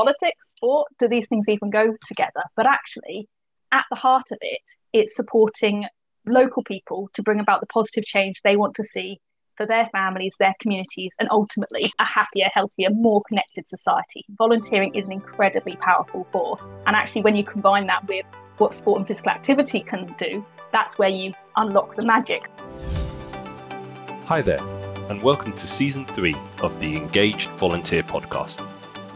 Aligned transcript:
politics, 0.00 0.52
sport? 0.52 0.88
Do 0.98 1.08
these 1.08 1.26
things 1.26 1.46
even 1.46 1.68
go 1.68 1.94
together? 2.06 2.42
But 2.56 2.66
actually, 2.66 3.28
at 3.70 3.84
the 3.90 3.96
heart 3.96 4.30
of 4.32 4.38
it, 4.40 4.62
it's 4.94 5.14
supporting 5.14 5.84
local 6.26 6.62
people 6.62 7.10
to 7.12 7.22
bring 7.22 7.38
about 7.38 7.60
the 7.60 7.66
positive 7.66 8.04
change 8.04 8.40
they 8.42 8.56
want 8.56 8.74
to 8.76 8.82
see 8.82 9.20
for 9.56 9.66
their 9.66 9.84
families, 9.92 10.34
their 10.38 10.54
communities, 10.58 11.12
and 11.18 11.28
ultimately 11.30 11.92
a 11.98 12.04
happier, 12.06 12.48
healthier, 12.54 12.88
more 12.88 13.20
connected 13.28 13.66
society. 13.66 14.24
Volunteering 14.38 14.94
is 14.94 15.04
an 15.04 15.12
incredibly 15.12 15.76
powerful 15.76 16.26
force. 16.32 16.72
And 16.86 16.96
actually, 16.96 17.20
when 17.20 17.36
you 17.36 17.44
combine 17.44 17.86
that 17.88 18.08
with 18.08 18.24
what 18.56 18.74
sport 18.74 19.00
and 19.00 19.06
physical 19.06 19.32
activity 19.32 19.80
can 19.80 20.14
do, 20.16 20.42
that's 20.72 20.96
where 20.96 21.10
you 21.10 21.34
unlock 21.56 21.94
the 21.96 22.02
magic. 22.02 22.48
Hi 24.24 24.40
there, 24.40 24.66
and 25.10 25.22
welcome 25.22 25.52
to 25.52 25.66
season 25.66 26.06
three 26.06 26.36
of 26.62 26.80
the 26.80 26.96
Engaged 26.96 27.50
Volunteer 27.50 28.02
podcast, 28.02 28.66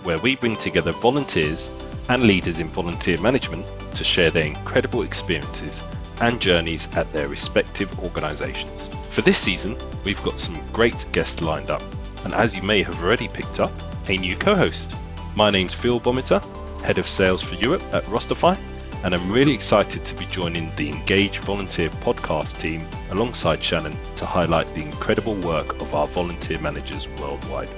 where 0.05 0.19
we 0.19 0.37
bring 0.37 0.57
together 0.57 0.93
volunteers 0.93 1.73
and 2.09 2.23
leaders 2.23 2.61
in 2.61 2.69
volunteer 2.69 3.19
management 3.21 3.67
to 3.95 4.05
share 4.05 4.31
their 4.31 4.47
incredible 4.47 5.03
experiences 5.03 5.83
and 6.21 6.41
journeys 6.41 6.95
at 6.95 7.11
their 7.13 7.29
respective 7.29 7.99
organisations. 8.01 8.91
For 9.11 9.23
this 9.23 9.39
season, 9.39 9.77
we've 10.05 10.23
got 10.23 10.39
some 10.39 10.61
great 10.73 11.07
guests 11.13 11.41
lined 11.41 11.71
up, 11.71 11.83
and 12.25 12.35
as 12.35 12.55
you 12.55 12.63
may 12.63 12.83
have 12.83 13.03
already 13.03 13.29
picked 13.29 13.61
up, 13.61 13.73
a 14.09 14.17
new 14.17 14.37
co 14.37 14.55
host. 14.55 14.95
My 15.35 15.51
name's 15.51 15.75
Phil 15.75 16.01
Gbormittah, 16.01 16.43
Head 16.83 16.99
of 16.99 17.09
Sales 17.09 17.43
for 17.43 17.55
Europe 17.57 17.83
at 17.93 18.05
Rosterfy, 18.05 18.59
and 19.03 19.15
I'm 19.15 19.33
really 19.33 19.53
excited 19.53 20.05
to 20.05 20.15
be 20.15 20.27
joining 20.27 20.75
the 20.77 20.89
Engage 20.89 21.39
Volunteer 21.39 21.89
podcast 21.91 22.59
team 22.59 22.85
alongside 23.11 23.63
Shannon 23.65 23.99
to 24.17 24.27
highlight 24.27 24.73
the 24.75 24.83
incredible 24.83 25.35
work 25.37 25.81
of 25.81 25.95
our 25.95 26.07
volunteer 26.07 26.61
managers 26.61 27.09
worldwide. 27.21 27.71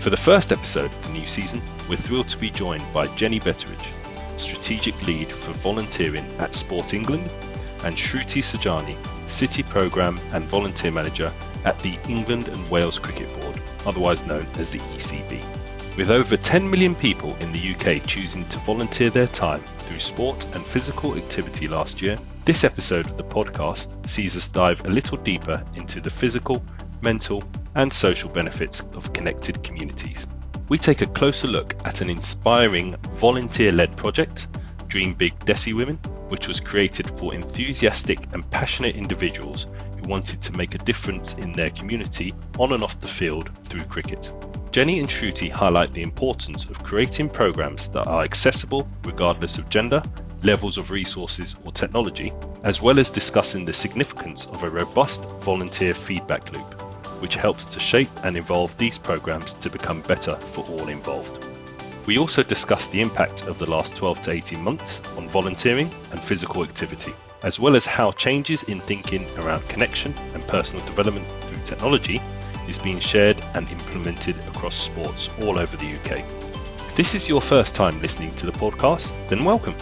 For 0.00 0.10
the 0.10 0.16
first 0.16 0.52
episode 0.52 0.92
of 0.92 1.02
the 1.02 1.12
new 1.12 1.26
season, 1.26 1.60
we're 1.88 1.96
thrilled 1.96 2.28
to 2.28 2.38
be 2.38 2.50
joined 2.50 2.84
by 2.92 3.06
Jenny 3.16 3.40
Betteridge, 3.40 3.88
Strategic 4.36 5.02
Lead 5.06 5.28
for 5.28 5.52
Volunteering 5.52 6.26
at 6.38 6.54
Sport 6.54 6.94
England 6.94 7.28
and 7.82 7.96
Shruti 7.96 8.42
Saujani, 8.42 8.96
City 9.28 9.62
Programme 9.62 10.20
and 10.32 10.44
Volunteer 10.44 10.92
Manager 10.92 11.32
at 11.64 11.78
the 11.80 11.98
England 12.08 12.48
and 12.48 12.70
Wales 12.70 12.98
Cricket 12.98 13.32
Board, 13.40 13.60
otherwise 13.84 14.24
known 14.26 14.46
as 14.58 14.70
the 14.70 14.78
ECB. 14.78 15.44
With 15.96 16.10
over 16.10 16.36
10 16.36 16.70
million 16.70 16.94
people 16.94 17.34
in 17.36 17.52
the 17.52 17.74
UK 17.74 18.06
choosing 18.06 18.44
to 18.46 18.58
volunteer 18.58 19.10
their 19.10 19.26
time 19.26 19.64
through 19.78 19.98
sport 19.98 20.54
and 20.54 20.64
physical 20.64 21.16
activity 21.16 21.66
last 21.68 22.02
year, 22.02 22.18
this 22.44 22.64
episode 22.64 23.06
of 23.06 23.16
the 23.16 23.24
podcast 23.24 24.06
sees 24.06 24.36
us 24.36 24.46
dive 24.46 24.84
a 24.84 24.90
little 24.90 25.16
deeper 25.18 25.64
into 25.74 26.00
the 26.00 26.10
physical, 26.10 26.62
mental, 27.06 27.44
and 27.76 27.92
social 27.92 28.28
benefits 28.28 28.80
of 28.94 29.12
connected 29.12 29.62
communities. 29.62 30.26
We 30.68 30.76
take 30.76 31.02
a 31.02 31.06
closer 31.18 31.46
look 31.46 31.72
at 31.84 32.00
an 32.00 32.10
inspiring 32.10 32.96
volunteer 33.14 33.70
led 33.70 33.96
project, 33.96 34.48
Dream 34.88 35.14
Big 35.14 35.38
Desi 35.44 35.72
Women, 35.72 35.98
which 36.30 36.48
was 36.48 36.58
created 36.58 37.08
for 37.08 37.32
enthusiastic 37.32 38.18
and 38.32 38.50
passionate 38.50 38.96
individuals 38.96 39.66
who 39.96 40.08
wanted 40.08 40.42
to 40.42 40.56
make 40.56 40.74
a 40.74 40.78
difference 40.78 41.34
in 41.38 41.52
their 41.52 41.70
community 41.70 42.34
on 42.58 42.72
and 42.72 42.82
off 42.82 42.98
the 42.98 43.06
field 43.06 43.50
through 43.62 43.84
cricket. 43.84 44.32
Jenny 44.72 44.98
and 44.98 45.08
Shruti 45.08 45.48
highlight 45.48 45.94
the 45.94 46.02
importance 46.02 46.64
of 46.64 46.82
creating 46.82 47.30
programs 47.30 47.86
that 47.92 48.08
are 48.08 48.24
accessible 48.24 48.88
regardless 49.04 49.58
of 49.58 49.68
gender, 49.68 50.02
levels 50.42 50.76
of 50.76 50.90
resources, 50.90 51.54
or 51.64 51.70
technology, 51.70 52.32
as 52.64 52.82
well 52.82 52.98
as 52.98 53.10
discussing 53.10 53.64
the 53.64 53.72
significance 53.72 54.46
of 54.46 54.64
a 54.64 54.70
robust 54.70 55.30
volunteer 55.40 55.94
feedback 55.94 56.52
loop, 56.52 56.85
which 57.20 57.34
helps 57.34 57.66
to 57.66 57.80
shape 57.80 58.10
and 58.22 58.36
evolve 58.36 58.76
these 58.78 58.98
programs 58.98 59.54
to 59.54 59.70
become 59.70 60.00
better 60.02 60.36
for 60.36 60.64
all 60.66 60.88
involved. 60.88 61.44
We 62.06 62.18
also 62.18 62.42
discuss 62.42 62.86
the 62.86 63.00
impact 63.00 63.46
of 63.48 63.58
the 63.58 63.68
last 63.68 63.96
12 63.96 64.20
to 64.22 64.30
18 64.30 64.62
months 64.62 65.02
on 65.16 65.28
volunteering 65.28 65.90
and 66.12 66.20
physical 66.20 66.62
activity, 66.62 67.12
as 67.42 67.58
well 67.58 67.74
as 67.74 67.84
how 67.84 68.12
changes 68.12 68.62
in 68.64 68.80
thinking 68.80 69.26
around 69.38 69.68
connection 69.68 70.14
and 70.34 70.46
personal 70.46 70.84
development 70.86 71.26
through 71.42 71.62
technology 71.64 72.20
is 72.68 72.78
being 72.78 72.98
shared 72.98 73.40
and 73.54 73.68
implemented 73.70 74.36
across 74.46 74.76
sports 74.76 75.30
all 75.40 75.58
over 75.58 75.76
the 75.76 75.96
UK. 75.96 76.20
If 76.88 76.94
this 76.94 77.14
is 77.14 77.28
your 77.28 77.40
first 77.40 77.74
time 77.74 78.00
listening 78.00 78.34
to 78.36 78.46
the 78.46 78.52
podcast, 78.52 79.14
then 79.28 79.44
welcome. 79.44 79.74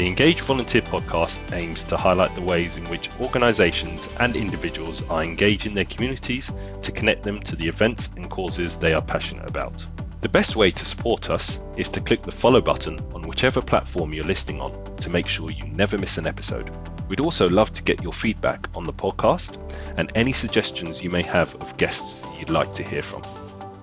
The 0.00 0.06
Engage 0.06 0.40
Volunteer 0.40 0.80
podcast 0.80 1.52
aims 1.52 1.84
to 1.84 1.96
highlight 1.98 2.34
the 2.34 2.40
ways 2.40 2.76
in 2.76 2.88
which 2.88 3.10
organisations 3.20 4.08
and 4.18 4.34
individuals 4.34 5.06
are 5.10 5.22
engaging 5.22 5.74
their 5.74 5.84
communities 5.84 6.50
to 6.80 6.90
connect 6.90 7.22
them 7.22 7.38
to 7.42 7.54
the 7.54 7.68
events 7.68 8.08
and 8.16 8.30
causes 8.30 8.76
they 8.76 8.94
are 8.94 9.02
passionate 9.02 9.46
about. 9.46 9.84
The 10.22 10.28
best 10.30 10.56
way 10.56 10.70
to 10.70 10.84
support 10.86 11.28
us 11.28 11.64
is 11.76 11.90
to 11.90 12.00
click 12.00 12.22
the 12.22 12.32
follow 12.32 12.62
button 12.62 12.98
on 13.14 13.28
whichever 13.28 13.60
platform 13.60 14.14
you're 14.14 14.24
listening 14.24 14.62
on 14.62 14.72
to 14.96 15.10
make 15.10 15.28
sure 15.28 15.50
you 15.50 15.64
never 15.64 15.98
miss 15.98 16.16
an 16.16 16.26
episode. 16.26 16.74
We'd 17.08 17.20
also 17.20 17.50
love 17.50 17.74
to 17.74 17.82
get 17.82 18.02
your 18.02 18.14
feedback 18.14 18.70
on 18.74 18.86
the 18.86 18.94
podcast 18.94 19.60
and 19.98 20.10
any 20.14 20.32
suggestions 20.32 21.04
you 21.04 21.10
may 21.10 21.24
have 21.24 21.54
of 21.56 21.76
guests 21.76 22.26
you'd 22.38 22.48
like 22.48 22.72
to 22.72 22.82
hear 22.82 23.02
from. 23.02 23.20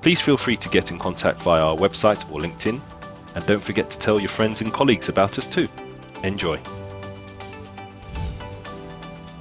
Please 0.01 0.19
feel 0.19 0.35
free 0.35 0.57
to 0.57 0.69
get 0.69 0.89
in 0.89 0.97
contact 0.97 1.43
via 1.43 1.63
our 1.63 1.77
website 1.77 2.27
or 2.31 2.41
LinkedIn, 2.41 2.81
and 3.35 3.45
don't 3.45 3.61
forget 3.61 3.91
to 3.91 3.99
tell 3.99 4.19
your 4.19 4.29
friends 4.29 4.61
and 4.61 4.73
colleagues 4.73 5.09
about 5.09 5.37
us 5.37 5.45
too. 5.45 5.69
Enjoy. 6.23 6.59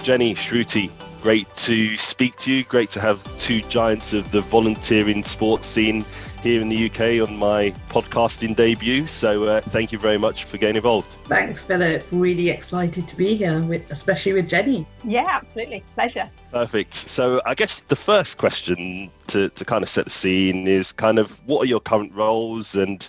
Jenny, 0.01 0.35
Shruti, 0.35 0.89
great 1.21 1.53
to 1.55 1.97
speak 1.97 2.37
to 2.37 2.53
you. 2.53 2.63
Great 2.63 2.89
to 2.91 3.01
have 3.01 3.21
two 3.37 3.61
giants 3.63 4.13
of 4.13 4.31
the 4.31 4.41
volunteering 4.41 5.23
sports 5.23 5.67
scene 5.67 6.05
here 6.41 6.61
in 6.61 6.69
the 6.69 6.85
UK 6.85 7.27
on 7.27 7.35
my 7.35 7.71
podcasting 7.89 8.55
debut. 8.55 9.05
So 9.07 9.45
uh, 9.45 9.61
thank 9.61 9.91
you 9.91 9.97
very 9.97 10.17
much 10.17 10.45
for 10.45 10.57
getting 10.57 10.77
involved. 10.77 11.17
Thanks, 11.25 11.61
Philip. 11.61 12.05
Really 12.11 12.49
excited 12.49 13.07
to 13.07 13.15
be 13.17 13.35
here, 13.35 13.59
with, 13.61 13.89
especially 13.91 14.33
with 14.33 14.47
Jenny. 14.47 14.87
Yeah, 15.03 15.25
absolutely. 15.27 15.83
Pleasure. 15.95 16.29
Perfect. 16.51 16.93
So 16.93 17.41
I 17.45 17.53
guess 17.53 17.79
the 17.79 17.95
first 17.95 18.37
question 18.37 19.11
to, 19.27 19.49
to 19.49 19.65
kind 19.65 19.83
of 19.83 19.89
set 19.89 20.05
the 20.05 20.11
scene 20.11 20.67
is 20.67 20.91
kind 20.91 21.19
of 21.19 21.45
what 21.47 21.63
are 21.63 21.67
your 21.67 21.81
current 21.81 22.13
roles 22.13 22.75
and 22.75 23.07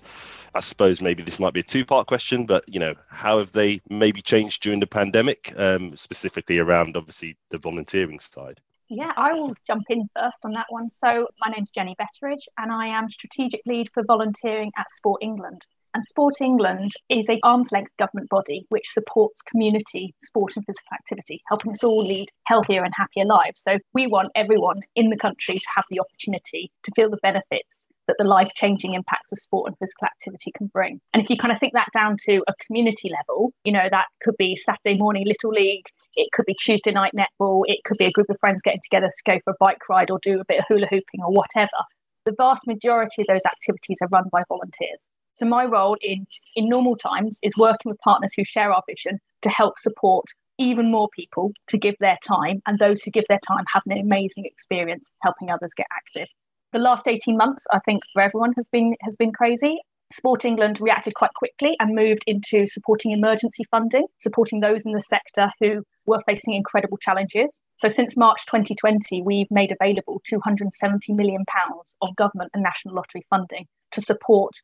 I 0.58 0.60
suppose 0.60 1.00
maybe 1.00 1.22
this 1.22 1.38
might 1.38 1.54
be 1.54 1.60
a 1.60 1.62
two-part 1.62 2.08
question, 2.08 2.44
but 2.44 2.64
you 2.66 2.80
know, 2.80 2.96
how 3.10 3.38
have 3.38 3.52
they 3.52 3.80
maybe 3.88 4.20
changed 4.20 4.60
during 4.60 4.80
the 4.80 4.88
pandemic, 4.88 5.54
um, 5.56 5.96
specifically 5.96 6.58
around 6.58 6.96
obviously 6.96 7.36
the 7.50 7.58
volunteering 7.58 8.18
side? 8.18 8.58
Yeah, 8.88 9.12
I 9.16 9.34
will 9.34 9.54
jump 9.68 9.84
in 9.88 10.10
first 10.16 10.40
on 10.42 10.50
that 10.54 10.66
one. 10.68 10.90
So, 10.90 11.28
my 11.38 11.52
name's 11.54 11.70
Jenny 11.70 11.94
Betteridge, 11.94 12.42
and 12.58 12.72
I 12.72 12.88
am 12.88 13.08
strategic 13.08 13.60
lead 13.66 13.88
for 13.94 14.02
volunteering 14.02 14.72
at 14.76 14.90
Sport 14.90 15.22
England. 15.22 15.62
And 15.94 16.04
Sport 16.04 16.40
England 16.40 16.90
is 17.08 17.30
a 17.30 17.38
arm's 17.44 17.70
length 17.70 17.96
government 17.96 18.28
body 18.28 18.66
which 18.68 18.88
supports 18.88 19.42
community 19.42 20.12
sport 20.18 20.56
and 20.56 20.66
physical 20.66 20.92
activity, 20.92 21.40
helping 21.46 21.70
us 21.70 21.84
all 21.84 22.04
lead 22.04 22.32
healthier 22.46 22.82
and 22.82 22.94
happier 22.96 23.24
lives. 23.24 23.62
So 23.62 23.78
we 23.94 24.08
want 24.08 24.32
everyone 24.34 24.80
in 24.96 25.10
the 25.10 25.16
country 25.16 25.54
to 25.54 25.68
have 25.76 25.84
the 25.88 26.00
opportunity 26.00 26.72
to 26.82 26.90
feel 26.96 27.10
the 27.10 27.18
benefits 27.22 27.86
that 28.08 28.16
the 28.18 28.24
life 28.24 28.52
changing 28.54 28.94
impacts 28.94 29.30
of 29.30 29.38
sport 29.38 29.68
and 29.68 29.78
physical 29.78 30.06
activity 30.06 30.50
can 30.56 30.66
bring. 30.66 31.00
And 31.14 31.22
if 31.22 31.30
you 31.30 31.36
kind 31.36 31.52
of 31.52 31.60
think 31.60 31.74
that 31.74 31.88
down 31.94 32.16
to 32.24 32.42
a 32.48 32.54
community 32.66 33.10
level, 33.16 33.52
you 33.64 33.72
know, 33.72 33.88
that 33.90 34.06
could 34.20 34.36
be 34.36 34.56
Saturday 34.56 34.98
morning 34.98 35.26
Little 35.26 35.50
League, 35.50 35.86
it 36.16 36.32
could 36.32 36.46
be 36.46 36.54
Tuesday 36.54 36.90
night 36.90 37.12
netball, 37.14 37.62
it 37.66 37.84
could 37.84 37.98
be 37.98 38.06
a 38.06 38.10
group 38.10 38.28
of 38.30 38.38
friends 38.40 38.62
getting 38.62 38.80
together 38.82 39.06
to 39.06 39.30
go 39.30 39.38
for 39.44 39.52
a 39.52 39.56
bike 39.60 39.88
ride 39.88 40.10
or 40.10 40.18
do 40.22 40.40
a 40.40 40.44
bit 40.48 40.58
of 40.58 40.64
hula 40.68 40.86
hooping 40.86 41.20
or 41.26 41.32
whatever. 41.32 41.78
The 42.24 42.34
vast 42.36 42.66
majority 42.66 43.22
of 43.22 43.28
those 43.28 43.46
activities 43.46 43.98
are 44.02 44.08
run 44.08 44.24
by 44.32 44.42
volunteers. 44.48 45.08
So 45.34 45.46
my 45.46 45.64
role 45.64 45.96
in 46.00 46.26
in 46.56 46.68
normal 46.68 46.96
times 46.96 47.38
is 47.42 47.56
working 47.56 47.90
with 47.90 47.98
partners 48.00 48.32
who 48.36 48.44
share 48.44 48.72
our 48.72 48.82
vision 48.88 49.20
to 49.42 49.50
help 49.50 49.78
support 49.78 50.26
even 50.58 50.90
more 50.90 51.08
people 51.14 51.52
to 51.68 51.78
give 51.78 51.94
their 52.00 52.18
time 52.26 52.60
and 52.66 52.78
those 52.78 53.02
who 53.02 53.12
give 53.12 53.24
their 53.28 53.38
time 53.46 53.64
have 53.72 53.84
an 53.86 53.96
amazing 53.98 54.44
experience 54.44 55.08
helping 55.22 55.50
others 55.50 55.72
get 55.76 55.86
active 55.96 56.26
the 56.72 56.78
last 56.78 57.08
18 57.08 57.36
months, 57.36 57.66
I 57.72 57.78
think 57.80 58.02
for 58.12 58.22
everyone 58.22 58.52
has 58.56 58.68
been 58.68 58.94
has 59.02 59.16
been 59.16 59.32
crazy. 59.32 59.78
Sport 60.10 60.46
England 60.46 60.80
reacted 60.80 61.14
quite 61.14 61.34
quickly 61.34 61.76
and 61.80 61.94
moved 61.94 62.24
into 62.26 62.66
supporting 62.66 63.12
emergency 63.12 63.64
funding, 63.70 64.06
supporting 64.18 64.60
those 64.60 64.86
in 64.86 64.92
the 64.92 65.02
sector 65.02 65.50
who 65.60 65.82
were 66.06 66.20
facing 66.24 66.54
incredible 66.54 66.96
challenges. 66.96 67.60
So 67.76 67.88
since 67.88 68.16
March 68.16 68.46
2020, 68.46 69.20
we've 69.22 69.50
made 69.50 69.70
available 69.70 70.22
270 70.26 71.12
million 71.12 71.44
pounds 71.46 71.94
of 72.00 72.16
government 72.16 72.50
and 72.54 72.62
national 72.62 72.94
lottery 72.94 73.22
funding 73.28 73.66
to 73.92 74.00
support 74.00 74.54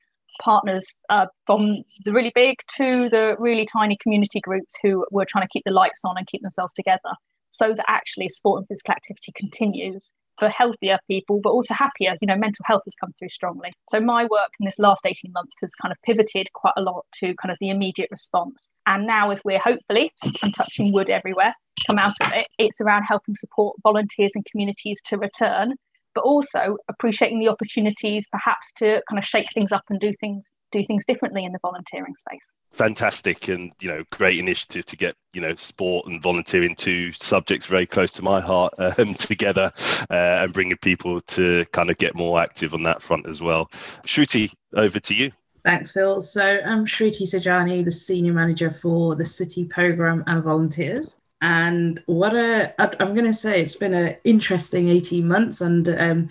partners 0.41 0.87
uh, 1.11 1.27
from 1.47 1.85
the 2.05 2.13
really 2.13 2.33
big 2.35 2.57
to 2.77 3.11
the 3.11 3.37
really 3.39 3.67
tiny 3.67 3.99
community 4.03 4.41
groups 4.41 4.75
who 4.83 5.05
were 5.11 5.27
trying 5.27 5.45
to 5.45 5.49
keep 5.53 5.63
the 5.65 5.71
lights 5.71 6.01
on 6.05 6.17
and 6.17 6.27
keep 6.27 6.41
themselves 6.41 6.73
together 6.73 7.13
so 7.51 7.73
that 7.73 7.85
actually 7.87 8.29
sport 8.29 8.59
and 8.59 8.67
physical 8.67 8.93
activity 8.93 9.33
continues 9.37 10.11
for 10.39 10.49
healthier 10.49 10.99
people, 11.09 11.41
but 11.43 11.51
also 11.51 11.75
happier. 11.75 12.17
You 12.21 12.27
know, 12.27 12.37
mental 12.37 12.65
health 12.67 12.83
has 12.85 12.95
come 13.01 13.13
through 13.19 13.29
strongly. 13.29 13.73
So 13.89 14.01
my 14.01 14.25
work 14.25 14.51
in 14.61 14.67
this 14.67 14.79
last 14.79 15.07
18 15.07 15.33
months 15.33 15.57
has 15.61 15.75
kind 15.75 15.93
of 15.93 15.99
pivoted 16.03 16.53
quite 16.53 16.75
a 16.77 16.83
lot 16.83 17.05
to 17.21 17.35
kind 17.35 17.53
of 17.53 17.59
the 17.61 17.71
immediate 17.71 18.09
response. 18.11 18.71
And 18.87 19.07
now 19.07 19.31
as 19.31 19.41
we're 19.45 19.59
hopefully, 19.59 20.13
I'm 20.43 20.53
touching 20.53 20.93
wood 20.93 21.11
everywhere, 21.11 21.55
come 21.89 21.99
out 21.99 22.15
of 22.21 22.33
it, 22.33 22.49
it's 22.59 22.81
around 22.81 23.05
helping 23.05 23.37
support 23.37 23.77
volunteers 23.83 24.33
and 24.35 24.45
communities 24.51 25.01
to 25.07 25.19
return 25.19 25.75
but 26.15 26.23
also 26.23 26.77
appreciating 26.89 27.39
the 27.39 27.49
opportunities 27.49 28.27
perhaps 28.31 28.73
to 28.77 29.03
kind 29.09 29.19
of 29.19 29.25
shake 29.25 29.53
things 29.53 29.73
up 29.73 29.83
and 29.91 30.01
do 30.01 30.13
things 30.21 30.55
do 30.73 30.85
things 30.85 31.05
differently 31.07 31.45
in 31.45 31.53
the 31.53 31.59
volunteering 31.63 32.15
space. 32.15 32.57
Fantastic 32.73 33.49
and 33.49 33.73
you 33.81 33.89
know 33.89 34.03
great 34.11 34.39
initiative 34.39 34.85
to 34.87 34.97
get 34.97 35.15
you 35.33 35.41
know 35.41 35.55
sport 35.55 36.07
and 36.07 36.21
volunteering 36.21 36.75
two 36.75 37.13
subjects 37.13 37.67
very 37.67 37.87
close 37.87 38.13
to 38.13 38.23
my 38.23 38.41
heart 38.41 38.75
um, 38.99 39.15
together 39.15 39.73
uh, 40.11 40.43
and 40.43 40.53
bringing 40.53 40.77
people 40.79 41.21
to 41.23 41.65
kind 41.73 41.91
of 41.91 41.99
get 41.99 42.15
more 42.15 42.41
active 42.41 42.75
on 42.75 42.83
that 42.83 43.03
front 43.03 43.27
as 43.29 43.41
well. 43.41 43.67
Shruti, 44.07 44.53
over 44.75 45.01
to 45.01 45.15
you. 45.15 45.31
Thanks, 45.65 45.93
Phil. 45.93 46.21
So 46.21 46.43
I'm 46.43 46.85
Shruti 46.85 47.23
Saujani, 47.23 47.85
the 47.85 47.93
Senior 47.93 48.35
Manager 48.35 48.71
for 48.71 49.15
the 49.15 49.25
City 49.25 49.65
Programme 49.65 50.23
and 50.27 50.43
Volunteers. 50.43 51.17
And 51.45 52.03
what 52.07 52.35
a, 52.35 52.75
I'm 52.81 53.13
going 53.13 53.27
to 53.27 53.35
say, 53.35 53.61
it's 53.61 53.77
been 53.77 53.93
an 53.93 54.17
interesting 54.25 54.89
18 54.89 55.29
months. 55.29 55.61
And 55.61 55.87
um, 55.91 56.29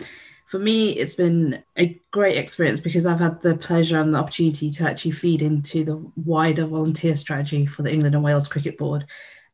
for 0.47 0.57
me, 0.57 0.89
it's 0.93 1.13
been 1.13 1.63
a 1.77 2.01
great 2.09 2.35
experience 2.35 2.79
because 2.79 3.05
I've 3.05 3.19
had 3.19 3.39
the 3.43 3.55
pleasure 3.55 4.01
and 4.01 4.11
the 4.11 4.17
opportunity 4.17 4.71
to 4.71 4.89
actually 4.89 5.11
feed 5.11 5.43
into 5.43 5.85
the 5.85 6.03
wider 6.25 6.65
volunteer 6.65 7.15
strategy 7.15 7.67
for 7.67 7.83
the 7.83 7.91
England 7.91 8.15
and 8.15 8.23
Wales 8.23 8.47
Cricket 8.47 8.75
Board. 8.75 9.05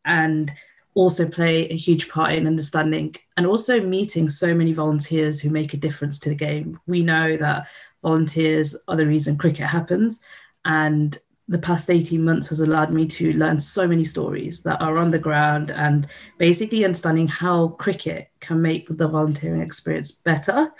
And 0.05 0.49
also 0.93 1.27
play 1.27 1.67
a 1.67 1.75
huge 1.75 2.07
part 2.07 2.35
in 2.35 2.47
understanding 2.47 3.15
and 3.35 3.45
also 3.45 3.81
meeting 3.81 4.29
so 4.29 4.53
many 4.53 4.71
volunteers 4.71 5.41
who 5.41 5.49
make 5.49 5.73
a 5.73 5.77
difference 5.77 6.19
to 6.19 6.29
the 6.29 6.35
game. 6.35 6.79
We 6.87 7.03
know 7.03 7.35
that 7.35 7.67
volunteers 8.01 8.77
are 8.87 8.95
the 8.95 9.05
reason 9.05 9.37
cricket 9.37 9.67
happens. 9.67 10.21
And 10.63 11.17
the 11.49 11.57
past 11.57 11.89
18 11.89 12.23
months 12.23 12.47
has 12.47 12.59
allowed 12.59 12.91
me 12.91 13.07
to 13.07 13.33
learn 13.33 13.59
so 13.59 13.87
many 13.87 14.05
stories 14.05 14.61
that 14.61 14.79
are 14.79 14.97
on 14.97 15.09
the 15.09 15.17
ground 15.17 15.71
and 15.71 16.07
basically 16.37 16.85
understanding 16.85 17.27
how 17.27 17.69
cricket 17.69 18.29
can 18.39 18.61
make 18.61 18.87
the 18.87 19.07
volunteering 19.07 19.61
experience 19.61 20.11
better. 20.11 20.71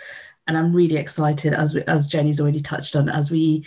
And 0.48 0.56
I'm 0.56 0.72
really 0.72 0.98
excited, 0.98 1.54
as 1.54 1.74
we, 1.74 1.82
as 1.84 2.08
Jenny's 2.08 2.40
already 2.40 2.62
touched 2.62 2.96
on, 2.96 3.10
as 3.10 3.32
we 3.32 3.66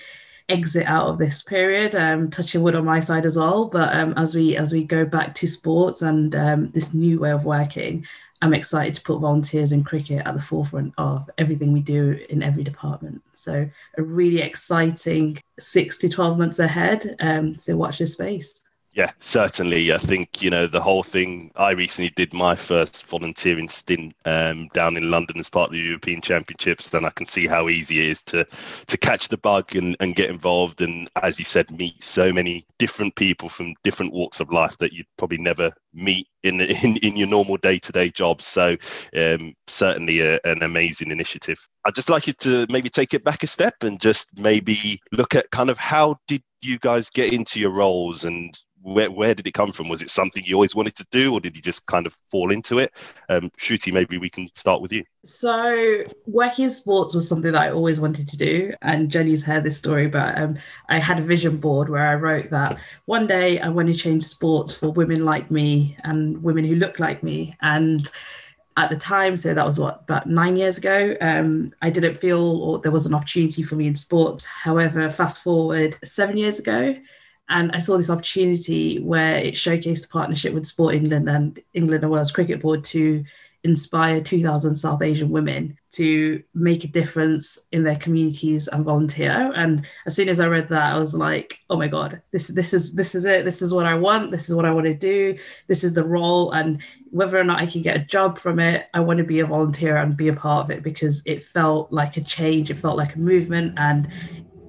exit 0.48 0.86
out 0.86 1.08
of 1.08 1.18
this 1.18 1.42
period. 1.42 1.96
Um, 1.96 2.30
touching 2.30 2.62
wood 2.62 2.76
on 2.76 2.84
my 2.84 3.00
side 3.00 3.26
as 3.26 3.36
well, 3.36 3.66
but 3.66 3.94
um, 3.94 4.14
as 4.16 4.34
we 4.34 4.56
as 4.56 4.72
we 4.72 4.84
go 4.84 5.04
back 5.04 5.34
to 5.36 5.46
sports 5.46 6.02
and 6.02 6.34
um, 6.36 6.70
this 6.70 6.94
new 6.94 7.18
way 7.18 7.30
of 7.30 7.44
working, 7.44 8.06
I'm 8.42 8.54
excited 8.54 8.94
to 8.94 9.02
put 9.02 9.20
volunteers 9.20 9.70
in 9.70 9.84
cricket 9.84 10.26
at 10.26 10.34
the 10.34 10.40
forefront 10.40 10.92
of 10.98 11.30
everything 11.38 11.72
we 11.72 11.80
do 11.80 12.18
in 12.28 12.42
every 12.42 12.64
department. 12.64 13.22
So, 13.34 13.68
a 13.96 14.02
really 14.02 14.42
exciting 14.42 15.38
six 15.60 15.96
to 15.98 16.08
12 16.08 16.38
months 16.38 16.58
ahead. 16.58 17.14
Um, 17.20 17.56
so, 17.56 17.76
watch 17.76 17.98
this 17.98 18.14
space. 18.14 18.60
Yeah, 18.94 19.10
certainly. 19.20 19.90
I 19.90 19.96
think 19.96 20.42
you 20.42 20.50
know 20.50 20.66
the 20.66 20.80
whole 20.80 21.02
thing. 21.02 21.50
I 21.56 21.70
recently 21.70 22.10
did 22.10 22.34
my 22.34 22.54
first 22.54 23.06
volunteering 23.06 23.70
stint 23.70 24.14
um, 24.26 24.68
down 24.74 24.98
in 24.98 25.10
London 25.10 25.38
as 25.40 25.48
part 25.48 25.68
of 25.68 25.72
the 25.72 25.78
European 25.78 26.20
Championships, 26.20 26.92
and 26.92 27.06
I 27.06 27.10
can 27.10 27.24
see 27.24 27.46
how 27.46 27.70
easy 27.70 28.00
it 28.00 28.10
is 28.10 28.22
to 28.24 28.46
to 28.88 28.98
catch 28.98 29.28
the 29.28 29.38
bug 29.38 29.74
and, 29.76 29.96
and 30.00 30.14
get 30.14 30.28
involved. 30.28 30.82
And 30.82 31.08
as 31.22 31.38
you 31.38 31.46
said, 31.46 31.70
meet 31.70 32.02
so 32.02 32.34
many 32.34 32.66
different 32.78 33.16
people 33.16 33.48
from 33.48 33.74
different 33.82 34.12
walks 34.12 34.40
of 34.40 34.52
life 34.52 34.76
that 34.78 34.92
you'd 34.92 35.06
probably 35.16 35.38
never 35.38 35.72
meet 35.94 36.28
in 36.42 36.60
in, 36.60 36.98
in 36.98 37.16
your 37.16 37.28
normal 37.28 37.56
day 37.56 37.78
to 37.78 37.92
day 37.92 38.10
jobs. 38.10 38.44
So 38.46 38.76
um, 39.16 39.54
certainly 39.68 40.20
a, 40.20 40.38
an 40.44 40.62
amazing 40.62 41.10
initiative. 41.10 41.66
I'd 41.86 41.94
just 41.94 42.10
like 42.10 42.26
you 42.26 42.34
to 42.34 42.66
maybe 42.68 42.90
take 42.90 43.14
it 43.14 43.24
back 43.24 43.42
a 43.42 43.46
step 43.46 43.74
and 43.84 43.98
just 43.98 44.38
maybe 44.38 45.00
look 45.12 45.34
at 45.34 45.50
kind 45.50 45.70
of 45.70 45.78
how 45.78 46.16
did 46.28 46.42
you 46.60 46.78
guys 46.78 47.10
get 47.10 47.32
into 47.32 47.58
your 47.58 47.70
roles 47.70 48.24
and 48.24 48.56
where, 48.82 49.10
where 49.10 49.34
did 49.34 49.46
it 49.46 49.52
come 49.52 49.72
from? 49.72 49.88
Was 49.88 50.02
it 50.02 50.10
something 50.10 50.44
you 50.44 50.54
always 50.54 50.74
wanted 50.74 50.94
to 50.96 51.06
do, 51.10 51.32
or 51.32 51.40
did 51.40 51.56
you 51.56 51.62
just 51.62 51.86
kind 51.86 52.06
of 52.06 52.14
fall 52.30 52.50
into 52.50 52.78
it? 52.78 52.92
Um, 53.28 53.50
Shruti, 53.58 53.92
maybe 53.92 54.18
we 54.18 54.28
can 54.28 54.48
start 54.54 54.82
with 54.82 54.92
you. 54.92 55.04
So, 55.24 56.04
working 56.26 56.64
in 56.64 56.70
sports 56.70 57.14
was 57.14 57.28
something 57.28 57.52
that 57.52 57.60
I 57.60 57.70
always 57.70 58.00
wanted 58.00 58.28
to 58.28 58.36
do. 58.36 58.72
And 58.82 59.10
Jenny's 59.10 59.44
heard 59.44 59.64
this 59.64 59.78
story, 59.78 60.08
but 60.08 60.36
um, 60.36 60.58
I 60.88 60.98
had 60.98 61.20
a 61.20 61.22
vision 61.22 61.58
board 61.58 61.88
where 61.88 62.08
I 62.08 62.14
wrote 62.14 62.50
that 62.50 62.76
one 63.06 63.26
day 63.26 63.60
I 63.60 63.68
want 63.68 63.88
to 63.88 63.94
change 63.94 64.24
sports 64.24 64.74
for 64.74 64.90
women 64.90 65.24
like 65.24 65.50
me 65.50 65.96
and 66.04 66.42
women 66.42 66.64
who 66.64 66.74
look 66.74 66.98
like 66.98 67.22
me. 67.22 67.56
And 67.62 68.10
at 68.76 68.90
the 68.90 68.96
time, 68.96 69.36
so 69.36 69.54
that 69.54 69.66
was 69.66 69.78
what 69.78 70.00
about 70.02 70.26
nine 70.26 70.56
years 70.56 70.78
ago. 70.78 71.14
Um, 71.20 71.72
I 71.82 71.90
didn't 71.90 72.14
feel 72.14 72.40
or 72.40 72.78
there 72.78 72.90
was 72.90 73.06
an 73.06 73.14
opportunity 73.14 73.62
for 73.62 73.76
me 73.76 73.86
in 73.86 73.94
sports. 73.94 74.44
However, 74.44 75.08
fast 75.10 75.42
forward 75.42 75.96
seven 76.02 76.38
years 76.38 76.58
ago, 76.58 76.96
and 77.48 77.72
I 77.72 77.78
saw 77.80 77.96
this 77.96 78.10
opportunity 78.10 79.00
where 79.00 79.36
it 79.36 79.54
showcased 79.54 80.06
a 80.06 80.08
partnership 80.08 80.54
with 80.54 80.66
Sport 80.66 80.94
England 80.94 81.28
and 81.28 81.58
England 81.74 82.02
and 82.02 82.12
Wales 82.12 82.32
Cricket 82.32 82.62
Board 82.62 82.84
to 82.84 83.24
inspire 83.64 84.20
2,000 84.20 84.74
South 84.74 85.02
Asian 85.02 85.28
women 85.28 85.78
to 85.92 86.42
make 86.52 86.82
a 86.82 86.88
difference 86.88 87.66
in 87.70 87.84
their 87.84 87.96
communities 87.96 88.66
and 88.66 88.84
volunteer. 88.84 89.52
And 89.54 89.86
as 90.04 90.16
soon 90.16 90.28
as 90.28 90.40
I 90.40 90.46
read 90.46 90.68
that, 90.70 90.92
I 90.94 90.98
was 90.98 91.14
like, 91.14 91.58
"Oh 91.70 91.76
my 91.76 91.86
god, 91.86 92.20
this 92.32 92.48
this 92.48 92.74
is 92.74 92.94
this 92.94 93.14
is 93.14 93.24
it. 93.24 93.44
This 93.44 93.62
is 93.62 93.72
what 93.72 93.86
I 93.86 93.94
want. 93.94 94.32
This 94.32 94.48
is 94.48 94.54
what 94.54 94.64
I 94.64 94.72
want 94.72 94.86
to 94.86 94.94
do. 94.94 95.36
This 95.68 95.84
is 95.84 95.92
the 95.92 96.02
role." 96.02 96.50
And 96.52 96.82
whether 97.10 97.38
or 97.38 97.44
not 97.44 97.60
I 97.60 97.66
can 97.66 97.82
get 97.82 97.96
a 97.96 98.04
job 98.04 98.38
from 98.38 98.58
it, 98.58 98.86
I 98.94 99.00
want 99.00 99.18
to 99.18 99.24
be 99.24 99.40
a 99.40 99.46
volunteer 99.46 99.96
and 99.96 100.16
be 100.16 100.28
a 100.28 100.32
part 100.32 100.64
of 100.64 100.70
it 100.70 100.82
because 100.82 101.22
it 101.24 101.44
felt 101.44 101.92
like 101.92 102.16
a 102.16 102.20
change. 102.22 102.70
It 102.70 102.78
felt 102.78 102.96
like 102.96 103.14
a 103.14 103.20
movement, 103.20 103.74
and 103.76 104.08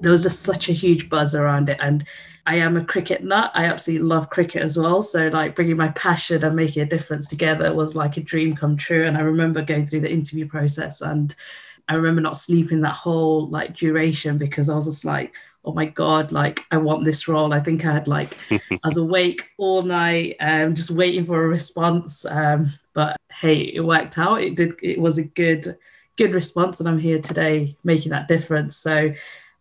there 0.02 0.12
was 0.12 0.24
just 0.24 0.42
such 0.42 0.70
a 0.70 0.74
huge 0.74 1.10
buzz 1.10 1.34
around 1.34 1.70
it. 1.70 1.78
And 1.80 2.06
I 2.46 2.56
am 2.56 2.76
a 2.76 2.84
cricket 2.84 3.24
nut. 3.24 3.52
I 3.54 3.66
absolutely 3.66 4.08
love 4.08 4.30
cricket 4.30 4.64
as 4.64 4.78
well. 4.78 5.02
So 5.02 5.30
like 5.30 5.56
bringing 5.56 5.78
my 5.78 5.90
passion 5.90 6.44
and 6.44 6.56
making 6.56 6.84
a 6.84 6.88
difference 6.88 7.28
together 7.28 7.74
was 7.74 7.96
like 7.96 8.18
a 8.18 8.22
dream 8.22 8.54
come 8.54 8.76
true. 8.76 9.08
And 9.08 9.18
I 9.18 9.22
remember 9.22 9.62
going 9.62 9.86
through 9.86 10.02
the 10.02 10.12
interview 10.12 10.48
process 10.48 11.02
and 11.02 11.34
I 11.88 11.96
remember 11.96 12.22
not 12.22 12.38
sleeping 12.38 12.82
that 12.82 12.96
whole 12.96 13.48
like 13.50 13.76
duration 13.76 14.38
because 14.38 14.70
I 14.70 14.76
was 14.76 14.86
just 14.86 15.06
like, 15.06 15.36
oh 15.66 15.74
my 15.74 15.86
god, 15.86 16.32
like 16.32 16.62
I 16.72 16.78
want 16.78 17.06
this 17.06 17.28
role. 17.28 17.54
I 17.54 17.60
think 17.60 17.86
I 17.86 17.94
had 17.94 18.08
like 18.08 18.38
I 18.52 18.80
was 18.84 18.98
awake 18.98 19.50
all 19.58 19.82
night, 19.82 20.36
um, 20.40 20.76
just 20.76 20.92
waiting 20.92 21.26
for 21.26 21.44
a 21.44 21.48
response. 21.48 22.26
Um, 22.26 22.68
but 22.94 23.18
hey, 23.32 23.72
it 23.74 23.82
worked 23.82 24.18
out. 24.18 24.42
It 24.42 24.56
did. 24.56 24.74
It 24.82 25.00
was 25.00 25.18
a 25.18 25.24
good, 25.24 25.78
good 26.18 26.34
response, 26.34 26.80
and 26.80 26.90
I'm 26.90 27.00
here 27.00 27.22
today 27.22 27.78
making 27.84 28.12
that 28.12 28.28
difference. 28.28 28.78
So 28.78 29.14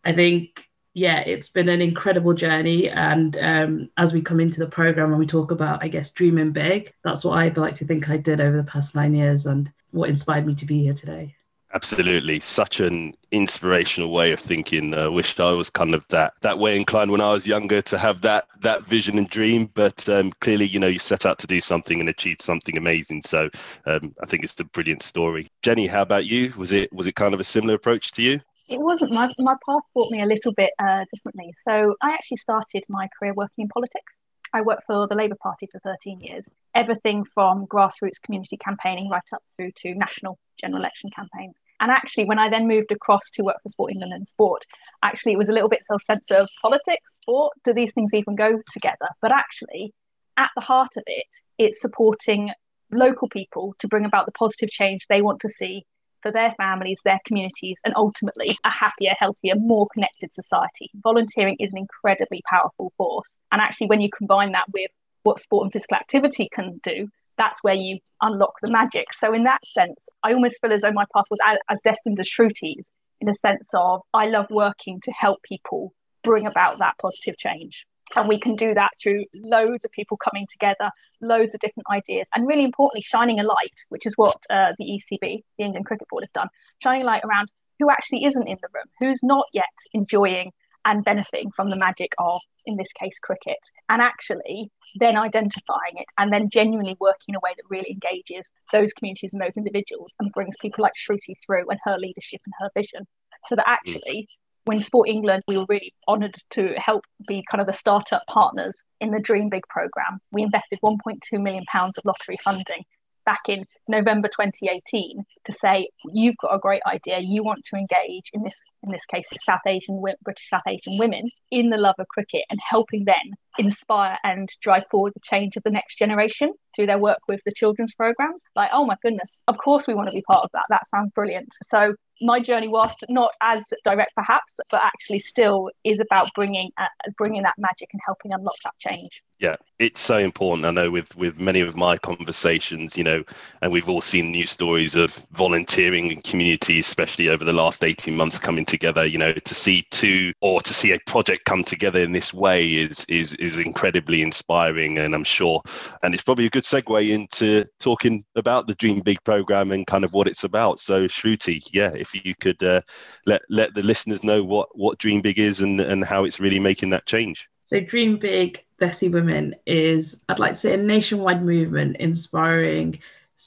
I 0.05 0.12
think 0.12 0.69
yeah, 0.94 1.21
it's 1.21 1.49
been 1.49 1.69
an 1.69 1.81
incredible 1.81 2.35
journey. 2.35 2.89
And 2.91 3.37
um, 3.39 3.91
as 3.97 4.12
we 4.12 4.21
come 4.21 4.41
into 4.41 4.59
the 4.59 4.67
program 4.67 5.11
and 5.11 5.19
we 5.19 5.27
talk 5.27 5.50
about, 5.50 5.83
I 5.83 5.89
guess, 5.89 6.11
dreaming 6.11 6.53
big, 6.53 6.93
that's 7.03 7.25
what 7.25 7.39
I'd 7.39 7.56
like 7.56 7.75
to 7.77 7.87
think 7.87 8.11
I 8.11 8.19
did 8.19 8.41
over 8.41 8.56
the 8.56 8.65
past 8.65 8.94
nine 8.94 9.15
years 9.15 9.47
and 9.47 9.73
what 9.91 10.11
inspired 10.11 10.47
me 10.47 10.55
to 10.56 10.67
be 10.67 10.83
here 10.83 10.94
today. 10.94 11.35
Absolutely, 11.75 12.39
such 12.39 12.81
an 12.81 13.15
inspirational 13.31 14.12
way 14.12 14.33
of 14.33 14.41
thinking. 14.41 14.93
I 14.93 15.05
uh, 15.05 15.11
wished 15.11 15.41
I 15.41 15.53
was 15.53 15.71
kind 15.71 15.94
of 15.94 16.06
that 16.09 16.35
that 16.43 16.59
way 16.59 16.77
inclined 16.77 17.11
when 17.11 17.22
I 17.22 17.32
was 17.32 17.46
younger 17.46 17.81
to 17.81 17.96
have 17.96 18.20
that 18.20 18.44
that 18.61 18.84
vision 18.84 19.17
and 19.17 19.27
dream. 19.27 19.70
But 19.72 20.06
um, 20.06 20.32
clearly, 20.43 20.67
you 20.67 20.79
know, 20.79 20.87
you 20.87 20.99
set 20.99 21.25
out 21.25 21.39
to 21.39 21.46
do 21.46 21.63
something 21.63 21.99
and 21.99 22.11
achieve 22.11 22.37
something 22.41 22.77
amazing. 22.77 23.22
So 23.22 23.49
um, 23.87 24.15
I 24.22 24.27
think 24.27 24.44
it's 24.44 24.61
a 24.61 24.65
brilliant 24.65 25.03
story. 25.03 25.49
Jenny, 25.63 25.87
how 25.87 26.03
about 26.03 26.27
you? 26.27 26.53
Was 26.58 26.72
it 26.72 26.93
was 26.93 27.06
it 27.06 27.15
kind 27.15 27.32
of 27.32 27.41
a 27.41 27.44
similar 27.44 27.72
approach 27.72 28.13
to 28.13 28.22
you? 28.22 28.41
It 28.69 28.81
wasn't 28.81 29.13
my, 29.13 29.33
my 29.39 29.55
path 29.67 29.83
brought 29.95 30.11
me 30.11 30.23
a 30.23 30.27
little 30.27 30.53
bit 30.53 30.71
uh, 30.79 31.05
differently. 31.13 31.53
So 31.61 31.95
I 32.03 32.13
actually 32.13 32.39
started 32.39 32.85
my 32.89 33.09
career 33.19 33.35
working 33.35 33.65
in 33.65 33.69
politics. 33.69 34.21
I 34.55 34.61
worked 34.61 34.85
for 34.85 35.09
the 35.09 35.15
Labour 35.15 35.37
Party 35.43 35.67
for 35.67 35.79
13 35.81 36.21
years, 36.21 36.49
everything 36.75 37.25
from 37.25 37.67
grassroots 37.67 38.21
community 38.23 38.59
campaigning 38.59 39.09
right 39.09 39.23
up 39.33 39.43
through 39.57 39.73
to 39.77 39.95
national 39.95 40.39
general 40.61 40.81
election 40.81 41.11
campaigns. 41.15 41.63
And 41.81 41.91
actually, 41.91 42.27
when 42.27 42.39
I 42.39 42.51
then 42.51 42.69
moved 42.69 42.93
across 42.93 43.31
to 43.33 43.45
work 43.45 43.57
for 43.63 43.71
Sport 43.71 43.93
England 43.93 44.13
and 44.13 44.29
Sport, 44.29 44.65
actually, 45.03 45.33
it 45.33 45.39
was 45.39 45.49
a 45.49 45.53
little 45.53 45.71
bit 45.71 45.85
self 45.85 46.03
sense 46.03 46.31
of 46.31 46.49
politics, 46.61 47.17
sport, 47.17 47.55
do 47.65 47.73
these 47.73 47.95
things 47.95 48.13
even 48.13 48.35
go 48.35 48.61
together? 48.71 49.09
But 49.23 49.33
actually, 49.33 49.95
at 50.37 50.51
the 50.55 50.63
heart 50.63 50.97
of 50.99 51.05
it, 51.07 51.27
it's 51.59 51.81
supporting 51.81 52.51
local 52.91 53.29
people 53.29 53.75
to 53.79 53.89
bring 53.89 54.05
about 54.05 54.27
the 54.27 54.33
positive 54.33 54.69
change 54.69 55.07
they 55.09 55.23
want 55.23 55.41
to 55.41 55.49
see 55.49 55.85
for 56.22 56.32
their 56.32 56.52
families, 56.52 57.00
their 57.05 57.20
communities, 57.26 57.79
and 57.84 57.94
ultimately 57.96 58.56
a 58.64 58.70
happier, 58.70 59.12
healthier, 59.19 59.55
more 59.56 59.86
connected 59.93 60.32
society. 60.32 60.91
Volunteering 61.02 61.56
is 61.58 61.72
an 61.72 61.79
incredibly 61.79 62.43
powerful 62.48 62.93
force. 62.96 63.38
And 63.50 63.60
actually, 63.60 63.88
when 63.88 64.00
you 64.00 64.10
combine 64.17 64.52
that 64.52 64.67
with 64.72 64.91
what 65.22 65.41
sport 65.41 65.64
and 65.64 65.72
physical 65.72 65.96
activity 65.96 66.48
can 66.52 66.81
do, 66.82 67.08
that's 67.38 67.62
where 67.62 67.74
you 67.74 67.98
unlock 68.20 68.55
the 68.60 68.70
magic. 68.70 69.12
So, 69.14 69.32
in 69.32 69.44
that 69.44 69.67
sense, 69.67 70.08
I 70.22 70.32
almost 70.32 70.60
feel 70.60 70.72
as 70.72 70.82
though 70.82 70.93
my 70.93 71.06
path 71.14 71.26
was 71.31 71.41
as, 71.69 71.81
destined 71.82 72.20
as 72.20 72.29
Shruti's 72.29 72.93
in 73.20 73.29
a 73.29 73.34
sense 73.34 73.70
of 73.74 74.02
I 74.12 74.26
love 74.26 74.46
working 74.50 75.00
to 75.02 75.12
help 75.12 75.43
people 75.43 75.94
bring 76.22 76.46
about 76.46 76.79
that 76.79 76.98
positive 77.00 77.36
change. 77.38 77.86
And 78.15 78.29
we 78.29 78.39
can 78.39 78.57
do 78.57 78.75
that 78.75 78.91
through 79.03 79.25
loads 79.35 79.85
of 79.85 79.91
people 79.93 80.17
coming 80.17 80.47
together, 80.51 80.91
loads 81.21 81.55
of 81.55 81.61
different 81.61 81.87
ideas, 81.91 82.29
and 82.35 82.47
really 82.47 82.65
importantly, 82.65 83.03
shining 83.03 83.41
a 83.41 83.45
light, 83.45 83.79
which 83.89 84.07
is 84.07 84.15
what 84.17 84.37
uh, 84.51 84.73
the 84.79 84.85
ECB, 84.85 85.43
the 85.59 85.65
England 85.65 85.87
Cricket 85.87 86.09
Board, 86.09 86.25
have 86.25 86.33
done, 86.33 86.49
shining 86.83 87.03
a 87.03 87.07
light 87.07 87.25
around 87.25 87.49
who 87.79 87.91
actually 87.91 88.25
isn't 88.25 88.47
in 88.47 88.59
the 88.61 88.69
room, 88.75 88.85
who's 89.01 89.23
not 89.23 89.47
yet 89.53 89.65
enjoying 89.93 90.53
and 90.85 91.05
benefiting 91.05 91.51
from 91.51 91.71
the 91.71 91.77
magic 91.77 92.13
of, 92.19 92.41
in 92.67 92.77
this 92.77 92.93
case, 92.93 93.19
cricket. 93.23 93.59
And 93.89 94.03
actually, 94.03 94.71
then 94.97 95.17
identifying 95.17 95.95
it 95.97 96.07
and 96.19 96.33
then 96.33 96.51
genuinely 96.51 96.97
working 97.01 97.31
in 97.31 97.35
a 97.37 97.41
way 97.41 97.53
that 97.57 97.71
really 97.71 97.91
engages 97.91 98.53
those 98.73 98.93
communities 98.93 99.33
and 99.33 99.41
those 99.41 99.57
individuals 99.57 100.15
and 100.19 100.33
brings 100.33 100.55
people 100.61 100.83
like 100.83 100.93
Shruti 100.97 101.35
through 101.45 101.71
and 101.71 101.79
her 101.85 101.97
leadership 101.99 102.41
and 102.45 102.55
her 102.61 102.71
vision. 102.75 103.07
So 103.47 103.57
that 103.57 103.69
actually, 103.69 104.29
when 104.65 104.81
Sport 104.81 105.09
England, 105.09 105.43
we 105.49 105.57
were 105.57 105.67
really 105.69 105.95
honoured 106.09 106.37
to 106.51 106.75
help 106.77 107.05
be 107.27 107.45
kind 107.51 107.61
of 107.61 107.67
the 107.67 107.73
startup 107.73 108.23
partners 108.29 108.83
in 109.01 109.11
the 109.11 109.21
Dream 109.21 109.49
Big 109.49 109.65
programme. 109.69 110.21
We 110.31 110.43
invested 110.43 110.79
1.2 110.85 111.19
million 111.41 111.65
pounds 111.71 111.99
of 111.99 112.05
lottery 112.05 112.39
funding 112.45 112.85
back 113.25 113.43
in 113.49 113.65
November 113.89 114.29
2018 114.29 115.25
to 115.47 115.53
say 115.53 115.89
you've 116.13 116.37
got 116.39 116.55
a 116.55 116.59
great 116.59 116.83
idea 116.87 117.19
you 117.21 117.45
want 117.45 117.65
to 117.67 117.77
engage 117.77 118.31
in 118.33 118.43
this 118.43 118.63
in 118.82 118.91
this 118.91 119.06
case 119.06 119.29
South 119.44 119.60
Asian 119.67 120.03
British 120.22 120.48
South 120.48 120.62
Asian 120.67 120.98
women 120.98 121.31
in 121.51 121.70
the 121.70 121.77
love 121.77 121.94
of 121.98 122.08
cricket 122.08 122.43
and 122.51 122.58
helping 122.60 123.05
them 123.05 123.34
inspire 123.58 124.19
and 124.24 124.48
drive 124.60 124.84
forward 124.91 125.12
the 125.15 125.20
change 125.20 125.56
of 125.56 125.62
the 125.62 125.70
next 125.70 125.98
generation 125.98 126.53
through 126.74 126.86
their 126.86 126.98
work 126.98 127.19
with 127.29 127.41
the 127.44 127.53
children's 127.53 127.94
programs. 127.94 128.43
Like 128.56 128.70
oh 128.72 128.84
my 128.84 128.96
goodness 129.03 129.43
of 129.48 129.58
course 129.58 129.86
we 129.86 129.94
want 129.94 130.08
to 130.08 130.15
be 130.15 130.22
part 130.22 130.44
of 130.44 130.51
that. 130.53 130.65
That 130.69 130.86
sounds 130.86 131.10
brilliant. 131.15 131.55
So 131.62 131.94
my 132.20 132.39
journey 132.39 132.69
whilst 132.69 133.05
not 133.08 133.32
as 133.41 133.72
direct 133.84 134.15
perhaps 134.15 134.60
but 134.70 134.81
actually 134.82 135.19
still 135.19 135.70
is 135.84 135.98
about 135.98 136.29
bringing 136.34 136.70
uh, 136.79 136.86
bringing 137.17 137.43
that 137.43 137.55
magic 137.58 137.89
and 137.93 138.01
helping 138.05 138.32
unlock 138.32 138.55
that 138.65 138.74
change. 138.79 139.22
Yeah 139.39 139.56
it's 139.79 140.01
so 140.01 140.17
important. 140.19 140.65
I 140.65 140.70
know 140.70 140.91
with 140.91 141.15
with 141.17 141.41
many 141.41 141.60
of 141.60 141.77
my 141.77 141.98
conversations 141.98 142.96
you 142.96 143.05
know 143.05 143.24
and 143.60 143.72
we've 143.72 143.89
all 143.89 144.01
seen 144.01 144.31
news 144.31 144.51
stories 144.51 144.94
of 144.94 145.15
volunteering 145.32 146.10
in 146.10 146.22
communities 146.22 146.86
especially 146.86 147.29
over 147.29 147.44
the 147.44 147.53
last 147.53 147.84
18 147.84 148.17
months 148.17 148.39
coming 148.39 148.65
together 148.72 149.05
you 149.05 149.19
know 149.19 149.32
to 149.32 149.55
see 149.55 149.79
two 149.91 150.32
or 150.41 150.60
to 150.69 150.72
see 150.72 150.93
a 150.93 150.98
project 151.06 151.44
come 151.44 151.62
together 151.62 152.00
in 152.02 152.12
this 152.12 152.32
way 152.32 152.60
is 152.84 153.05
is 153.20 153.34
is 153.34 153.58
incredibly 153.58 154.22
inspiring 154.22 154.98
and 154.98 155.14
i'm 155.14 155.29
sure 155.38 155.60
and 156.02 156.14
it's 156.14 156.22
probably 156.22 156.46
a 156.46 156.50
good 156.56 156.64
segue 156.64 157.10
into 157.10 157.64
talking 157.79 158.24
about 158.36 158.67
the 158.67 158.74
dream 158.76 159.00
big 159.00 159.22
program 159.24 159.72
and 159.72 159.86
kind 159.86 160.05
of 160.05 160.12
what 160.12 160.26
it's 160.26 160.44
about. 160.44 160.81
So 160.81 161.05
shruti 161.05 161.62
yeah 161.72 161.93
if 161.94 162.14
you 162.14 162.34
could 162.34 162.62
uh, 162.62 162.82
let 163.26 163.43
let 163.48 163.74
the 163.74 163.82
listeners 163.82 164.24
know 164.24 164.43
what 164.43 164.69
what 164.76 164.98
dream 164.98 165.20
big 165.20 165.38
is 165.38 165.60
and 165.60 165.81
and 165.81 166.05
how 166.05 166.24
it's 166.24 166.41
really 166.41 166.58
making 166.58 166.91
that 166.91 167.06
change. 167.06 167.48
So 167.64 167.81
dream 167.81 168.19
big 168.19 168.64
Desi 168.81 169.10
Women 169.10 169.55
is, 169.67 170.22
I'd 170.29 170.41
like 170.41 170.55
to 170.55 170.60
say, 170.60 170.74
a 170.74 170.76
nationwide 170.76 171.44
movement 171.44 171.96
inspiring 171.98 172.98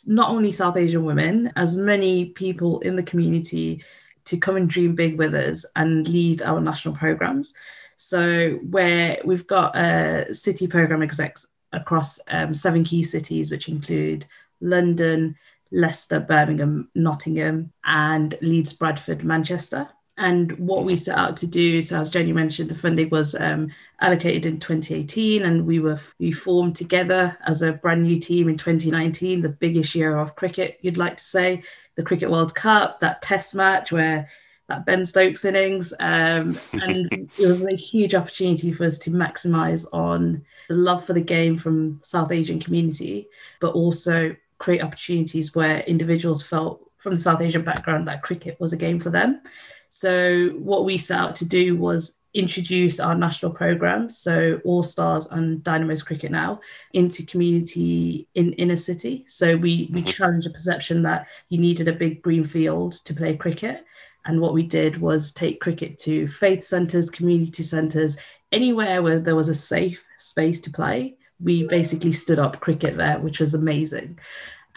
not 0.07 0.29
only 0.29 0.51
South 0.51 0.77
Asian 0.77 1.05
women, 1.05 1.51
as 1.55 1.77
many 1.77 2.25
people 2.25 2.79
in 2.79 2.95
the 2.95 3.03
community 3.03 3.83
to 4.25 4.37
come 4.37 4.55
and 4.57 4.69
dream 4.69 4.95
big 4.95 5.17
with 5.17 5.33
us 5.33 5.65
and 5.75 6.07
lead 6.07 6.41
our 6.41 6.59
national 6.59 6.95
programs. 6.95 7.53
So, 7.97 8.59
where 8.69 9.19
we've 9.23 9.47
got 9.47 9.75
a 9.75 10.33
city 10.33 10.67
program 10.67 11.01
execs 11.01 11.45
across 11.71 12.19
um, 12.29 12.53
seven 12.53 12.83
key 12.83 13.03
cities, 13.03 13.51
which 13.51 13.69
include 13.69 14.25
London, 14.61 15.35
Leicester, 15.71 16.19
Birmingham, 16.19 16.89
Nottingham, 16.95 17.71
and 17.83 18.37
Leeds, 18.41 18.73
Bradford, 18.73 19.23
Manchester. 19.23 19.87
And 20.17 20.57
what 20.57 20.85
we 20.85 20.95
set 20.95 21.17
out 21.17 21.35
to 21.37 21.47
do, 21.47 21.81
so 21.81 21.99
as 21.99 22.09
Jenny 22.09 22.31
mentioned, 22.31 22.69
the 22.69 22.75
funding 22.75 23.09
was 23.09 23.35
um, 23.35 23.71
allocated 23.99 24.45
in 24.45 24.59
2018, 24.61 25.43
and 25.43 25.65
we 25.65 25.79
were 25.79 25.99
we 26.19 26.31
formed 26.31 26.77
together 26.77 27.37
as 27.45 27.61
a 27.61 27.73
brand 27.73 28.03
new 28.03 28.17
team 28.17 28.47
in 28.47 28.57
2019, 28.57 29.41
the 29.41 29.49
biggest 29.49 29.93
year 29.93 30.17
of 30.17 30.35
cricket, 30.37 30.79
you'd 30.81 30.97
like 30.97 31.17
to 31.17 31.23
say, 31.23 31.63
the 31.95 32.03
Cricket 32.03 32.29
World 32.29 32.53
Cup, 32.53 32.99
that 32.99 33.21
Test 33.21 33.55
match 33.55 33.91
where 33.91 34.29
that 34.67 34.85
Ben 34.85 35.05
Stokes 35.05 35.45
innings, 35.45 35.93
um, 35.99 36.57
and 36.73 37.07
it 37.37 37.47
was 37.47 37.63
a 37.65 37.75
huge 37.75 38.15
opportunity 38.15 38.73
for 38.73 38.85
us 38.85 38.97
to 38.99 39.11
maximise 39.11 39.85
on 39.93 40.43
the 40.67 40.75
love 40.75 41.05
for 41.05 41.13
the 41.13 41.21
game 41.21 41.55
from 41.55 41.99
South 42.03 42.31
Asian 42.31 42.59
community, 42.59 43.27
but 43.59 43.73
also 43.73 44.35
create 44.57 44.81
opportunities 44.81 45.53
where 45.53 45.81
individuals 45.81 46.41
felt 46.41 46.81
from 46.97 47.13
the 47.13 47.21
South 47.21 47.41
Asian 47.41 47.63
background 47.63 48.07
that 48.07 48.23
cricket 48.23 48.59
was 48.59 48.73
a 48.73 48.77
game 48.77 48.99
for 48.99 49.11
them. 49.11 49.41
So 49.89 50.49
what 50.57 50.85
we 50.85 50.97
set 50.97 51.19
out 51.19 51.35
to 51.37 51.45
do 51.45 51.75
was 51.77 52.15
introduce 52.35 52.99
our 52.99 53.15
national 53.15 53.51
programs, 53.51 54.17
so 54.17 54.59
All 54.65 54.83
Stars 54.83 55.27
and 55.31 55.63
Dynamos 55.63 56.03
Cricket 56.03 56.31
Now, 56.31 56.59
into 56.93 57.25
community 57.25 58.27
in 58.35 58.53
inner 58.53 58.77
city. 58.77 59.25
So 59.27 59.55
we 59.55 59.89
we 59.91 60.01
mm-hmm. 60.01 60.09
challenged 60.09 60.47
the 60.47 60.53
perception 60.53 61.01
that 61.03 61.27
you 61.49 61.57
needed 61.57 61.87
a 61.87 61.93
big 61.93 62.21
green 62.21 62.43
field 62.43 62.93
to 63.05 63.13
play 63.13 63.37
cricket. 63.37 63.85
And 64.25 64.41
what 64.41 64.53
we 64.53 64.63
did 64.63 64.97
was 64.97 65.31
take 65.31 65.61
cricket 65.61 65.97
to 65.99 66.27
faith 66.27 66.63
centres, 66.63 67.09
community 67.09 67.63
centres, 67.63 68.17
anywhere 68.51 69.01
where 69.01 69.19
there 69.19 69.35
was 69.35 69.49
a 69.49 69.53
safe 69.53 70.05
space 70.19 70.59
to 70.61 70.71
play. 70.71 71.15
We 71.39 71.67
basically 71.67 72.13
stood 72.13 72.39
up 72.39 72.59
cricket 72.59 72.97
there, 72.97 73.19
which 73.19 73.39
was 73.39 73.53
amazing 73.53 74.19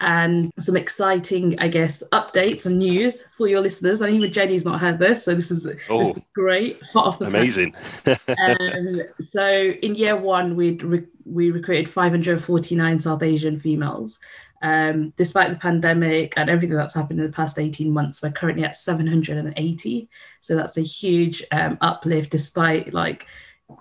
and 0.01 0.51
some 0.59 0.77
exciting, 0.77 1.59
I 1.59 1.67
guess, 1.67 2.01
updates 2.11 2.65
and 2.65 2.77
news 2.77 3.25
for 3.37 3.47
your 3.47 3.59
listeners. 3.59 4.01
I 4.01 4.07
know 4.07 4.15
even 4.15 4.31
Jenny's 4.31 4.65
not 4.65 4.79
heard 4.79 4.99
this, 4.99 5.25
so 5.25 5.35
this 5.35 5.51
is, 5.51 5.67
oh, 5.89 5.99
this 5.99 6.17
is 6.17 6.23
great, 6.33 6.81
hot 6.83 7.07
off 7.07 7.19
the 7.19 7.25
amazing. 7.25 7.75
um, 8.07 9.01
so 9.19 9.45
in 9.49 9.95
year 9.95 10.15
one, 10.15 10.55
we 10.55 10.77
re- 10.77 11.07
we 11.25 11.51
recruited 11.51 11.89
549 11.89 13.01
South 13.01 13.23
Asian 13.23 13.59
females. 13.59 14.19
Um, 14.61 15.13
despite 15.15 15.51
the 15.51 15.57
pandemic 15.57 16.33
and 16.35 16.49
everything 16.49 16.75
that's 16.75 16.93
happened 16.93 17.19
in 17.19 17.25
the 17.25 17.31
past 17.31 17.59
18 17.59 17.91
months, 17.91 18.21
we're 18.21 18.31
currently 18.31 18.65
at 18.65 18.75
780. 18.75 20.09
So 20.41 20.55
that's 20.55 20.77
a 20.77 20.81
huge 20.81 21.43
um, 21.51 21.77
uplift, 21.81 22.31
despite 22.31 22.93
like 22.93 23.25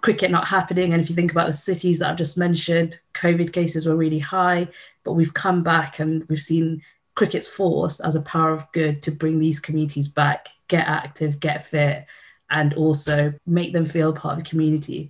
cricket 0.00 0.30
not 0.30 0.46
happening. 0.46 0.92
And 0.92 1.02
if 1.02 1.10
you 1.10 1.16
think 1.16 1.32
about 1.32 1.48
the 1.48 1.54
cities 1.54 1.98
that 1.98 2.10
I've 2.10 2.16
just 2.16 2.38
mentioned, 2.38 3.00
COVID 3.14 3.52
cases 3.52 3.86
were 3.86 3.96
really 3.96 4.18
high, 4.18 4.68
but 5.08 5.14
we've 5.14 5.32
come 5.32 5.62
back 5.62 6.00
and 6.00 6.28
we've 6.28 6.38
seen 6.38 6.82
cricket's 7.14 7.48
force 7.48 7.98
as 7.98 8.14
a 8.14 8.20
power 8.20 8.52
of 8.52 8.70
good 8.72 9.00
to 9.00 9.10
bring 9.10 9.38
these 9.38 9.58
communities 9.58 10.06
back, 10.06 10.50
get 10.68 10.86
active, 10.86 11.40
get 11.40 11.64
fit, 11.64 12.04
and 12.50 12.74
also 12.74 13.32
make 13.46 13.72
them 13.72 13.86
feel 13.86 14.12
part 14.12 14.36
of 14.36 14.44
the 14.44 14.50
community. 14.50 15.08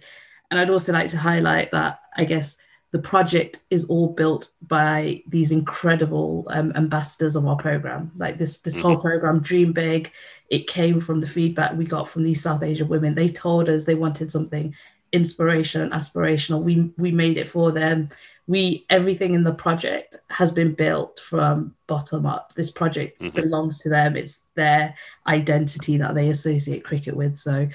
And 0.53 0.61
I'd 0.61 0.71
also 0.71 0.93
like 0.93 1.11
to 1.11 1.19
highlight 1.19 1.73
that 1.73 1.99
I 2.17 2.23
guess 2.27 2.57
the 2.93 3.01
project 3.01 3.59
is 3.71 3.87
all 3.87 4.07
built 4.07 4.51
by 4.63 5.21
these 5.27 5.51
incredible 5.51 6.47
um, 6.51 6.73
ambassadors 6.77 7.35
of 7.35 7.45
our 7.45 7.57
program. 7.57 8.13
Like 8.17 8.39
this, 8.39 8.59
this 8.59 8.79
whole 8.79 8.93
mm-hmm. 8.93 9.03
program, 9.03 9.41
Dream 9.41 9.73
Big, 9.73 10.13
it 10.49 10.69
came 10.69 11.01
from 11.01 11.21
the 11.21 11.27
feedback 11.27 11.77
we 11.77 11.87
got 11.87 12.09
from 12.09 12.23
these 12.23 12.41
South 12.41 12.63
Asian 12.63 12.87
women. 12.87 13.17
They 13.17 13.31
told 13.31 13.69
us 13.69 13.85
they 13.85 13.97
wanted 13.97 14.31
something 14.31 14.77
inspirational 15.13 15.93
and 15.93 15.95
aspirational. 15.95 16.63
We 16.63 16.93
we 16.97 17.11
made 17.11 17.39
it 17.39 17.49
for 17.49 17.73
them. 17.73 18.09
We 18.47 18.87
everything 18.91 19.35
in 19.35 19.45
the 19.45 19.53
project 19.53 20.17
has 20.31 20.53
been 20.53 20.75
built 20.75 21.21
from 21.21 21.75
bottom 21.87 22.27
up. 22.27 22.55
This 22.55 22.71
project 22.71 23.21
mm-hmm. 23.21 23.35
belongs 23.35 23.79
to 23.79 23.89
them. 23.89 24.17
It's 24.17 24.41
their 24.55 24.95
identity 25.27 25.99
that 25.99 26.15
they 26.15 26.31
associate 26.31 26.85
cricket 26.85 27.17
with. 27.17 27.37
So 27.37 27.69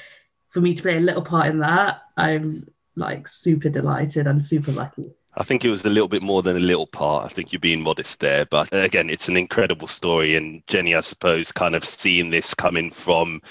for 0.49 0.61
me 0.61 0.73
to 0.73 0.81
play 0.81 0.97
a 0.97 1.01
little 1.01 1.21
part 1.21 1.47
in 1.47 1.59
that, 1.59 2.01
I'm 2.17 2.67
like 2.95 3.27
super 3.27 3.69
delighted 3.69 4.27
and 4.27 4.43
super 4.43 4.71
lucky. 4.71 5.13
I 5.35 5.43
think 5.43 5.65
it 5.65 5.69
was 5.71 5.83
a 5.83 5.89
little 5.89 6.07
bit 6.07 6.21
more 6.21 6.43
than 6.43 6.57
a 6.57 6.59
little 6.59 6.85
part. 6.85 7.25
I 7.25 7.27
think 7.27 7.51
you're 7.51 7.59
being 7.59 7.81
modest 7.81 8.19
there. 8.19 8.45
But 8.45 8.71
again, 8.71 9.09
it's 9.09 9.27
an 9.27 9.35
incredible 9.35 9.87
story. 9.87 10.35
And 10.35 10.61
Jenny, 10.67 10.93
I 10.93 11.01
suppose, 11.01 11.51
kind 11.51 11.73
of 11.73 11.83
seeing 11.83 12.29
this 12.29 12.53
coming 12.53 12.91
from 12.91 13.41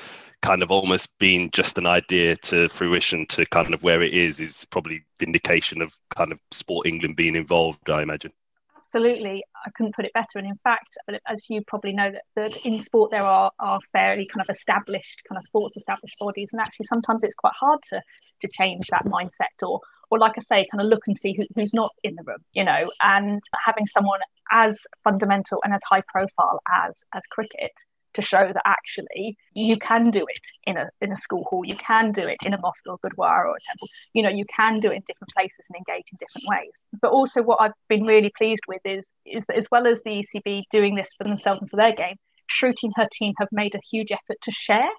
kind 0.42 0.62
of 0.62 0.70
almost 0.70 1.16
being 1.18 1.50
just 1.50 1.78
an 1.78 1.87
idea 1.87 2.37
to 2.37 2.68
fruition 2.68 3.26
to 3.26 3.46
kind 3.46 3.72
of 3.72 3.82
where 3.82 4.02
it 4.02 4.12
is, 4.12 4.40
is 4.40 4.66
probably 4.70 5.04
vindication 5.18 5.80
of 5.80 5.96
kind 6.14 6.32
of 6.32 6.40
Sport 6.50 6.87
England 6.87 7.16
being 7.16 7.37
involved, 7.37 7.88
I 7.88 8.02
imagine. 8.02 8.32
Absolutely. 8.76 9.42
I 9.64 9.70
couldn't 9.70 9.94
put 9.94 10.04
it 10.04 10.12
better. 10.12 10.37
And 10.37 10.46
in 10.46 10.58
fact, 10.62 10.99
as 11.26 11.49
you 11.49 11.62
probably 11.66 11.94
know, 11.94 12.11
that, 12.12 12.22
that 12.37 12.56
in 12.66 12.78
sport 12.78 13.11
there 13.11 13.25
are, 13.25 13.50
are 13.58 13.80
fairly 13.90 14.26
kind 14.26 14.46
of 14.46 14.54
established, 14.54 15.22
kind 15.26 15.38
of 15.38 15.44
sports 15.44 15.76
established 15.78 16.16
bodies. 16.20 16.50
And 16.52 16.61
actually, 16.61 16.87
sometimes 16.87 17.25
it's 17.25 17.34
quite 17.34 17.54
hard 17.58 17.80
to 17.90 18.02
to 18.42 18.49
change 18.49 18.88
that 18.88 19.06
mindset 19.06 19.66
or 19.66 19.80
or 20.11 20.18
like 20.18 20.32
I 20.37 20.42
say, 20.42 20.66
kind 20.70 20.82
of 20.82 20.88
look 20.88 21.04
and 21.06 21.16
see 21.16 21.32
who, 21.32 21.44
who's 21.54 21.72
not 21.72 21.90
in 22.04 22.16
the 22.16 22.22
room, 22.26 22.44
you 22.52 22.64
know, 22.64 22.90
and 23.02 23.40
having 23.64 23.87
someone 23.87 24.20
as 24.50 24.78
fundamental 25.02 25.58
and 25.64 25.72
as 25.72 25.80
high 25.88 26.02
profile 26.06 26.61
as 26.70 27.02
as 27.14 27.22
cricket 27.28 27.72
to 28.14 28.23
show 28.23 28.50
that 28.52 28.62
actually 28.64 29.37
you 29.54 29.76
can 29.76 30.11
do 30.11 30.26
it 30.28 30.47
in 30.64 30.76
a 30.76 30.90
in 31.00 31.12
a 31.12 31.16
school 31.16 31.45
hall, 31.45 31.64
you 31.64 31.76
can 31.76 32.12
do 32.12 32.23
it 32.23 32.38
in 32.45 32.54
a 32.54 32.61
mosque 32.61 32.87
or 32.87 32.95
a 32.95 32.99
gurdwara 32.99 33.47
or 33.47 33.57
a 33.57 33.64
temple, 33.66 33.88
you 34.12 34.23
know, 34.23 34.28
you 34.28 34.45
can 34.54 34.81
do 34.81 34.90
it 34.90 34.97
in 34.97 35.02
different 35.07 35.33
places 35.35 35.66
and 35.69 35.76
engage 35.76 36.04
in 36.12 36.19
different 36.19 36.47
ways. 36.49 36.85
But 37.00 37.12
also, 37.12 37.42
what 37.42 37.61
I've 37.61 37.73
been 37.88 38.04
really 38.04 38.33
pleased 38.37 38.62
with 38.69 38.83
is 38.85 39.12
is 39.25 39.47
that 39.47 39.57
as 39.57 39.69
well 39.71 39.87
as 39.87 40.02
the 40.02 40.23
ECB 40.23 40.64
doing 40.71 40.95
this 40.95 41.11
for 41.16 41.25
themselves 41.25 41.61
and 41.61 41.71
for 41.71 41.76
their 41.76 41.95
game, 41.95 42.16
Shruti 42.50 42.85
and 42.85 42.92
her 42.97 43.09
team 43.12 43.35
have 43.38 43.49
made 43.52 43.75
a 43.75 43.81
huge 43.90 44.12
effort 44.12 44.38
to 44.42 44.52
share 44.52 44.90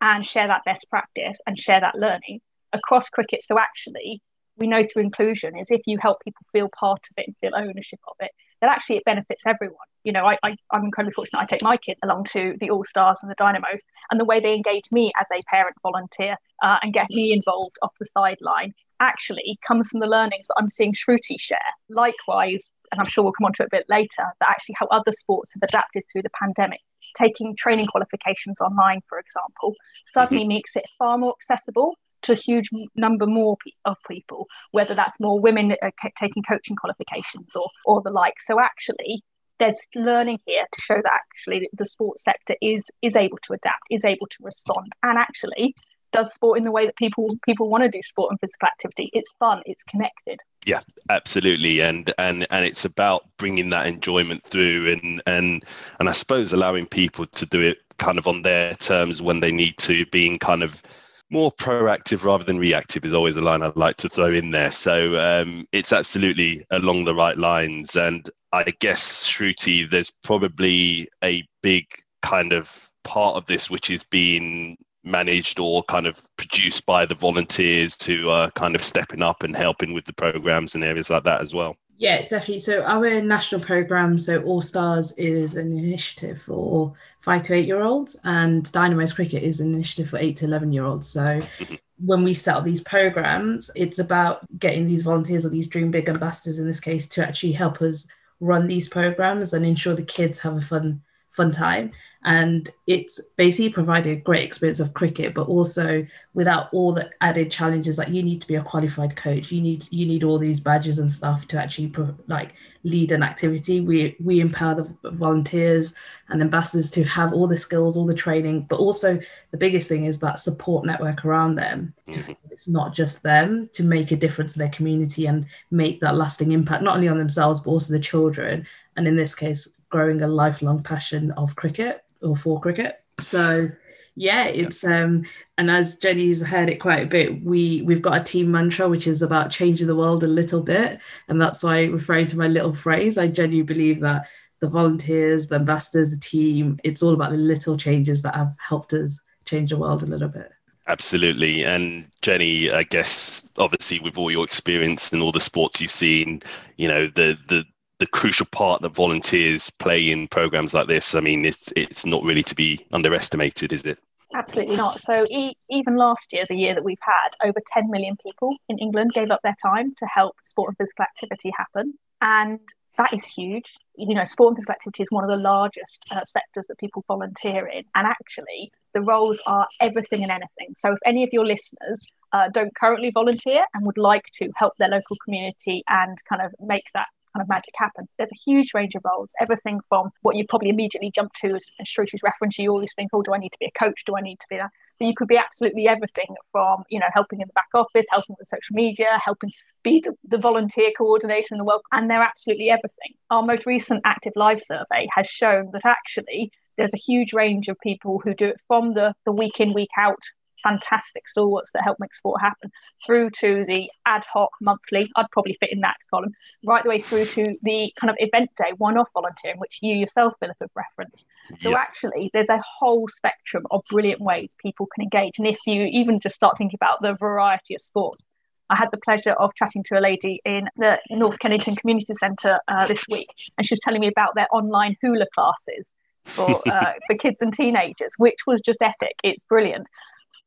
and 0.00 0.26
share 0.26 0.48
that 0.48 0.64
best 0.64 0.86
practice 0.90 1.40
and 1.46 1.58
share 1.58 1.80
that 1.80 1.94
learning 1.94 2.40
across 2.72 3.08
cricket. 3.08 3.42
So 3.42 3.58
actually, 3.58 4.20
we 4.56 4.66
know 4.66 4.84
through 4.84 5.02
inclusion 5.02 5.58
is 5.58 5.70
if 5.70 5.82
you 5.86 5.98
help 6.00 6.22
people 6.24 6.44
feel 6.52 6.68
part 6.68 7.00
of 7.10 7.18
it 7.18 7.26
and 7.26 7.36
feel 7.40 7.52
ownership 7.56 8.00
of 8.08 8.16
it, 8.20 8.32
that 8.62 8.70
actually 8.70 8.96
it 8.96 9.04
benefits 9.04 9.42
everyone. 9.46 9.76
You 10.04 10.12
know, 10.12 10.24
I, 10.24 10.38
I, 10.42 10.56
am 10.72 10.84
incredibly 10.84 11.12
fortunate. 11.12 11.40
I 11.40 11.44
take 11.44 11.62
my 11.62 11.76
kid 11.76 11.98
along 12.02 12.24
to 12.32 12.54
the 12.60 12.70
All 12.70 12.84
Stars 12.84 13.18
and 13.20 13.30
the 13.30 13.34
Dynamos, 13.34 13.80
and 14.10 14.18
the 14.18 14.24
way 14.24 14.40
they 14.40 14.54
engage 14.54 14.90
me 14.90 15.12
as 15.20 15.26
a 15.32 15.42
parent 15.50 15.76
volunteer 15.82 16.36
uh, 16.62 16.76
and 16.80 16.94
get 16.94 17.10
me 17.10 17.32
involved 17.32 17.76
off 17.82 17.92
the 17.98 18.06
sideline 18.06 18.72
actually 19.00 19.58
comes 19.66 19.88
from 19.88 19.98
the 19.98 20.06
learnings 20.06 20.46
that 20.46 20.54
I'm 20.58 20.68
seeing 20.68 20.92
Shruti 20.92 21.38
share. 21.38 21.58
Likewise, 21.90 22.70
and 22.92 23.00
I'm 23.00 23.06
sure 23.06 23.24
we'll 23.24 23.32
come 23.32 23.46
on 23.46 23.52
to 23.54 23.64
it 23.64 23.66
a 23.66 23.76
bit 23.76 23.86
later, 23.88 24.24
that 24.40 24.48
actually 24.48 24.76
how 24.78 24.86
other 24.86 25.10
sports 25.10 25.52
have 25.54 25.68
adapted 25.68 26.04
through 26.10 26.22
the 26.22 26.30
pandemic. 26.40 26.80
Taking 27.16 27.56
training 27.56 27.86
qualifications 27.86 28.60
online, 28.60 29.00
for 29.08 29.18
example, 29.18 29.74
suddenly 30.06 30.44
mm-hmm. 30.44 30.48
makes 30.48 30.76
it 30.76 30.84
far 30.98 31.18
more 31.18 31.34
accessible 31.38 31.96
to 32.22 32.32
a 32.32 32.36
huge 32.36 32.68
number 32.94 33.26
more 33.26 33.56
of 33.84 33.96
people, 34.08 34.46
whether 34.70 34.94
that's 34.94 35.20
more 35.20 35.40
women 35.40 35.74
taking 36.18 36.42
coaching 36.42 36.76
qualifications 36.76 37.54
or 37.56 37.68
or 37.84 38.02
the 38.02 38.10
like. 38.10 38.40
So 38.40 38.60
actually, 38.60 39.22
there's 39.58 39.78
learning 39.94 40.40
here 40.46 40.64
to 40.70 40.80
show 40.80 40.96
that 40.96 41.12
actually 41.12 41.68
the 41.72 41.86
sports 41.86 42.24
sector 42.24 42.56
is 42.60 42.90
is 43.02 43.16
able 43.16 43.38
to 43.42 43.52
adapt, 43.54 43.82
is 43.90 44.04
able 44.04 44.26
to 44.26 44.36
respond, 44.40 44.92
and 45.02 45.18
actually 45.18 45.74
does 46.12 46.32
sport 46.32 46.58
in 46.58 46.64
the 46.64 46.70
way 46.70 46.86
that 46.86 46.96
people 46.96 47.28
people 47.44 47.68
want 47.68 47.82
to 47.82 47.88
do 47.88 48.02
sport 48.02 48.30
and 48.30 48.40
physical 48.40 48.68
activity. 48.68 49.10
It's 49.12 49.32
fun, 49.38 49.62
it's 49.64 49.82
connected. 49.82 50.38
Yeah, 50.64 50.80
absolutely, 51.08 51.80
and 51.80 52.12
and 52.18 52.46
and 52.50 52.64
it's 52.64 52.84
about 52.84 53.24
bringing 53.38 53.70
that 53.70 53.86
enjoyment 53.86 54.42
through, 54.44 54.92
and 54.92 55.22
and 55.26 55.64
and 55.98 56.08
I 56.08 56.12
suppose 56.12 56.52
allowing 56.52 56.86
people 56.86 57.26
to 57.26 57.46
do 57.46 57.60
it 57.60 57.78
kind 57.98 58.18
of 58.18 58.26
on 58.26 58.42
their 58.42 58.74
terms 58.74 59.22
when 59.22 59.40
they 59.40 59.52
need 59.52 59.78
to, 59.78 60.06
being 60.06 60.38
kind 60.38 60.62
of 60.62 60.82
more 61.32 61.50
proactive 61.50 62.24
rather 62.24 62.44
than 62.44 62.58
reactive 62.58 63.04
is 63.04 63.14
always 63.14 63.36
a 63.36 63.40
line 63.40 63.62
I'd 63.62 63.76
like 63.76 63.96
to 63.98 64.08
throw 64.08 64.32
in 64.32 64.50
there. 64.50 64.70
So 64.70 65.18
um, 65.18 65.66
it's 65.72 65.92
absolutely 65.92 66.64
along 66.70 67.04
the 67.04 67.14
right 67.14 67.36
lines, 67.36 67.96
and 67.96 68.28
I 68.52 68.64
guess 68.80 69.26
Shruti, 69.26 69.90
there's 69.90 70.10
probably 70.10 71.08
a 71.24 71.44
big 71.62 71.86
kind 72.20 72.52
of 72.52 72.88
part 73.02 73.36
of 73.36 73.46
this 73.46 73.70
which 73.70 73.90
is 73.90 74.04
being 74.04 74.76
managed 75.04 75.58
or 75.58 75.82
kind 75.84 76.06
of 76.06 76.22
produced 76.36 76.86
by 76.86 77.04
the 77.06 77.14
volunteers 77.14 77.96
to 77.96 78.30
uh, 78.30 78.50
kind 78.50 78.76
of 78.76 78.84
stepping 78.84 79.22
up 79.22 79.42
and 79.42 79.56
helping 79.56 79.92
with 79.92 80.04
the 80.04 80.12
programs 80.12 80.74
and 80.74 80.84
areas 80.84 81.10
like 81.10 81.24
that 81.24 81.40
as 81.40 81.54
well. 81.54 81.76
Yeah, 81.98 82.22
definitely. 82.22 82.58
So 82.58 82.82
our 82.82 83.20
national 83.20 83.60
program, 83.60 84.18
so 84.18 84.42
All 84.42 84.62
Stars, 84.62 85.12
is 85.12 85.56
an 85.56 85.76
initiative 85.76 86.42
for 86.42 86.94
five 87.20 87.42
to 87.44 87.54
eight 87.54 87.66
year 87.66 87.82
olds, 87.82 88.18
and 88.24 88.70
Dynamos 88.72 89.12
Cricket 89.12 89.42
is 89.42 89.60
an 89.60 89.74
initiative 89.74 90.10
for 90.10 90.18
eight 90.18 90.36
to 90.38 90.46
eleven 90.46 90.72
year 90.72 90.84
olds. 90.84 91.06
So 91.06 91.22
mm-hmm. 91.22 91.74
when 92.04 92.24
we 92.24 92.34
set 92.34 92.56
up 92.56 92.64
these 92.64 92.80
programs, 92.80 93.70
it's 93.76 93.98
about 93.98 94.40
getting 94.58 94.86
these 94.86 95.02
volunteers 95.02 95.46
or 95.46 95.50
these 95.50 95.68
Dream 95.68 95.90
Big 95.90 96.08
ambassadors 96.08 96.58
in 96.58 96.66
this 96.66 96.80
case 96.80 97.06
to 97.08 97.26
actually 97.26 97.52
help 97.52 97.80
us 97.82 98.06
run 98.40 98.66
these 98.66 98.88
programs 98.88 99.52
and 99.52 99.64
ensure 99.64 99.94
the 99.94 100.02
kids 100.02 100.38
have 100.40 100.56
a 100.56 100.60
fun 100.60 101.00
fun 101.32 101.50
time. 101.50 101.92
And 102.24 102.70
it's 102.86 103.20
basically 103.36 103.70
provided 103.70 104.18
a 104.18 104.20
great 104.20 104.44
experience 104.44 104.78
of 104.78 104.94
cricket 104.94 105.34
but 105.34 105.48
also 105.48 106.06
without 106.34 106.72
all 106.72 106.92
the 106.92 107.10
added 107.20 107.50
challenges 107.50 107.98
like 107.98 108.10
you 108.10 108.22
need 108.22 108.40
to 108.40 108.46
be 108.46 108.54
a 108.54 108.62
qualified 108.62 109.16
coach. 109.16 109.50
You 109.50 109.60
need 109.60 109.88
you 109.90 110.06
need 110.06 110.22
all 110.22 110.38
these 110.38 110.60
badges 110.60 111.00
and 111.00 111.10
stuff 111.10 111.48
to 111.48 111.58
actually 111.58 111.88
pro- 111.88 112.14
like 112.28 112.54
lead 112.84 113.10
an 113.10 113.24
activity. 113.24 113.80
We 113.80 114.14
we 114.22 114.38
empower 114.38 114.76
the 114.76 115.10
volunteers 115.10 115.94
and 116.28 116.40
ambassadors 116.40 116.90
to 116.90 117.02
have 117.04 117.32
all 117.32 117.48
the 117.48 117.56
skills 117.56 117.96
all 117.96 118.06
the 118.06 118.14
training 118.14 118.66
but 118.68 118.78
also 118.78 119.18
the 119.50 119.56
biggest 119.58 119.88
thing 119.88 120.04
is 120.04 120.20
that 120.20 120.38
support 120.38 120.86
network 120.86 121.24
around 121.24 121.56
them 121.56 121.92
mm-hmm. 122.08 122.32
it's 122.50 122.68
not 122.68 122.94
just 122.94 123.22
them 123.22 123.68
to 123.72 123.82
make 123.82 124.12
a 124.12 124.16
difference 124.16 124.54
in 124.54 124.60
their 124.60 124.70
community 124.70 125.26
and 125.26 125.46
make 125.70 126.00
that 126.00 126.16
lasting 126.16 126.52
impact 126.52 126.82
not 126.82 126.96
only 126.96 127.08
on 127.08 127.18
themselves 127.18 127.60
but 127.60 127.70
also 127.70 127.92
the 127.92 128.00
children. 128.00 128.66
And 128.96 129.08
in 129.08 129.16
this 129.16 129.34
case 129.34 129.68
growing 129.92 130.22
a 130.22 130.26
lifelong 130.26 130.82
passion 130.82 131.30
of 131.32 131.54
cricket 131.54 132.02
or 132.22 132.36
for 132.36 132.60
cricket. 132.60 133.04
So 133.20 133.68
yeah, 134.16 134.44
it's 134.46 134.82
um 134.82 135.24
and 135.56 135.70
as 135.70 135.96
Jenny's 135.96 136.42
heard 136.42 136.68
it 136.68 136.80
quite 136.80 137.04
a 137.04 137.06
bit, 137.06 137.44
we 137.44 137.82
we've 137.82 138.02
got 138.02 138.20
a 138.20 138.24
team 138.24 138.50
mantra 138.50 138.88
which 138.88 139.06
is 139.06 139.22
about 139.22 139.50
changing 139.50 139.86
the 139.86 139.94
world 139.94 140.24
a 140.24 140.26
little 140.26 140.62
bit. 140.62 140.98
And 141.28 141.40
that's 141.40 141.62
why 141.62 141.84
referring 141.84 142.26
to 142.28 142.38
my 142.38 142.48
little 142.48 142.74
phrase, 142.74 143.18
I 143.18 143.28
genuinely 143.28 143.62
believe 143.62 144.00
that 144.00 144.26
the 144.60 144.68
volunteers, 144.68 145.48
the 145.48 145.56
ambassadors, 145.56 146.10
the 146.10 146.18
team, 146.18 146.78
it's 146.84 147.02
all 147.02 147.14
about 147.14 147.30
the 147.30 147.36
little 147.36 147.76
changes 147.76 148.22
that 148.22 148.34
have 148.34 148.54
helped 148.58 148.92
us 148.92 149.20
change 149.44 149.70
the 149.70 149.76
world 149.76 150.02
a 150.02 150.06
little 150.06 150.28
bit. 150.28 150.50
Absolutely. 150.88 151.64
And 151.64 152.06
Jenny, 152.22 152.70
I 152.70 152.82
guess 152.82 153.50
obviously 153.56 154.00
with 154.00 154.18
all 154.18 154.30
your 154.30 154.44
experience 154.44 155.12
and 155.12 155.22
all 155.22 155.32
the 155.32 155.40
sports 155.40 155.80
you've 155.80 155.90
seen, 155.90 156.42
you 156.76 156.88
know, 156.88 157.06
the 157.06 157.36
the 157.48 157.64
the 158.02 158.06
crucial 158.08 158.46
part 158.46 158.82
that 158.82 158.88
volunteers 158.88 159.70
play 159.70 160.10
in 160.10 160.26
programs 160.26 160.74
like 160.74 160.88
this. 160.88 161.14
I 161.14 161.20
mean, 161.20 161.44
it's 161.44 161.72
it's 161.76 162.04
not 162.04 162.24
really 162.24 162.42
to 162.42 162.54
be 162.56 162.84
underestimated, 162.90 163.72
is 163.72 163.86
it? 163.86 164.00
Absolutely 164.34 164.74
not. 164.74 164.98
So 164.98 165.24
e- 165.30 165.54
even 165.70 165.94
last 165.94 166.32
year, 166.32 166.44
the 166.48 166.56
year 166.56 166.74
that 166.74 166.82
we've 166.82 166.98
had, 167.00 167.28
over 167.46 167.60
10 167.72 167.90
million 167.90 168.16
people 168.20 168.56
in 168.68 168.80
England 168.80 169.12
gave 169.12 169.30
up 169.30 169.38
their 169.44 169.54
time 169.62 169.94
to 169.98 170.06
help 170.06 170.34
sport 170.42 170.70
and 170.70 170.76
physical 170.78 171.04
activity 171.04 171.52
happen, 171.56 171.94
and 172.20 172.58
that 172.98 173.12
is 173.12 173.24
huge. 173.24 173.72
You 173.94 174.16
know, 174.16 174.24
sport 174.24 174.48
and 174.48 174.56
physical 174.56 174.72
activity 174.72 175.04
is 175.04 175.08
one 175.10 175.22
of 175.22 175.30
the 175.30 175.36
largest 175.36 176.04
uh, 176.10 176.24
sectors 176.24 176.66
that 176.66 176.78
people 176.78 177.04
volunteer 177.06 177.68
in, 177.68 177.84
and 177.94 178.08
actually, 178.08 178.72
the 178.94 179.02
roles 179.02 179.40
are 179.46 179.68
everything 179.78 180.24
and 180.24 180.32
anything. 180.32 180.74
So 180.74 180.90
if 180.90 180.98
any 181.06 181.22
of 181.22 181.30
your 181.32 181.46
listeners 181.46 182.04
uh, 182.32 182.48
don't 182.52 182.74
currently 182.74 183.12
volunteer 183.14 183.64
and 183.74 183.86
would 183.86 183.96
like 183.96 184.24
to 184.38 184.50
help 184.56 184.72
their 184.78 184.88
local 184.88 185.16
community 185.24 185.84
and 185.86 186.18
kind 186.28 186.42
of 186.42 186.52
make 186.58 186.86
that 186.94 187.06
kind 187.34 187.42
of 187.42 187.48
magic 187.48 187.74
happen. 187.76 188.08
There's 188.18 188.32
a 188.32 188.50
huge 188.50 188.74
range 188.74 188.94
of 188.94 189.02
roles, 189.04 189.30
everything 189.40 189.80
from 189.88 190.10
what 190.22 190.36
you 190.36 190.46
probably 190.46 190.70
immediately 190.70 191.10
jump 191.14 191.32
to 191.42 191.54
as, 191.54 191.66
as 191.80 191.88
Shruti's 191.88 192.22
reference. 192.22 192.58
You 192.58 192.70
always 192.70 192.94
think, 192.94 193.10
oh, 193.12 193.22
do 193.22 193.34
I 193.34 193.38
need 193.38 193.52
to 193.52 193.58
be 193.58 193.66
a 193.66 193.78
coach? 193.78 194.04
Do 194.04 194.16
I 194.16 194.20
need 194.20 194.40
to 194.40 194.46
be 194.48 194.56
that? 194.56 194.70
But 194.98 195.06
you 195.06 195.14
could 195.16 195.28
be 195.28 195.36
absolutely 195.36 195.88
everything 195.88 196.34
from, 196.50 196.84
you 196.88 197.00
know, 197.00 197.08
helping 197.12 197.40
in 197.40 197.48
the 197.48 197.52
back 197.54 197.68
office, 197.74 198.06
helping 198.10 198.36
with 198.38 198.48
social 198.48 198.74
media, 198.74 199.18
helping 199.24 199.50
be 199.82 200.00
the, 200.04 200.14
the 200.28 200.38
volunteer 200.38 200.90
coordinator 200.96 201.48
in 201.52 201.58
the 201.58 201.64
world, 201.64 201.82
and 201.90 202.08
they're 202.08 202.22
absolutely 202.22 202.70
everything. 202.70 203.14
Our 203.30 203.42
most 203.42 203.66
recent 203.66 204.02
active 204.04 204.34
live 204.36 204.60
survey 204.60 205.08
has 205.14 205.26
shown 205.26 205.70
that 205.72 205.84
actually 205.84 206.52
there's 206.76 206.94
a 206.94 206.98
huge 206.98 207.32
range 207.32 207.68
of 207.68 207.76
people 207.80 208.20
who 208.22 208.34
do 208.34 208.46
it 208.46 208.60
from 208.66 208.94
the, 208.94 209.14
the 209.26 209.32
week 209.32 209.60
in, 209.60 209.72
week 209.72 209.90
out 209.98 210.22
fantastic 210.62 211.28
stalwarts 211.28 211.70
that 211.72 211.82
help 211.84 211.98
make 212.00 212.14
sport 212.14 212.40
happen, 212.40 212.70
through 213.04 213.30
to 213.40 213.64
the 213.66 213.90
ad 214.06 214.24
hoc 214.32 214.50
monthly, 214.60 215.10
I'd 215.16 215.30
probably 215.30 215.56
fit 215.60 215.72
in 215.72 215.80
that 215.80 215.96
column, 216.10 216.32
right 216.64 216.82
the 216.82 216.88
way 216.88 217.00
through 217.00 217.26
to 217.26 217.52
the 217.62 217.92
kind 217.98 218.10
of 218.10 218.16
event 218.18 218.50
day, 218.56 218.72
one 218.78 218.96
off 218.96 219.10
volunteering, 219.12 219.58
which 219.58 219.78
you 219.82 219.94
yourself, 219.94 220.34
Philip, 220.40 220.56
have 220.60 220.70
referenced. 220.74 221.26
So 221.60 221.70
yeah. 221.70 221.78
actually, 221.78 222.30
there's 222.32 222.48
a 222.48 222.62
whole 222.78 223.08
spectrum 223.08 223.66
of 223.70 223.82
brilliant 223.90 224.20
ways 224.20 224.50
people 224.58 224.86
can 224.94 225.02
engage. 225.02 225.38
And 225.38 225.46
if 225.46 225.58
you 225.66 225.82
even 225.82 226.20
just 226.20 226.34
start 226.34 226.58
thinking 226.58 226.78
about 226.80 227.02
the 227.02 227.14
variety 227.14 227.74
of 227.74 227.80
sports, 227.80 228.26
I 228.70 228.76
had 228.76 228.90
the 228.90 228.98
pleasure 228.98 229.32
of 229.32 229.54
chatting 229.54 229.82
to 229.88 229.98
a 229.98 230.00
lady 230.00 230.40
in 230.44 230.68
the 230.76 230.98
North 231.10 231.38
Kennington 231.38 231.76
Community 231.76 232.14
Centre 232.14 232.58
uh, 232.68 232.86
this 232.86 233.04
week, 233.10 233.28
and 233.58 233.66
she 233.66 233.74
was 233.74 233.80
telling 233.80 234.00
me 234.00 234.08
about 234.08 234.34
their 234.34 234.46
online 234.50 234.96
hula 235.02 235.26
classes 235.34 235.92
for 236.24 236.62
uh, 236.66 236.92
for 237.06 237.16
kids 237.16 237.42
and 237.42 237.52
teenagers, 237.52 238.14
which 238.16 238.38
was 238.46 238.62
just 238.62 238.80
epic. 238.80 239.16
It's 239.22 239.44
brilliant 239.44 239.86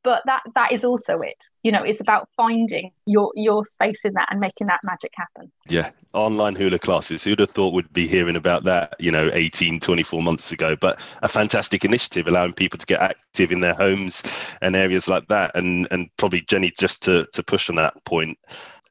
but 0.06 0.22
that 0.28 0.44
that 0.54 0.72
is 0.72 0.86
also 0.86 1.20
it. 1.20 1.44
You 1.64 1.72
know 1.74 1.84
it's 1.84 2.00
about 2.00 2.30
finding 2.38 2.92
your 3.06 3.32
your 3.36 3.66
space 3.66 4.06
in 4.06 4.14
that 4.14 4.28
and 4.32 4.40
making 4.40 4.68
that 4.68 4.80
magic 4.84 5.12
happen. 5.16 5.52
Yeah 5.68 5.90
online 6.14 6.56
hula 6.56 6.80
classes. 6.80 7.24
Who'd 7.24 7.40
have 7.40 7.50
thought 7.50 7.74
would 7.74 7.92
be 7.92 8.08
hearing 8.08 8.38
about 8.38 8.64
that 8.64 8.96
you 9.00 9.12
know 9.12 9.30
18 9.34 9.82
24 9.82 10.22
months 10.22 10.52
ago? 10.54 10.78
But 10.80 11.02
a 11.24 11.28
fantastic 11.28 11.84
initiative 11.84 12.28
allowing 12.28 12.54
people 12.54 12.78
to 12.78 12.86
get 12.86 13.02
active 13.02 13.52
in 13.52 13.60
their 13.60 13.74
homes 13.74 14.24
and 14.62 14.76
areas 14.76 15.10
like 15.10 15.28
that 15.28 15.52
and 15.56 15.88
and 15.92 16.10
probably 16.18 16.42
jenny 16.42 16.72
just 16.80 17.02
to 17.04 17.26
to 17.34 17.44
push 17.44 17.70
on 17.70 17.76
that 17.76 17.94
point 18.06 18.38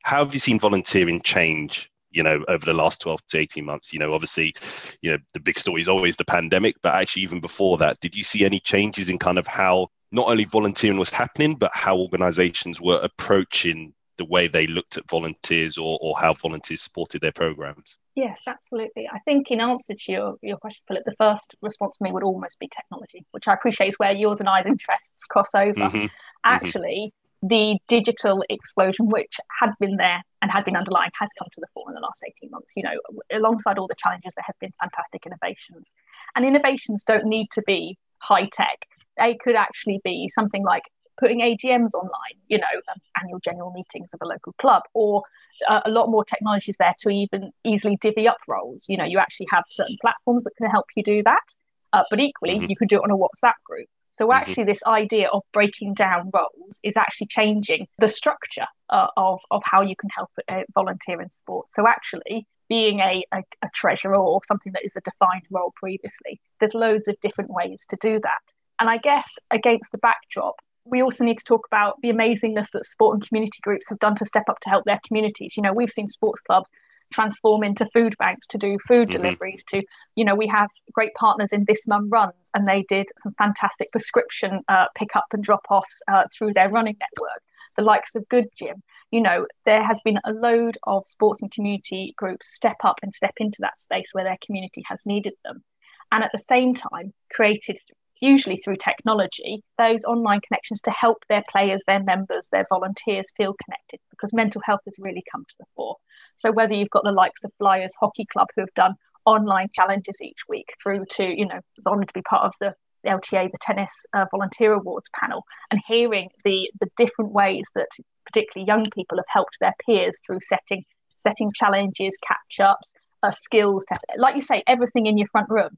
how 0.03 0.23
have 0.23 0.35
you 0.35 0.41
seen 0.41 0.59
volunteering 0.59 1.23
change 1.23 1.91
you 2.11 2.23
know 2.23 2.45
over 2.49 2.67
the 2.67 2.73
last 2.73 3.01
12 3.01 3.27
to 3.29 3.39
18 3.39 3.65
months? 3.65 3.93
You 3.93 3.99
know 4.01 4.13
obviously 4.13 4.55
you 5.01 5.13
know 5.13 5.19
the 5.33 5.41
big 5.41 5.59
story 5.59 5.81
is 5.81 5.89
always 5.89 6.17
the 6.17 6.25
pandemic 6.25 6.77
but 6.83 6.95
actually 6.95 7.23
even 7.23 7.41
before 7.41 7.79
that 7.79 8.01
did 8.01 8.15
you 8.15 8.25
see 8.25 8.45
any 8.45 8.61
changes 8.61 9.09
in 9.09 9.19
kind 9.19 9.39
of 9.39 9.47
how 9.47 9.89
not 10.15 10.29
only 10.29 10.45
volunteering 10.45 10.99
was 10.99 11.11
happening, 11.11 11.57
but 11.57 11.73
how 11.75 11.99
organizations 11.99 12.81
were 12.81 13.01
approaching 13.03 13.93
the 14.17 14.25
way 14.25 14.47
they 14.47 14.67
looked 14.69 14.97
at 14.97 15.09
volunteers 15.11 15.77
or, 15.77 15.99
or 16.01 16.17
how 16.17 16.33
volunteers 16.35 16.83
supported 16.83 17.21
their 17.21 17.33
programs. 17.33 17.99
Yes, 18.15 18.45
absolutely. 18.47 19.09
I 19.13 19.19
think 19.21 19.51
in 19.51 19.61
answer 19.61 19.93
to 19.93 20.13
your, 20.13 20.37
your 20.41 20.57
question, 20.57 20.85
Philip, 20.87 21.03
the 21.05 21.17
first 21.19 21.57
response 21.63 21.97
for 21.97 22.05
me 22.05 22.13
would 22.13 22.23
almost 22.23 22.61
be 22.61 22.69
technology, 22.69 23.27
which 23.33 23.49
I 23.49 23.55
appreciate 23.55 23.89
is 23.89 23.99
where 23.99 24.13
yours 24.13 24.39
and 24.39 24.49
I's 24.49 24.67
interests 24.67 25.25
cross 25.25 25.51
over. 25.55 25.73
Mm-hmm. 25.73 25.97
mm-hmm. 25.97 26.07
Actually, 26.45 27.13
mm-hmm. 27.43 27.49
the 27.49 27.79
digital 27.89 28.45
explosion, 28.51 29.09
which 29.09 29.37
had 29.61 29.71
been 29.81 29.97
there 29.97 30.23
and 30.43 30.51
had 30.51 30.65
been 30.65 30.77
underlying, 30.77 31.11
has 31.19 31.31
come 31.37 31.49
to 31.53 31.61
the 31.61 31.67
fore 31.75 31.87
in 31.89 31.95
the 31.95 32.01
last 32.01 32.21
18 32.25 32.51
months. 32.51 32.73
You 32.77 32.85
know, 32.85 32.97
alongside 33.33 33.79
all 33.79 33.89
the 33.89 33.97
challenges, 33.99 34.35
there 34.37 34.45
have 34.47 34.59
been 34.61 34.73
fantastic 34.79 35.27
innovations. 35.27 35.95
And 36.37 36.45
innovations 36.45 37.03
don't 37.03 37.25
need 37.25 37.49
to 37.53 37.63
be 37.67 37.99
high 38.19 38.49
tech 38.53 38.87
they 39.19 39.37
could 39.43 39.57
actually 39.57 40.01
be 40.05 40.29
something 40.33 40.65
like 40.65 40.83
putting 41.19 41.41
AGMs 41.41 41.95
online, 41.95 42.37
you 42.49 42.59
know, 42.59 42.65
um, 42.91 42.99
annual 43.23 43.39
general 43.39 43.73
meetings 43.73 44.11
of 44.13 44.21
a 44.23 44.27
local 44.27 44.53
club, 44.55 44.83
or 44.95 45.23
uh, 45.69 45.81
a 45.85 45.91
lot 45.91 46.09
more 46.09 46.25
technologies 46.25 46.77
there 46.79 46.95
to 47.01 47.11
even 47.11 47.53
easily 47.65 47.97
divvy 48.01 48.27
up 48.27 48.39
roles. 48.49 48.87
You 48.89 48.97
know, 48.97 49.05
you 49.07 49.19
actually 49.19 49.47
have 49.51 49.65
certain 49.71 49.97
platforms 50.01 50.45
that 50.45 50.57
can 50.57 50.69
help 50.69 50.87
you 50.97 51.03
do 51.03 51.23
that, 51.23 51.55
uh, 51.93 52.05
but 52.11 52.21
equally, 52.21 52.59
mm-hmm. 52.59 52.71
you 52.71 52.77
could 52.77 52.89
do 52.89 52.97
it 52.97 53.03
on 53.05 53.11
a 53.11 53.17
WhatsApp 53.17 53.55
group. 53.65 53.89
So 54.13 54.27
mm-hmm. 54.27 54.33
actually, 54.33 54.65
mm-hmm. 54.65 54.71
this 54.71 54.83
idea 54.87 55.29
of 55.29 55.43
breaking 55.53 55.95
down 55.95 56.31
roles 56.33 56.81
is 56.83 56.97
actually 56.97 57.29
changing 57.29 57.87
the 57.99 58.09
structure 58.09 58.67
uh, 58.91 59.09
of 59.17 59.41
of 59.51 59.63
how 59.65 59.83
you 59.83 59.97
can 59.97 60.11
help 60.11 60.31
uh, 60.49 60.63
volunteer 60.75 61.21
in 61.21 61.31
sport. 61.31 61.67
So 61.71 61.87
actually, 61.87 62.47
being 62.69 63.01
a, 63.01 63.23
a, 63.33 63.43
a 63.63 63.69
treasurer 63.75 64.17
or 64.17 64.41
something 64.47 64.73
that 64.73 64.85
is 64.85 64.97
a 64.97 65.01
defined 65.01 65.45
role 65.51 65.73
previously, 65.77 66.41
there's 66.61 66.75
loads 66.75 67.09
of 67.09 67.21
different 67.21 67.51
ways 67.51 67.85
to 67.91 67.97
do 68.01 68.21
that. 68.21 68.43
And 68.81 68.91
I 68.91 68.99
guess 68.99 69.39
against 69.51 69.93
the 69.93 69.99
backdrop, 69.99 70.57
we 70.85 71.03
also 71.03 71.25
need 71.25 71.39
to 71.39 71.45
talk 71.45 71.67
about 71.67 72.01
the 72.03 72.11
amazingness 72.11 72.71
that 72.73 72.85
sport 72.85 73.15
and 73.15 73.27
community 73.27 73.59
groups 73.63 73.89
have 73.89 73.99
done 73.99 74.17
to 74.17 74.25
step 74.27 74.45
up 74.49 74.61
to 74.61 74.71
help 74.71 74.85
their 74.85 75.01
communities. 75.07 75.57
You 75.57 75.63
know, 75.63 75.73
we've 75.73 75.91
seen 75.91 76.09
sports 76.09 76.41
clubs 76.41 76.71
transform 77.13 77.63
into 77.63 77.87
food 77.87 78.15
banks 78.19 78.47
to 78.49 78.59
do 78.59 78.77
food 78.87 79.09
mm-hmm. 79.09 79.23
deliveries 79.23 79.63
to 79.65 79.83
you 80.17 80.25
know 80.25 80.35
we 80.35 80.49
have 80.49 80.69
great 80.93 81.15
partners 81.15 81.53
in 81.53 81.65
this 81.67 81.87
mum 81.87 82.09
runs 82.11 82.51
and 82.55 82.67
they 82.67 82.85
did 82.89 83.07
some 83.23 83.35
fantastic 83.39 83.91
prescription 83.93 84.61
uh, 84.69 84.87
pick 84.97 85.15
up 85.15 85.27
and 85.33 85.45
drop 85.45 85.65
offs 85.71 86.03
uh, 86.09 86.25
through 86.37 86.53
their 86.53 86.69
running 86.69 86.97
network 86.99 87.43
the 87.77 87.83
likes 87.83 88.15
of 88.15 88.29
good 88.29 88.47
gym 88.57 88.83
you 89.11 89.21
know 89.21 89.47
there 89.65 89.85
has 89.85 90.01
been 90.05 90.19
a 90.25 90.33
load 90.33 90.77
of 90.85 91.07
sports 91.07 91.41
and 91.41 91.53
community 91.53 92.15
groups 92.17 92.53
step 92.53 92.77
up 92.83 92.97
and 93.03 93.15
step 93.15 93.35
into 93.37 93.59
that 93.61 93.79
space 93.79 94.09
where 94.13 94.25
their 94.25 94.39
community 94.45 94.83
has 94.89 95.01
needed 95.07 95.35
them 95.45 95.63
and 96.11 96.25
at 96.25 96.31
the 96.33 96.39
same 96.39 96.75
time 96.75 97.13
created 97.31 97.79
usually 98.25 98.57
through 98.57 98.77
technology, 98.77 99.63
those 99.79 100.05
online 100.05 100.41
connections 100.41 100.81
to 100.83 100.91
help 100.91 101.19
their 101.29 101.45
players, 101.51 101.83
their 101.87 102.03
members, 102.03 102.49
their 102.51 102.67
volunteers 102.69 103.27
feel 103.37 103.55
connected 103.65 104.01
because 104.11 104.33
mental 104.33 104.63
health 104.65 104.81
has 104.87 104.95
really 104.99 105.23
come 105.31 105.45
to 105.49 105.55
the 105.59 105.67
fore. 105.77 105.97
So 106.37 106.51
whether 106.51 106.75
you've 106.75 106.91
got 106.91 107.05
the 107.05 107.13
likes 107.13 107.45
of 107.45 107.53
Flyers 107.59 107.93
Hockey 108.01 108.27
Club 108.33 108.49
who 108.55 108.63
have 108.63 108.75
done 108.75 108.95
online 109.27 109.69
challenges 109.75 110.19
each 110.23 110.41
week 110.49 110.67
through 110.83 111.05
to, 111.17 111.25
you 111.25 111.47
know, 111.47 111.61
was 111.77 111.87
honoured 111.87 112.09
to 112.09 112.15
be 112.15 112.23
part 112.23 112.45
of 112.45 112.55
the, 112.61 112.75
the 113.03 113.11
LTA, 113.11 113.51
the 113.51 113.59
Tennis 113.61 113.93
uh, 114.15 114.25
Volunteer 114.31 114.73
Awards 114.73 115.09
panel, 115.21 115.45
and 115.71 115.81
hearing 115.87 116.31
the 116.45 116.71
the 116.81 116.89
different 116.97 117.33
ways 117.33 117.65
that 117.75 117.89
particularly 118.27 118.67
young 118.67 118.89
people 118.91 119.19
have 119.19 119.27
helped 119.29 119.59
their 119.61 119.75
peers 119.85 120.19
through 120.27 120.41
setting 120.43 120.85
setting 121.17 121.51
challenges, 121.55 122.17
catch 122.27 122.61
ups, 122.61 122.93
uh, 123.23 123.31
skills 123.31 123.85
tests, 123.89 124.05
like 124.17 124.35
you 124.37 124.43
say, 124.43 124.63
everything 124.67 125.07
in 125.07 125.17
your 125.17 125.29
front 125.29 125.49
room. 125.49 125.71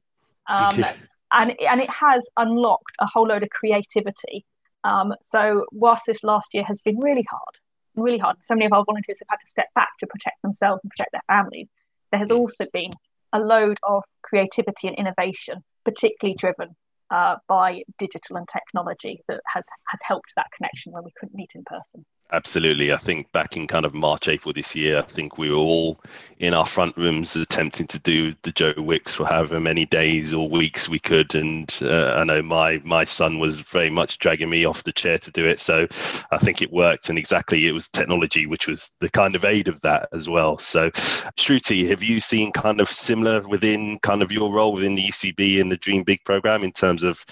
Um, 0.48 0.84
and 1.36 1.54
and 1.60 1.80
it 1.80 1.90
has 1.90 2.28
unlocked 2.36 2.96
a 3.00 3.06
whole 3.06 3.28
load 3.28 3.42
of 3.42 3.50
creativity. 3.50 4.44
Um, 4.84 5.14
so 5.20 5.64
whilst 5.72 6.04
this 6.06 6.22
last 6.22 6.54
year 6.54 6.64
has 6.64 6.80
been 6.80 6.98
really 6.98 7.26
hard, 7.28 7.54
really 7.94 8.18
hard, 8.18 8.36
so 8.42 8.54
many 8.54 8.66
of 8.66 8.72
our 8.72 8.84
volunteers 8.84 9.18
have 9.20 9.28
had 9.30 9.44
to 9.44 9.48
step 9.48 9.68
back 9.74 9.90
to 10.00 10.06
protect 10.06 10.40
themselves 10.42 10.80
and 10.82 10.90
protect 10.90 11.12
their 11.12 11.26
families. 11.28 11.68
There 12.10 12.20
has 12.20 12.30
also 12.30 12.66
been 12.72 12.92
a 13.32 13.40
load 13.40 13.78
of 13.82 14.04
creativity 14.22 14.88
and 14.88 14.96
innovation, 14.96 15.64
particularly 15.84 16.36
driven 16.36 16.76
uh, 17.10 17.36
by 17.48 17.82
digital 17.98 18.36
and 18.36 18.48
technology, 18.48 19.20
that 19.28 19.40
has 19.52 19.64
has 19.88 20.00
helped 20.02 20.32
that 20.36 20.46
connection 20.56 20.92
when 20.92 21.04
we 21.04 21.12
couldn't 21.18 21.36
meet 21.36 21.52
in 21.54 21.64
person. 21.64 22.04
Absolutely. 22.32 22.92
I 22.92 22.96
think 22.96 23.30
back 23.30 23.56
in 23.56 23.68
kind 23.68 23.86
of 23.86 23.94
March, 23.94 24.26
April 24.26 24.52
this 24.52 24.74
year, 24.74 24.98
I 24.98 25.02
think 25.02 25.38
we 25.38 25.48
were 25.48 25.56
all 25.56 26.00
in 26.40 26.54
our 26.54 26.66
front 26.66 26.96
rooms 26.96 27.36
attempting 27.36 27.86
to 27.86 28.00
do 28.00 28.34
the 28.42 28.50
Joe 28.50 28.74
Wicks 28.76 29.14
for 29.14 29.24
however 29.24 29.60
many 29.60 29.86
days 29.86 30.34
or 30.34 30.48
weeks 30.48 30.88
we 30.88 30.98
could. 30.98 31.36
And 31.36 31.72
uh, 31.82 32.14
I 32.16 32.24
know 32.24 32.42
my 32.42 32.80
my 32.84 33.04
son 33.04 33.38
was 33.38 33.60
very 33.60 33.90
much 33.90 34.18
dragging 34.18 34.50
me 34.50 34.64
off 34.64 34.82
the 34.82 34.92
chair 34.92 35.18
to 35.18 35.30
do 35.30 35.46
it. 35.46 35.60
So 35.60 35.86
I 36.32 36.38
think 36.38 36.62
it 36.62 36.72
worked. 36.72 37.08
And 37.10 37.16
exactly, 37.16 37.68
it 37.68 37.72
was 37.72 37.88
technology 37.88 38.46
which 38.46 38.66
was 38.66 38.90
the 38.98 39.08
kind 39.08 39.36
of 39.36 39.44
aid 39.44 39.68
of 39.68 39.80
that 39.82 40.08
as 40.12 40.28
well. 40.28 40.58
So, 40.58 40.90
Shruti, 40.90 41.88
have 41.90 42.02
you 42.02 42.20
seen 42.20 42.50
kind 42.50 42.80
of 42.80 42.88
similar 42.90 43.46
within 43.46 44.00
kind 44.00 44.20
of 44.20 44.32
your 44.32 44.52
role 44.52 44.72
within 44.72 44.96
the 44.96 45.06
ECB 45.06 45.60
and 45.60 45.70
the 45.70 45.76
Dream 45.76 46.02
Big 46.02 46.24
program 46.24 46.64
in 46.64 46.72
terms 46.72 47.04
of 47.04 47.24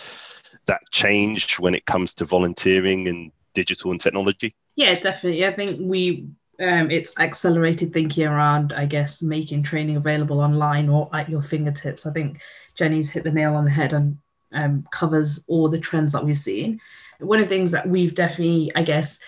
that 0.66 0.82
change 0.92 1.58
when 1.58 1.74
it 1.74 1.84
comes 1.84 2.14
to 2.14 2.24
volunteering 2.24 3.08
and 3.08 3.32
digital 3.54 3.90
and 3.90 4.00
technology? 4.00 4.54
Yeah, 4.76 4.98
definitely. 4.98 5.46
I 5.46 5.54
think 5.54 5.80
we 5.80 6.28
um, 6.60 6.90
it's 6.90 7.18
accelerated 7.18 7.92
thinking 7.92 8.26
around, 8.26 8.72
I 8.72 8.86
guess, 8.86 9.22
making 9.22 9.64
training 9.64 9.96
available 9.96 10.40
online 10.40 10.88
or 10.88 11.08
at 11.12 11.28
your 11.28 11.42
fingertips. 11.42 12.06
I 12.06 12.12
think 12.12 12.40
Jenny's 12.74 13.10
hit 13.10 13.24
the 13.24 13.32
nail 13.32 13.54
on 13.54 13.64
the 13.64 13.70
head 13.70 13.92
and 13.92 14.18
um, 14.52 14.86
covers 14.90 15.44
all 15.48 15.68
the 15.68 15.78
trends 15.78 16.12
that 16.12 16.24
we've 16.24 16.38
seen. 16.38 16.80
One 17.18 17.40
of 17.40 17.46
the 17.46 17.54
things 17.54 17.72
that 17.72 17.88
we've 17.88 18.14
definitely, 18.14 18.70
I 18.74 18.82
guess, 18.82 19.18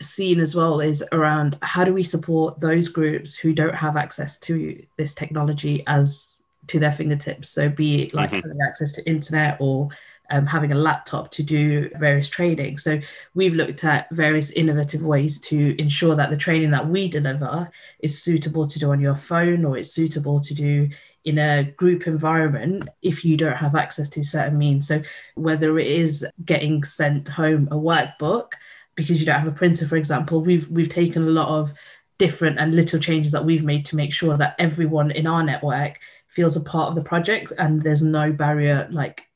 seen 0.00 0.40
as 0.40 0.54
well 0.54 0.80
is 0.80 1.02
around 1.12 1.58
how 1.62 1.84
do 1.84 1.92
we 1.92 2.02
support 2.02 2.60
those 2.60 2.88
groups 2.88 3.36
who 3.36 3.52
don't 3.52 3.74
have 3.74 3.96
access 3.96 4.38
to 4.38 4.80
this 4.96 5.14
technology 5.14 5.82
as 5.86 6.40
to 6.68 6.78
their 6.78 6.92
fingertips. 6.92 7.48
So 7.48 7.68
be 7.68 8.02
it 8.02 8.14
like 8.14 8.30
mm-hmm. 8.30 8.46
having 8.46 8.58
access 8.66 8.92
to 8.92 9.08
internet 9.08 9.56
or 9.58 9.88
um, 10.30 10.46
having 10.46 10.72
a 10.72 10.76
laptop 10.76 11.30
to 11.32 11.42
do 11.42 11.90
various 11.98 12.28
training. 12.28 12.78
So 12.78 13.00
we've 13.34 13.54
looked 13.54 13.84
at 13.84 14.10
various 14.10 14.50
innovative 14.50 15.02
ways 15.02 15.40
to 15.42 15.80
ensure 15.80 16.14
that 16.16 16.30
the 16.30 16.36
training 16.36 16.70
that 16.72 16.88
we 16.88 17.08
deliver 17.08 17.70
is 18.00 18.22
suitable 18.22 18.66
to 18.66 18.78
do 18.78 18.90
on 18.90 19.00
your 19.00 19.16
phone 19.16 19.64
or 19.64 19.76
it's 19.76 19.92
suitable 19.92 20.40
to 20.40 20.54
do 20.54 20.88
in 21.24 21.38
a 21.38 21.64
group 21.76 22.06
environment 22.06 22.88
if 23.02 23.24
you 23.24 23.36
don't 23.36 23.56
have 23.56 23.74
access 23.74 24.08
to 24.10 24.22
certain 24.22 24.58
means. 24.58 24.86
So 24.86 25.02
whether 25.34 25.78
it 25.78 25.86
is 25.86 26.26
getting 26.44 26.84
sent 26.84 27.28
home 27.28 27.68
a 27.70 27.76
workbook 27.76 28.52
because 28.94 29.20
you 29.20 29.26
don't 29.26 29.38
have 29.38 29.48
a 29.48 29.56
printer, 29.56 29.86
for 29.86 29.96
example, 29.96 30.40
we've 30.40 30.68
we've 30.68 30.88
taken 30.88 31.22
a 31.22 31.30
lot 31.30 31.48
of 31.48 31.72
different 32.18 32.58
and 32.58 32.74
little 32.74 32.98
changes 32.98 33.30
that 33.30 33.44
we've 33.44 33.62
made 33.62 33.84
to 33.86 33.96
make 33.96 34.12
sure 34.12 34.36
that 34.36 34.56
everyone 34.58 35.12
in 35.12 35.26
our 35.26 35.42
network 35.42 36.00
feels 36.26 36.56
a 36.56 36.60
part 36.60 36.88
of 36.88 36.96
the 36.96 37.08
project 37.08 37.52
and 37.58 37.82
there's 37.82 38.02
no 38.02 38.32
barrier 38.32 38.88
like 38.90 39.27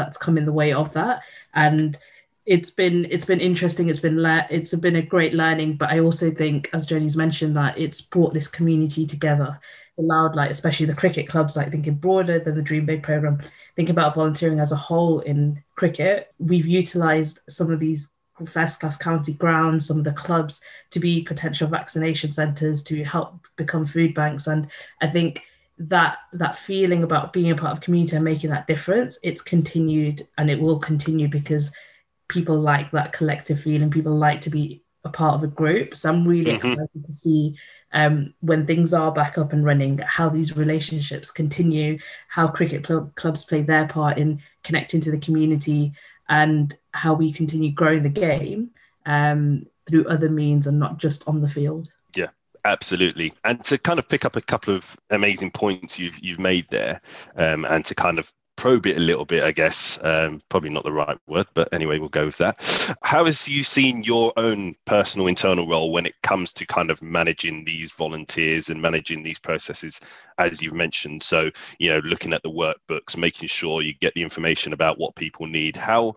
that's 0.00 0.16
come 0.16 0.38
in 0.38 0.46
the 0.46 0.52
way 0.52 0.72
of 0.72 0.92
that. 0.94 1.22
And 1.54 1.98
it's 2.46 2.70
been 2.70 3.06
it's 3.10 3.24
been 3.24 3.40
interesting. 3.40 3.88
It's 3.88 4.00
been 4.00 4.22
le- 4.22 4.46
it's 4.50 4.74
been 4.74 4.96
a 4.96 5.02
great 5.02 5.34
learning 5.34 5.76
but 5.76 5.90
i 5.90 6.00
also 6.00 6.30
think 6.30 6.68
as 6.72 6.86
jenny's 6.86 7.16
mentioned 7.16 7.56
that 7.56 7.78
it's 7.78 8.00
brought 8.00 8.34
this 8.34 8.48
community 8.48 9.06
together. 9.06 9.58
It's 9.90 9.98
allowed 9.98 10.34
like 10.36 10.50
especially 10.50 10.86
the 10.86 10.94
cricket 10.94 11.28
clubs 11.28 11.56
like 11.56 11.70
thinking 11.70 11.94
broader 11.94 12.38
than 12.38 12.56
the 12.56 12.62
dream 12.62 12.86
big 12.86 13.02
program 13.02 13.38
think 13.76 13.88
about 13.90 14.14
volunteering 14.14 14.58
as 14.60 14.72
a 14.72 14.76
whole 14.76 15.20
in 15.20 15.62
cricket. 15.76 16.32
We've 16.38 16.66
utilized 16.66 17.40
some 17.48 17.70
of 17.70 17.78
these 17.78 18.10
first 18.46 18.80
class 18.80 18.96
county 18.96 19.34
grounds 19.34 19.86
some 19.86 19.98
of 19.98 20.04
the 20.04 20.12
clubs 20.12 20.62
to 20.90 20.98
be 20.98 21.22
potential 21.22 21.68
vaccination 21.68 22.32
centres 22.32 22.82
to 22.84 23.04
help 23.04 23.46
become 23.56 23.84
food 23.84 24.14
banks. 24.14 24.46
And 24.46 24.68
i 25.02 25.06
think 25.06 25.44
that 25.80 26.18
that 26.34 26.56
feeling 26.56 27.02
about 27.02 27.32
being 27.32 27.50
a 27.50 27.56
part 27.56 27.72
of 27.72 27.80
community 27.82 28.14
and 28.14 28.24
making 28.24 28.50
that 28.50 28.66
difference 28.66 29.18
it's 29.22 29.40
continued 29.40 30.28
and 30.36 30.50
it 30.50 30.60
will 30.60 30.78
continue 30.78 31.26
because 31.26 31.72
people 32.30 32.58
like 32.58 32.90
that 32.92 33.12
collective 33.12 33.60
feeling. 33.60 33.90
People 33.90 34.16
like 34.16 34.40
to 34.42 34.50
be 34.50 34.82
a 35.04 35.10
part 35.10 35.34
of 35.34 35.42
a 35.42 35.48
group. 35.48 35.96
So 35.96 36.08
i'm 36.08 36.26
really 36.26 36.52
mm-hmm. 36.52 36.72
excited 36.72 37.04
to 37.04 37.12
see 37.12 37.56
um, 37.92 38.34
when 38.40 38.66
things 38.66 38.94
are 38.94 39.10
back 39.10 39.36
up 39.36 39.52
and 39.52 39.64
running 39.64 39.98
how 39.98 40.28
these 40.28 40.56
relationships 40.56 41.32
continue 41.32 41.98
how 42.28 42.46
cricket 42.46 42.86
cl- 42.86 43.10
clubs 43.16 43.44
play 43.44 43.62
their 43.62 43.88
part 43.88 44.16
in 44.16 44.40
connecting 44.62 45.00
to 45.00 45.10
the 45.10 45.18
community 45.18 45.92
and 46.28 46.76
how 46.92 47.14
we 47.14 47.32
continue 47.32 47.72
growing 47.72 48.04
the 48.04 48.08
game 48.08 48.70
um, 49.06 49.66
through 49.88 50.06
other 50.06 50.28
means 50.28 50.68
and 50.68 50.78
not 50.78 50.98
just 50.98 51.26
on 51.26 51.40
the 51.40 51.48
field 51.48 51.88
Absolutely, 52.64 53.32
and 53.44 53.64
to 53.64 53.78
kind 53.78 53.98
of 53.98 54.08
pick 54.08 54.24
up 54.24 54.36
a 54.36 54.40
couple 54.42 54.74
of 54.74 54.96
amazing 55.10 55.50
points 55.50 55.98
you've 55.98 56.18
you've 56.18 56.38
made 56.38 56.66
there, 56.68 57.00
um, 57.36 57.64
and 57.64 57.84
to 57.86 57.94
kind 57.94 58.18
of 58.18 58.30
probe 58.56 58.86
it 58.86 58.98
a 58.98 59.00
little 59.00 59.24
bit, 59.24 59.42
I 59.42 59.52
guess. 59.52 59.98
Um, 60.02 60.42
probably 60.50 60.68
not 60.68 60.84
the 60.84 60.92
right 60.92 61.16
word, 61.26 61.46
but 61.54 61.72
anyway, 61.72 61.98
we'll 61.98 62.10
go 62.10 62.26
with 62.26 62.36
that. 62.36 62.96
How 63.02 63.24
has 63.24 63.48
you 63.48 63.64
seen 63.64 64.04
your 64.04 64.34
own 64.36 64.74
personal 64.84 65.28
internal 65.28 65.66
role 65.66 65.90
when 65.92 66.04
it 66.04 66.14
comes 66.22 66.52
to 66.54 66.66
kind 66.66 66.90
of 66.90 67.00
managing 67.00 67.64
these 67.64 67.92
volunteers 67.92 68.68
and 68.68 68.82
managing 68.82 69.22
these 69.22 69.38
processes, 69.38 69.98
as 70.36 70.60
you've 70.60 70.74
mentioned? 70.74 71.22
So, 71.22 71.50
you 71.78 71.88
know, 71.88 72.00
looking 72.00 72.34
at 72.34 72.42
the 72.42 72.50
workbooks, 72.50 73.16
making 73.16 73.48
sure 73.48 73.80
you 73.80 73.94
get 73.94 74.12
the 74.12 74.22
information 74.22 74.74
about 74.74 74.98
what 74.98 75.16
people 75.16 75.46
need. 75.46 75.76
How 75.76 76.16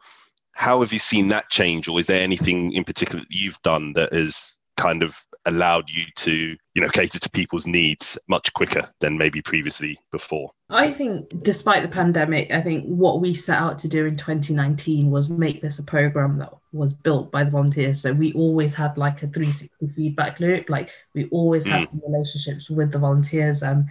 how 0.52 0.82
have 0.82 0.92
you 0.92 1.00
seen 1.00 1.30
that 1.30 1.50
change, 1.50 1.88
or 1.88 2.00
is 2.00 2.08
there 2.08 2.22
anything 2.22 2.74
in 2.74 2.84
particular 2.84 3.22
that 3.22 3.32
you've 3.32 3.62
done 3.62 3.94
that 3.94 4.12
has 4.12 4.58
kind 4.76 5.04
of 5.04 5.16
allowed 5.46 5.90
you 5.90 6.06
to 6.16 6.56
you 6.74 6.82
know 6.82 6.88
cater 6.88 7.20
to 7.20 7.30
people's 7.30 7.68
needs 7.68 8.18
much 8.28 8.54
quicker 8.54 8.90
than 9.00 9.18
maybe 9.18 9.42
previously 9.42 9.98
before? 10.12 10.52
I 10.70 10.92
think 10.92 11.44
despite 11.44 11.84
the 11.84 11.90
pandemic 11.90 12.50
i 12.52 12.62
think 12.62 12.86
what 12.86 13.22
we 13.22 13.34
set 13.34 13.60
out 13.60 13.78
to 13.80 13.88
do 13.88 14.06
in 14.06 14.18
2019 14.18 15.12
was 15.12 15.30
make 15.30 15.62
this 15.62 15.78
a 15.78 15.84
program 15.84 16.40
that 16.40 16.54
was 16.74 16.92
built 16.92 17.32
by 17.32 17.44
the 17.44 17.52
volunteers. 17.52 18.02
So 18.02 18.12
we 18.12 18.34
always 18.34 18.74
had 18.74 18.98
like 18.98 19.18
a 19.18 19.28
360 19.28 19.88
feedback 19.90 20.40
loop. 20.40 20.70
Like 20.70 20.90
we 21.14 21.30
always 21.30 21.66
had 21.66 21.88
mm. 21.88 22.02
relationships 22.06 22.70
with 22.70 22.92
the 22.92 23.00
volunteers 23.00 23.64
um, 23.64 23.86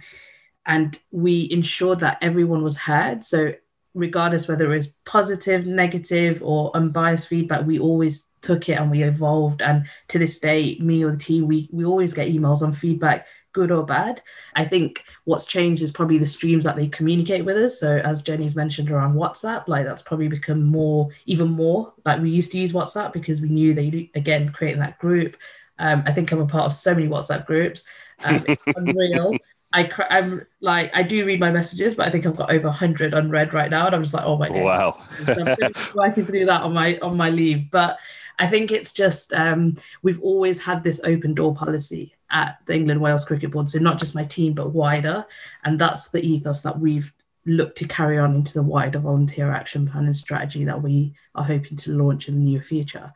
and 0.65 0.99
we 1.11 1.49
ensured 1.49 2.01
that 2.01 2.17
everyone 2.21 2.61
was 2.61 2.77
heard. 2.77 3.23
So 3.23 3.53
regardless 3.93 4.47
whether 4.47 4.71
it 4.71 4.75
was 4.75 4.93
positive, 5.05 5.65
negative, 5.65 6.41
or 6.43 6.75
unbiased 6.75 7.27
feedback, 7.27 7.65
we 7.65 7.79
always 7.79 8.25
took 8.41 8.69
it 8.69 8.73
and 8.73 8.91
we 8.91 9.03
evolved. 9.03 9.61
And 9.61 9.85
to 10.09 10.19
this 10.19 10.39
day, 10.39 10.77
me 10.79 11.03
or 11.03 11.11
the 11.11 11.17
team, 11.17 11.47
we, 11.47 11.69
we 11.71 11.85
always 11.85 12.13
get 12.13 12.29
emails 12.29 12.61
on 12.61 12.73
feedback, 12.73 13.27
good 13.53 13.71
or 13.71 13.85
bad. 13.85 14.21
I 14.55 14.65
think 14.65 15.03
what's 15.25 15.45
changed 15.45 15.81
is 15.81 15.91
probably 15.91 16.17
the 16.17 16.25
streams 16.25 16.63
that 16.65 16.75
they 16.75 16.87
communicate 16.87 17.45
with 17.45 17.57
us. 17.57 17.79
So 17.79 17.97
as 17.97 18.21
Jenny's 18.21 18.55
mentioned 18.55 18.91
around 18.91 19.15
WhatsApp, 19.15 19.67
like 19.67 19.85
that's 19.85 20.01
probably 20.01 20.27
become 20.27 20.63
more, 20.63 21.09
even 21.25 21.49
more. 21.51 21.93
Like 22.05 22.21
we 22.21 22.29
used 22.29 22.51
to 22.51 22.59
use 22.59 22.73
WhatsApp 22.73 23.13
because 23.13 23.41
we 23.41 23.49
knew 23.49 23.73
they 23.73 24.09
again 24.15 24.51
creating 24.51 24.81
that 24.81 24.99
group. 24.99 25.37
Um, 25.79 26.03
I 26.05 26.11
think 26.13 26.31
I'm 26.31 26.41
a 26.41 26.45
part 26.45 26.65
of 26.65 26.73
so 26.73 26.93
many 26.93 27.07
WhatsApp 27.07 27.45
groups. 27.45 27.83
Um, 28.23 28.43
it's 28.47 28.61
unreal. 28.75 29.35
I 29.73 29.89
I'm 30.09 30.45
like 30.61 30.91
I 30.93 31.03
do 31.03 31.25
read 31.25 31.39
my 31.39 31.51
messages, 31.51 31.95
but 31.95 32.07
I 32.07 32.11
think 32.11 32.25
I've 32.25 32.37
got 32.37 32.51
over 32.51 32.69
hundred 32.69 33.13
unread 33.13 33.53
right 33.53 33.71
now, 33.71 33.87
and 33.87 33.95
I'm 33.95 34.03
just 34.03 34.13
like, 34.13 34.25
oh 34.25 34.37
my 34.37 34.47
god, 34.47 34.61
wow, 34.61 35.03
so 35.25 35.55
I'm 35.61 35.73
working 35.95 36.25
through 36.25 36.45
that 36.45 36.61
on 36.61 36.73
my 36.73 36.97
on 36.99 37.17
my 37.17 37.29
leave. 37.29 37.71
But 37.71 37.97
I 38.37 38.47
think 38.47 38.71
it's 38.71 38.93
just 38.93 39.33
um, 39.33 39.75
we've 40.03 40.21
always 40.21 40.61
had 40.61 40.83
this 40.83 41.01
open 41.03 41.33
door 41.33 41.55
policy 41.55 42.13
at 42.29 42.57
the 42.65 42.75
England 42.75 43.01
Wales 43.01 43.25
Cricket 43.25 43.51
Board, 43.51 43.67
so 43.67 43.79
not 43.79 43.99
just 43.99 44.15
my 44.15 44.23
team 44.23 44.53
but 44.53 44.73
wider, 44.73 45.25
and 45.63 45.79
that's 45.79 46.09
the 46.09 46.21
ethos 46.23 46.61
that 46.61 46.79
we've 46.79 47.11
looked 47.45 47.77
to 47.79 47.87
carry 47.87 48.17
on 48.17 48.35
into 48.35 48.53
the 48.53 48.63
wider 48.63 48.99
volunteer 48.99 49.51
action 49.51 49.87
plan 49.87 50.05
and 50.05 50.15
strategy 50.15 50.63
that 50.63 50.81
we 50.81 51.13
are 51.35 51.43
hoping 51.43 51.75
to 51.75 51.91
launch 51.91 52.27
in 52.27 52.35
the 52.35 52.51
near 52.51 52.61
future. 52.61 53.11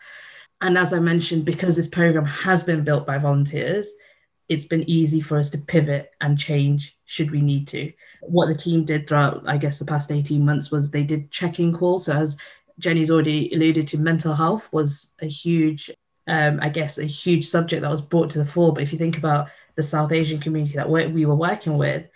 And 0.59 0.77
as 0.77 0.91
I 0.91 0.99
mentioned, 0.99 1.45
because 1.45 1.75
this 1.75 1.87
program 1.87 2.25
has 2.25 2.63
been 2.63 2.83
built 2.83 3.05
by 3.05 3.19
volunteers, 3.19 3.93
it's 4.49 4.65
been 4.65 4.89
easy 4.89 5.19
for 5.21 5.37
us 5.37 5.49
to 5.51 5.57
pivot 5.57 6.11
and 6.21 6.39
change 6.39 6.97
should 7.05 7.31
we 7.31 7.41
need 7.41 7.67
to. 7.67 7.91
What 8.21 8.47
the 8.47 8.55
team 8.55 8.85
did 8.85 9.07
throughout, 9.07 9.43
I 9.47 9.57
guess, 9.57 9.79
the 9.79 9.85
past 9.85 10.11
18 10.11 10.43
months 10.43 10.71
was 10.71 10.89
they 10.89 11.03
did 11.03 11.31
check 11.31 11.59
in 11.59 11.73
calls. 11.73 12.05
So, 12.05 12.13
as 12.13 12.37
Jenny's 12.79 13.11
already 13.11 13.53
alluded 13.53 13.87
to, 13.87 13.97
mental 13.97 14.33
health 14.33 14.67
was 14.71 15.09
a 15.21 15.27
huge, 15.27 15.91
um, 16.27 16.59
I 16.61 16.69
guess, 16.69 16.97
a 16.97 17.05
huge 17.05 17.45
subject 17.45 17.81
that 17.81 17.91
was 17.91 18.01
brought 18.01 18.29
to 18.31 18.39
the 18.39 18.45
fore. 18.45 18.73
But 18.73 18.83
if 18.83 18.93
you 18.93 18.99
think 18.99 19.17
about 19.17 19.49
the 19.75 19.83
South 19.83 20.11
Asian 20.11 20.39
community 20.39 20.75
that 20.75 20.89
we 20.89 21.25
were 21.25 21.35
working 21.35 21.77
with, 21.77 22.07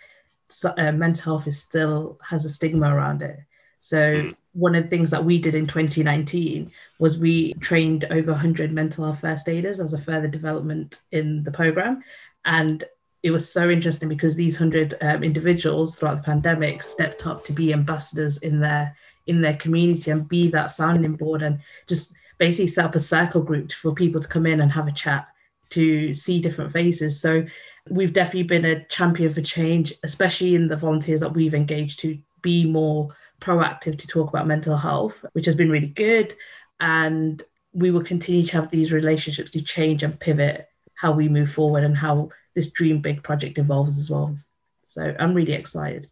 uh, 0.64 0.92
mental 0.92 1.36
health 1.36 1.46
is 1.46 1.58
still 1.58 2.18
has 2.22 2.44
a 2.44 2.50
stigma 2.50 2.94
around 2.94 3.22
it. 3.22 3.38
So, 3.80 4.22
hmm. 4.22 4.30
One 4.52 4.74
of 4.74 4.84
the 4.84 4.90
things 4.90 5.10
that 5.10 5.24
we 5.24 5.38
did 5.38 5.54
in 5.54 5.66
2019 5.66 6.70
was 6.98 7.18
we 7.18 7.54
trained 7.54 8.04
over 8.10 8.32
100 8.32 8.70
mental 8.70 9.04
health 9.04 9.20
first 9.20 9.48
aiders 9.48 9.80
as 9.80 9.94
a 9.94 9.98
further 9.98 10.28
development 10.28 11.00
in 11.10 11.42
the 11.42 11.50
program. 11.50 12.02
And 12.44 12.84
it 13.22 13.30
was 13.30 13.50
so 13.50 13.70
interesting 13.70 14.08
because 14.08 14.34
these 14.34 14.58
100 14.58 14.94
um, 15.00 15.22
individuals 15.22 15.94
throughout 15.94 16.18
the 16.18 16.24
pandemic 16.24 16.82
stepped 16.82 17.26
up 17.26 17.44
to 17.44 17.52
be 17.52 17.72
ambassadors 17.72 18.38
in 18.38 18.60
their 18.60 18.96
in 19.28 19.40
their 19.40 19.54
community 19.54 20.10
and 20.10 20.28
be 20.28 20.48
that 20.48 20.72
sounding 20.72 21.14
board 21.14 21.42
and 21.42 21.60
just 21.86 22.12
basically 22.38 22.66
set 22.66 22.84
up 22.84 22.96
a 22.96 23.00
circle 23.00 23.40
group 23.40 23.70
for 23.70 23.94
people 23.94 24.20
to 24.20 24.26
come 24.26 24.46
in 24.46 24.60
and 24.60 24.72
have 24.72 24.88
a 24.88 24.92
chat 24.92 25.28
to 25.70 26.12
see 26.12 26.40
different 26.40 26.72
faces. 26.72 27.20
So 27.20 27.44
we've 27.88 28.12
definitely 28.12 28.42
been 28.42 28.64
a 28.64 28.84
champion 28.86 29.32
for 29.32 29.40
change, 29.40 29.94
especially 30.02 30.56
in 30.56 30.66
the 30.66 30.76
volunteers 30.76 31.20
that 31.20 31.34
we've 31.34 31.54
engaged 31.54 32.00
to 32.00 32.18
be 32.42 32.64
more 32.64 33.14
proactive 33.42 33.98
to 33.98 34.06
talk 34.06 34.28
about 34.28 34.46
mental 34.46 34.76
health, 34.76 35.14
which 35.32 35.46
has 35.46 35.54
been 35.54 35.70
really 35.70 35.88
good. 35.88 36.34
And 36.80 37.42
we 37.72 37.90
will 37.90 38.02
continue 38.02 38.44
to 38.44 38.52
have 38.60 38.70
these 38.70 38.92
relationships 38.92 39.50
to 39.52 39.62
change 39.62 40.02
and 40.02 40.18
pivot 40.18 40.68
how 40.94 41.12
we 41.12 41.28
move 41.28 41.50
forward 41.50 41.84
and 41.84 41.96
how 41.96 42.30
this 42.54 42.70
Dream 42.70 43.00
Big 43.00 43.22
project 43.22 43.58
evolves 43.58 43.98
as 43.98 44.10
well. 44.10 44.36
So 44.84 45.14
I'm 45.18 45.34
really 45.34 45.52
excited. 45.52 46.08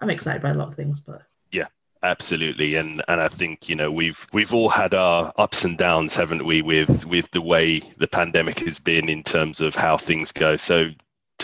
I'm 0.00 0.10
excited 0.10 0.42
by 0.42 0.50
a 0.50 0.54
lot 0.54 0.68
of 0.68 0.74
things, 0.74 1.00
but 1.00 1.22
yeah, 1.52 1.66
absolutely 2.02 2.74
and 2.74 3.02
and 3.06 3.20
i 3.20 3.28
think 3.28 3.68
you 3.68 3.76
know 3.76 3.92
we've 3.92 4.26
we've 4.32 4.52
all 4.52 4.68
had 4.68 4.92
our 4.92 5.32
ups 5.36 5.64
and 5.64 5.78
downs 5.78 6.16
haven't 6.16 6.44
we 6.44 6.60
with 6.60 7.06
with 7.06 7.30
the 7.30 7.40
way 7.40 7.80
the 7.98 8.08
pandemic 8.08 8.58
has 8.58 8.80
been 8.80 9.08
in 9.08 9.22
terms 9.22 9.60
of 9.60 9.76
how 9.76 9.96
things 9.96 10.32
go 10.32 10.56
so 10.56 10.88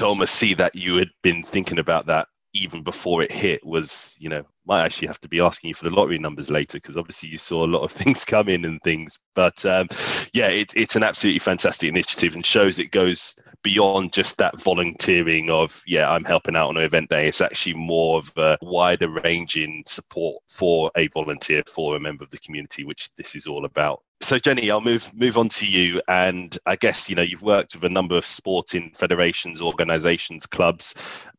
almost 0.02 0.34
see 0.36 0.54
that 0.54 0.74
you 0.74 0.96
had 0.96 1.10
been 1.22 1.42
thinking 1.42 1.78
about 1.78 2.06
that 2.06 2.28
even 2.58 2.82
before 2.82 3.22
it 3.22 3.32
hit 3.32 3.64
was 3.64 4.16
you 4.18 4.28
know 4.28 4.44
might 4.68 4.84
actually 4.84 5.08
have 5.08 5.20
to 5.20 5.28
be 5.28 5.40
asking 5.40 5.68
you 5.68 5.74
for 5.74 5.84
the 5.84 5.96
lottery 5.96 6.18
numbers 6.18 6.50
later 6.50 6.76
because 6.76 6.98
obviously 6.98 7.30
you 7.30 7.38
saw 7.38 7.64
a 7.64 7.66
lot 7.66 7.82
of 7.82 7.90
things 7.92 8.24
come 8.24 8.48
in 8.48 8.66
and 8.66 8.80
things. 8.82 9.18
But 9.34 9.64
um, 9.64 9.88
yeah, 10.34 10.48
it, 10.48 10.72
it's 10.76 10.94
an 10.94 11.02
absolutely 11.02 11.38
fantastic 11.38 11.88
initiative 11.88 12.34
and 12.34 12.44
shows 12.44 12.78
it 12.78 12.90
goes 12.90 13.34
beyond 13.64 14.12
just 14.12 14.36
that 14.36 14.60
volunteering 14.60 15.50
of 15.50 15.82
yeah 15.84 16.08
I'm 16.08 16.24
helping 16.24 16.54
out 16.54 16.68
on 16.68 16.76
an 16.76 16.84
event 16.84 17.08
day. 17.08 17.26
It's 17.26 17.40
actually 17.40 17.74
more 17.74 18.18
of 18.18 18.30
a 18.36 18.58
wider 18.60 19.08
ranging 19.08 19.82
support 19.86 20.42
for 20.48 20.90
a 20.96 21.08
volunteer 21.08 21.62
for 21.66 21.96
a 21.96 22.00
member 22.00 22.24
of 22.24 22.30
the 22.30 22.38
community, 22.38 22.84
which 22.84 23.10
this 23.16 23.34
is 23.34 23.46
all 23.46 23.64
about. 23.64 24.02
So 24.20 24.38
Jenny, 24.38 24.70
I'll 24.70 24.80
move 24.80 25.10
move 25.14 25.38
on 25.38 25.48
to 25.50 25.66
you, 25.66 26.00
and 26.08 26.56
I 26.66 26.76
guess 26.76 27.08
you 27.08 27.16
know 27.16 27.22
you've 27.22 27.42
worked 27.42 27.74
with 27.74 27.84
a 27.84 27.88
number 27.88 28.16
of 28.16 28.26
sporting 28.26 28.92
federations, 28.94 29.62
organisations, 29.62 30.44
clubs 30.44 30.94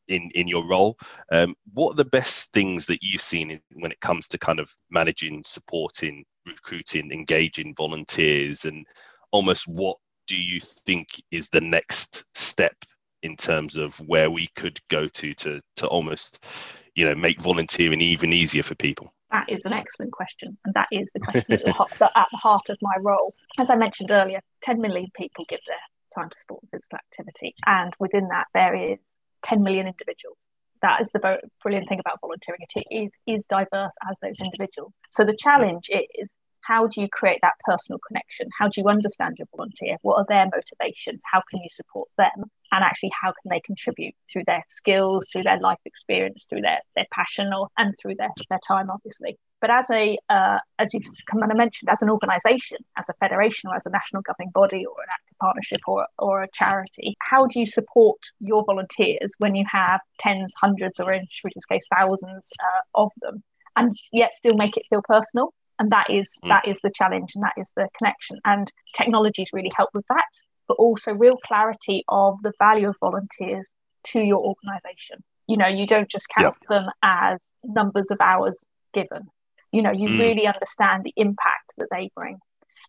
in 0.09 0.29
in 0.35 0.47
your 0.47 0.67
role. 0.67 0.97
Um, 1.31 1.55
what 1.73 1.93
are 1.93 1.97
the 1.97 2.05
best 2.05 2.51
things 2.51 2.85
that 2.87 3.01
you've 3.01 3.21
seen 3.21 3.51
in, 3.51 3.61
when 3.73 3.91
it 3.91 4.01
comes 4.01 4.27
to 4.29 4.37
kind 4.37 4.59
of 4.59 4.75
managing, 4.89 5.43
supporting, 5.45 6.25
recruiting, 6.45 7.11
engaging 7.11 7.73
volunteers, 7.75 8.65
and 8.65 8.85
almost 9.31 9.67
what 9.67 9.97
do 10.27 10.39
you 10.39 10.59
think 10.85 11.07
is 11.31 11.49
the 11.49 11.61
next 11.61 12.25
step 12.35 12.75
in 13.23 13.35
terms 13.35 13.75
of 13.75 13.95
where 14.07 14.31
we 14.31 14.47
could 14.55 14.79
go 14.89 15.07
to 15.07 15.33
to 15.33 15.61
to 15.75 15.87
almost 15.87 16.43
you 16.95 17.05
know 17.05 17.15
make 17.15 17.39
volunteering 17.39 18.01
even 18.01 18.33
easier 18.33 18.63
for 18.63 18.75
people? 18.75 19.13
That 19.31 19.45
is 19.47 19.63
an 19.65 19.73
excellent 19.73 20.11
question, 20.11 20.57
and 20.65 20.73
that 20.73 20.87
is 20.91 21.09
the 21.13 21.19
question 21.19 21.53
at, 21.53 21.75
the 21.99 22.17
at 22.17 22.27
the 22.31 22.37
heart 22.37 22.69
of 22.69 22.77
my 22.81 22.95
role. 22.99 23.33
As 23.59 23.69
I 23.69 23.75
mentioned 23.75 24.11
earlier, 24.11 24.41
10 24.63 24.81
million 24.81 25.07
people 25.15 25.45
give 25.47 25.59
their 25.67 25.77
time 26.15 26.31
to 26.31 26.39
sport 26.39 26.63
and 26.63 26.71
physical 26.71 26.97
activity, 26.97 27.53
and 27.65 27.93
within 27.99 28.29
that, 28.29 28.47
there 28.55 28.75
is 28.75 29.17
10 29.43 29.63
million 29.63 29.87
individuals. 29.87 30.47
That 30.81 31.01
is 31.01 31.11
the 31.11 31.39
brilliant 31.61 31.89
thing 31.89 31.99
about 31.99 32.21
volunteering. 32.21 32.61
It 32.75 32.85
is, 32.89 33.11
is 33.27 33.45
diverse 33.47 33.93
as 34.09 34.17
those 34.21 34.39
individuals. 34.39 34.93
So 35.11 35.25
the 35.25 35.35
challenge 35.37 35.89
is 35.89 36.37
how 36.61 36.87
do 36.87 37.01
you 37.01 37.09
create 37.09 37.39
that 37.41 37.55
personal 37.65 37.99
connection? 38.07 38.47
How 38.57 38.67
do 38.67 38.79
you 38.79 38.87
understand 38.87 39.35
your 39.39 39.47
volunteer? 39.55 39.95
What 40.03 40.17
are 40.17 40.25
their 40.29 40.45
motivations? 40.45 41.21
How 41.29 41.41
can 41.49 41.61
you 41.61 41.69
support 41.71 42.09
them? 42.17 42.43
And 42.71 42.83
actually, 42.83 43.11
how 43.19 43.29
can 43.29 43.49
they 43.49 43.59
contribute 43.59 44.13
through 44.31 44.43
their 44.45 44.63
skills, 44.67 45.29
through 45.31 45.43
their 45.43 45.59
life 45.59 45.79
experience, 45.85 46.45
through 46.47 46.61
their, 46.61 46.79
their 46.95 47.07
passion, 47.11 47.51
or, 47.53 47.69
and 47.77 47.95
through 47.99 48.15
their, 48.15 48.29
their 48.49 48.59
time, 48.65 48.89
obviously. 48.91 49.37
But 49.61 49.71
as 49.71 49.89
a, 49.89 50.17
uh, 50.29 50.59
as 50.77 50.93
you've 50.93 51.05
come 51.29 51.43
and 51.43 51.57
mentioned, 51.57 51.89
as 51.89 52.01
an 52.01 52.09
organisation, 52.09 52.77
as 52.97 53.09
a 53.09 53.13
federation, 53.19 53.69
or 53.69 53.75
as 53.75 53.85
a 53.85 53.89
national 53.89 54.21
governing 54.21 54.51
body, 54.53 54.85
or 54.85 55.01
an 55.01 55.09
active 55.11 55.37
partnership, 55.39 55.79
or 55.87 56.07
or 56.17 56.43
a 56.43 56.47
charity, 56.53 57.15
how 57.19 57.45
do 57.45 57.59
you 57.59 57.65
support 57.65 58.19
your 58.39 58.63
volunteers 58.63 59.33
when 59.39 59.55
you 59.55 59.65
have 59.69 59.99
tens, 60.17 60.53
hundreds, 60.59 60.99
or 60.99 61.11
in 61.11 61.27
Shruti's 61.29 61.65
case, 61.65 61.85
thousands 61.93 62.49
uh, 62.61 62.81
of 62.95 63.11
them, 63.21 63.43
and 63.75 63.91
yet 64.11 64.33
still 64.33 64.55
make 64.55 64.77
it 64.77 64.83
feel 64.89 65.01
personal? 65.03 65.53
and 65.79 65.91
that 65.91 66.09
is 66.09 66.37
mm. 66.43 66.49
that 66.49 66.67
is 66.67 66.79
the 66.83 66.91
challenge 66.93 67.31
and 67.33 67.43
that 67.43 67.53
is 67.57 67.71
the 67.75 67.87
connection 67.97 68.37
and 68.45 68.71
technologies 68.95 69.49
really 69.53 69.71
help 69.75 69.89
with 69.93 70.05
that 70.07 70.29
but 70.67 70.75
also 70.75 71.11
real 71.11 71.37
clarity 71.37 72.03
of 72.09 72.35
the 72.43 72.51
value 72.59 72.89
of 72.89 72.95
volunteers 72.99 73.67
to 74.03 74.19
your 74.19 74.39
organization 74.39 75.23
you 75.47 75.57
know 75.57 75.67
you 75.67 75.87
don't 75.87 76.09
just 76.09 76.27
count 76.37 76.55
them 76.69 76.85
as 77.01 77.51
numbers 77.63 78.11
of 78.11 78.17
hours 78.21 78.65
given 78.93 79.27
you 79.71 79.81
know 79.81 79.91
you 79.91 80.09
mm. 80.09 80.19
really 80.19 80.47
understand 80.47 81.03
the 81.03 81.13
impact 81.15 81.73
that 81.77 81.87
they 81.91 82.09
bring 82.15 82.39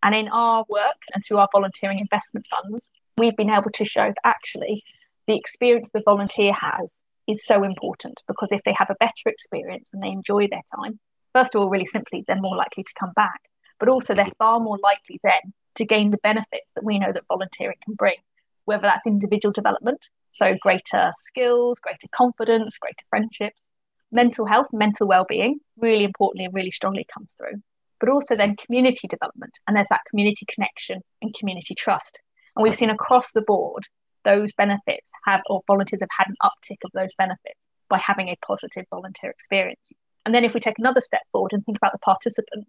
and 0.03 0.15
in 0.15 0.29
our 0.29 0.65
work 0.69 1.01
and 1.15 1.25
through 1.25 1.39
our 1.39 1.49
volunteering 1.53 1.99
investment 1.99 2.47
funds 2.51 2.91
we've 3.19 3.37
been 3.37 3.51
able 3.51 3.71
to 3.71 3.85
show 3.85 4.07
that 4.07 4.17
actually 4.25 4.83
the 5.27 5.37
experience 5.37 5.91
the 5.93 6.03
volunteer 6.05 6.53
has 6.53 7.01
is 7.27 7.45
so 7.45 7.63
important 7.63 8.21
because 8.27 8.51
if 8.51 8.63
they 8.65 8.75
have 8.77 8.91
a 8.91 8.97
better 8.99 9.27
experience 9.27 9.91
and 9.93 10.03
they 10.03 10.09
enjoy 10.09 10.49
their 10.49 10.63
time 10.75 10.99
first 11.33 11.55
of 11.55 11.61
all, 11.61 11.71
really 11.71 11.87
simply, 11.87 12.25
they're 12.27 12.41
more 12.41 12.57
likely 12.57 12.85
to 12.85 12.93
come 12.99 13.13
back, 13.15 13.41
but 13.79 13.89
also 13.89 14.15
they're 14.15 14.33
far 14.39 14.61
more 14.61 14.79
likely 14.83 15.21
then 15.23 15.53
to 15.77 15.85
gain 15.85 16.11
the 16.11 16.19
benefits 16.19 16.67
that 16.75 16.85
we 16.85 16.99
know 16.99 17.13
that 17.13 17.25
volunteering 17.29 17.77
can 17.85 17.95
bring, 17.95 18.17
whether 18.65 18.83
that's 18.83 19.07
individual 19.07 19.53
development, 19.53 20.09
so 20.33 20.57
greater 20.61 21.11
skills, 21.13 21.79
greater 21.79 22.09
confidence, 22.13 22.79
greater 22.79 23.05
friendships, 23.09 23.70
mental 24.13 24.47
health, 24.47 24.67
mental 24.73 25.07
well-being, 25.07 25.61
really 25.77 26.05
importantly 26.05 26.45
and 26.45 26.55
really 26.55 26.71
strongly 26.71 27.07
comes 27.13 27.35
through, 27.37 27.61
but 28.01 28.09
also 28.09 28.37
then 28.37 28.57
community 28.57 29.07
development, 29.09 29.53
and 29.67 29.77
there's 29.77 29.89
that 29.91 30.01
community 30.09 30.47
connection 30.49 31.01
and 31.23 31.35
community 31.35 31.75
trust. 31.75 32.19
And 32.57 32.63
we've 32.63 32.75
seen 32.75 32.91
across 32.91 33.33
the 33.33 33.43
board 33.43 33.85
those 34.25 34.53
benefits 34.53 35.11
have, 35.27 35.41
or 35.49 35.63
volunteers 35.67 36.01
have 36.01 36.11
had 36.17 36.29
an 36.29 36.37
uptick 36.43 36.79
of 36.85 36.91
those 36.93 37.15
benefits 37.17 37.67
by 37.89 37.99
having 37.99 38.29
a 38.29 38.37
positive 38.47 38.85
volunteer 38.91 39.31
experience. 39.31 39.93
And 40.27 40.35
then 40.35 40.45
if 40.45 40.55
we 40.55 40.61
take 40.61 40.79
another 40.79 41.01
step 41.01 41.23
forward 41.33 41.53
and 41.53 41.65
think 41.65 41.79
about 41.79 41.93
the 41.93 41.99
participant 41.99 42.67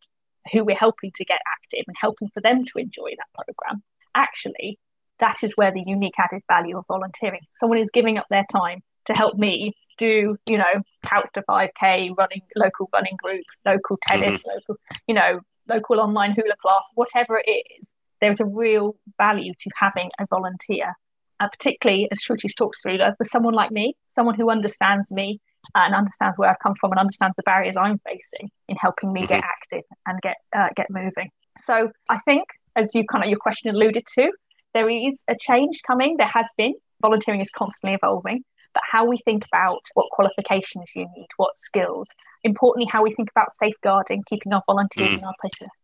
who 0.52 0.64
we're 0.64 0.76
helping 0.76 1.12
to 1.16 1.26
get 1.26 1.40
active 1.48 1.84
and 1.88 1.96
helping 2.00 2.30
for 2.34 2.42
them 2.42 2.66
to 2.66 2.80
enjoy 2.80 3.12
that 3.18 3.46
program, 3.46 3.84
actually, 4.16 4.80
that 5.20 5.44
is 5.44 5.54
where 5.56 5.72
the 5.72 5.84
unique 5.86 6.16
added 6.18 6.42
value 6.48 6.78
of 6.78 6.86
volunteering. 6.88 7.42
Someone 7.54 7.78
is 7.78 7.90
giving 7.94 8.18
up 8.18 8.26
their 8.30 8.46
time 8.52 8.82
to 9.06 9.14
help 9.14 9.38
me 9.38 9.76
do, 9.98 10.36
you 10.46 10.58
know, 10.58 10.82
couch 11.04 11.28
to 11.36 11.44
5K, 11.44 12.18
running 12.18 12.42
local 12.56 12.90
running 12.94 13.16
group, 13.22 13.44
local 13.66 13.98
tennis, 14.08 14.42
mm-hmm. 14.42 14.50
local, 14.50 14.76
you 15.08 15.16
know, 15.16 15.40
local 15.68 16.00
online 16.00 16.32
hula 16.32 16.56
class, 16.62 16.88
whatever 16.96 17.42
it 17.46 17.64
is, 17.80 17.94
there's 18.20 18.40
a 18.40 18.46
real 18.46 18.96
value 19.18 19.54
to 19.60 19.70
having 19.76 20.10
a 20.20 20.26
volunteer. 20.30 20.94
Uh, 21.40 21.48
particularly 21.50 22.08
as 22.12 22.20
Shruti's 22.20 22.54
talks 22.54 22.80
through, 22.84 23.00
for 23.00 23.24
someone 23.24 23.56
like 23.56 23.72
me, 23.72 23.96
someone 24.06 24.36
who 24.36 24.52
understands 24.52 25.12
me 25.12 25.40
and 25.74 25.96
understands 25.96 26.38
where 26.38 26.52
I've 26.52 26.60
come 26.62 26.76
from 26.80 26.92
and 26.92 27.00
understands 27.00 27.36
the 27.36 27.42
barriers 27.42 27.78
I'm 27.78 28.00
facing 28.06 28.52
in 28.70 28.76
helping 28.76 29.12
me 29.12 29.22
mm-hmm. 29.22 29.30
get 29.30 29.44
active 29.44 29.82
and 30.06 30.22
get 30.22 30.38
uh, 30.56 30.68
get 30.76 30.92
moving. 30.92 31.32
So 31.58 31.90
I 32.10 32.20
think, 32.20 32.44
as 32.76 32.94
you 32.94 33.06
kind 33.12 33.24
of 33.24 33.30
your 33.32 33.40
question 33.40 33.74
alluded 33.74 34.06
to, 34.20 34.32
there 34.76 34.88
is 34.88 35.24
a 35.28 35.36
change 35.36 35.82
coming. 35.86 36.18
There 36.18 36.28
has 36.28 36.46
been. 36.58 36.76
Volunteering 37.02 37.42
is 37.42 37.50
constantly 37.50 37.96
evolving 37.96 38.44
but 38.74 38.84
how 38.90 39.06
we 39.06 39.18
think 39.18 39.46
about 39.46 39.82
what 39.94 40.10
qualifications 40.12 40.92
you 40.96 41.08
need, 41.16 41.28
what 41.38 41.56
skills. 41.56 42.10
Importantly, 42.44 42.90
how 42.92 43.04
we 43.04 43.14
think 43.14 43.30
about 43.30 43.52
safeguarding, 43.52 44.24
keeping 44.28 44.54
our 44.54 44.64
volunteers 44.66 45.12
mm. 45.12 45.16
and 45.16 45.26
our 45.26 45.36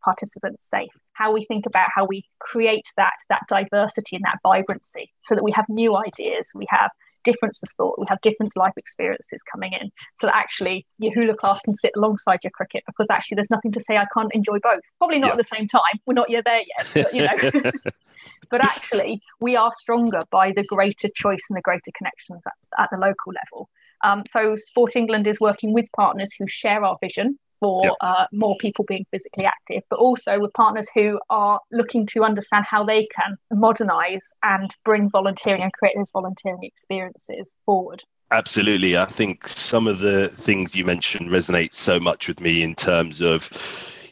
participants 0.03 0.69
safe. 0.69 0.91
How 1.13 1.31
we 1.31 1.43
think 1.45 1.65
about 1.65 1.89
how 1.93 2.05
we 2.05 2.23
create 2.39 2.91
that 2.97 3.13
that 3.29 3.43
diversity 3.47 4.15
and 4.15 4.25
that 4.25 4.39
vibrancy, 4.43 5.11
so 5.23 5.35
that 5.35 5.43
we 5.43 5.51
have 5.51 5.65
new 5.69 5.95
ideas, 5.95 6.51
we 6.55 6.65
have 6.69 6.91
difference 7.23 7.61
of 7.61 7.69
thought, 7.77 7.99
we 7.99 8.05
have 8.07 8.21
different 8.21 8.55
life 8.55 8.73
experiences 8.77 9.43
coming 9.51 9.73
in, 9.73 9.91
so 10.15 10.27
that 10.27 10.35
actually 10.35 10.85
your 10.97 11.13
hula 11.13 11.35
class 11.35 11.59
can 11.61 11.73
sit 11.73 11.91
alongside 11.95 12.39
your 12.43 12.51
cricket 12.51 12.83
because 12.87 13.07
actually 13.11 13.35
there's 13.35 13.49
nothing 13.49 13.71
to 13.73 13.81
say 13.81 13.97
I 13.97 14.07
can't 14.13 14.33
enjoy 14.33 14.59
both. 14.59 14.81
Probably 14.97 15.19
not 15.19 15.31
at 15.31 15.37
the 15.37 15.43
same 15.43 15.67
time. 15.67 15.99
We're 16.05 16.13
not 16.13 16.29
yet 16.29 16.45
there 16.45 16.63
yet, 16.77 16.91
but 16.93 17.13
you 17.13 17.23
know. 17.23 17.71
but 18.49 18.63
actually 18.63 19.21
we 19.39 19.55
are 19.55 19.71
stronger 19.79 20.19
by 20.31 20.51
the 20.55 20.63
greater 20.63 21.09
choice 21.15 21.45
and 21.49 21.57
the 21.57 21.61
greater 21.61 21.91
connections 21.95 22.43
at, 22.45 22.83
at 22.83 22.89
the 22.91 22.97
local 22.97 23.33
level. 23.33 23.69
Um, 24.03 24.23
so 24.29 24.55
Sport 24.55 24.95
England 24.95 25.27
is 25.27 25.39
working 25.39 25.73
with 25.73 25.85
partners 25.95 26.29
who 26.37 26.47
share 26.47 26.83
our 26.83 26.97
vision 27.01 27.39
for 27.59 27.83
yep. 27.83 27.93
uh, 28.01 28.25
more 28.31 28.55
people 28.59 28.85
being 28.87 29.05
physically 29.11 29.45
active, 29.45 29.83
but 29.89 29.97
also 29.97 30.39
with 30.39 30.53
partners 30.53 30.87
who 30.93 31.19
are 31.29 31.59
looking 31.71 32.05
to 32.07 32.23
understand 32.23 32.65
how 32.69 32.83
they 32.83 33.07
can 33.15 33.35
modernize 33.51 34.29
and 34.43 34.71
bring 34.85 35.09
volunteering 35.09 35.63
and 35.63 35.73
create 35.73 35.95
those 35.95 36.11
volunteering 36.11 36.63
experiences 36.63 37.55
forward. 37.65 38.03
Absolutely. 38.31 38.97
I 38.97 39.05
think 39.05 39.47
some 39.47 39.87
of 39.87 39.99
the 39.99 40.27
things 40.29 40.75
you 40.75 40.83
mentioned 40.83 41.29
resonate 41.29 41.73
so 41.73 41.99
much 41.99 42.27
with 42.27 42.41
me 42.41 42.61
in 42.61 42.75
terms 42.75 43.21
of 43.21 43.43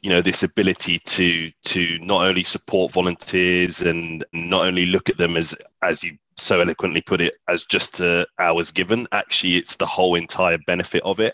you 0.06 0.12
know 0.12 0.22
this 0.22 0.44
ability 0.44 1.00
to 1.00 1.50
to 1.64 1.98
not 1.98 2.28
only 2.28 2.44
support 2.44 2.92
volunteers 2.92 3.82
and 3.82 4.24
not 4.34 4.68
only 4.68 4.86
look 4.86 5.10
at 5.10 5.18
them 5.18 5.36
as 5.36 5.56
as 5.82 6.04
you 6.04 6.16
so 6.38 6.62
eloquently 6.62 7.02
put 7.02 7.22
it 7.22 7.36
as 7.48 7.64
just 7.64 8.02
uh, 8.02 8.24
hours 8.40 8.72
given 8.72 9.08
actually 9.14 9.56
it's 9.56 9.78
the 9.78 9.86
whole 9.86 10.16
entire 10.16 10.60
benefit 10.68 11.02
of 11.04 11.20
it. 11.20 11.34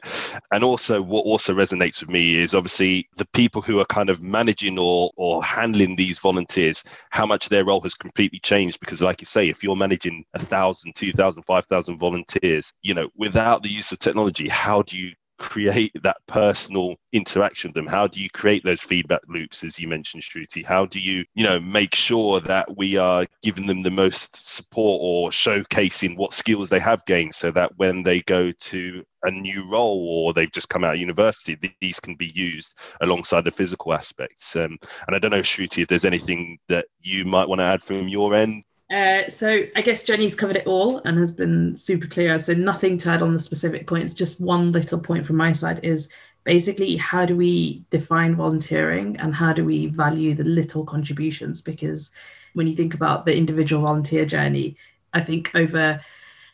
And 0.51 0.63
also 0.63 1.01
what 1.01 1.25
also 1.25 1.53
resonates 1.53 1.99
with 1.99 2.10
me 2.10 2.36
is 2.36 2.55
obviously 2.55 3.10
the 3.17 3.27
people 3.34 3.62
who 3.62 3.79
are 3.79 3.86
kind 3.86 4.10
of 4.10 4.21
managing 4.21 4.77
or 4.77 5.12
or 5.17 5.43
handling 5.43 5.95
these 5.95 6.19
volunteers 6.19 6.84
how 7.10 7.25
much 7.25 7.49
their 7.49 7.65
role 7.65 7.81
has 7.81 7.95
completely 7.95 8.39
changed. 8.39 8.79
Because 8.79 9.01
like 9.01 9.21
you 9.21 9.25
say 9.25 9.49
if 9.49 9.63
you're 9.63 9.75
managing 9.75 10.23
a 10.34 10.39
thousand 10.39 10.95
two 10.95 11.12
thousand 11.12 11.43
five 11.43 11.65
thousand 11.65 11.97
volunteers 11.97 12.71
you 12.84 12.93
know 12.93 13.10
without 13.17 13.63
the 13.63 13.69
use 13.69 13.91
of 13.91 13.99
technology 13.99 14.47
how 14.47 14.81
do 14.84 14.97
you 14.97 15.13
create 15.41 15.91
that 16.04 16.17
personal 16.27 16.95
interaction 17.13 17.69
with 17.69 17.73
them? 17.75 17.88
How 17.88 18.06
do 18.06 18.21
you 18.21 18.30
create 18.30 18.63
those 18.63 18.80
feedback 18.80 19.21
loops, 19.27 19.63
as 19.63 19.80
you 19.80 19.88
mentioned, 19.88 20.21
Shruti? 20.21 20.63
How 20.63 20.86
do 20.86 20.99
you, 20.99 21.25
you 21.34 21.43
know, 21.43 21.60
make 21.60 21.95
sure 21.95 22.39
that 22.41 22.77
we 22.77 22.95
are 22.97 23.25
giving 23.41 23.65
them 23.65 23.82
the 23.82 23.89
most 23.89 24.36
support 24.36 24.99
or 25.01 25.32
showcasing 25.32 26.15
what 26.15 26.34
skills 26.34 26.69
they 26.69 26.80
have 26.80 27.04
gained 27.06 27.34
so 27.34 27.49
that 27.51 27.75
when 27.77 28.04
they 28.04 28.21
go 28.21 28.51
to 28.51 29.04
a 29.23 29.32
new 29.32 29.67
role 29.67 30.08
or 30.08 30.32
they've 30.32 30.51
just 30.51 30.69
come 30.69 30.84
out 30.84 30.93
of 30.93 30.99
university, 30.99 31.58
these 31.82 31.99
can 31.99 32.13
be 32.15 32.32
used 32.36 32.77
alongside 33.01 33.43
the 33.43 33.51
physical 33.51 33.93
aspects. 33.93 34.56
Um, 34.56 34.77
and 35.08 35.15
I 35.15 35.19
don't 35.19 35.32
know, 35.32 35.39
Shruti, 35.39 35.82
if 35.82 35.88
there's 35.88 36.06
anything 36.06 36.60
that 36.67 36.86
you 36.99 37.25
might 37.25 37.47
want 37.47 37.60
to 37.60 37.65
add 37.65 37.82
from 37.82 38.08
your 38.08 38.36
end 38.36 38.63
uh, 38.91 39.30
so 39.30 39.63
I 39.75 39.82
guess 39.82 40.04
Jenny's 40.04 40.36
covered 40.36 40.58
it 40.58 40.67
all 40.67 41.01
and 41.06 41.17
has 41.17 41.32
been 41.32 41.75
super 41.77 42.08
clear. 42.08 42.38
So 42.39 42.54
nothing 42.54 42.97
to 42.99 43.10
add 43.10 43.21
on 43.21 43.34
the 43.34 43.39
specific 43.39 43.88
points. 43.88 44.13
Just 44.13 44.41
one 44.41 44.71
little 44.73 44.99
point 44.99 45.25
from 45.25 45.38
my 45.38 45.54
side 45.54 45.80
is 45.84 46.10
basically 46.43 46.97
how 46.97 47.25
do 47.25 47.38
we 47.38 47.86
define 47.89 48.36
volunteering 48.36 49.17
and 49.17 49.34
how 49.34 49.54
do 49.54 49.63
we 49.63 49.88
value 49.88 50.36
the 50.36 50.43
little 50.43 50.84
contributions? 50.84 51.62
Because 51.62 52.10
when 52.54 52.67
you 52.67 52.75
think 52.75 52.93
about 52.93 53.25
the 53.25 53.36
individual 53.36 53.84
volunteer 53.84 54.25
journey, 54.25 54.75
I 55.13 55.21
think 55.21 55.51
over 55.56 56.01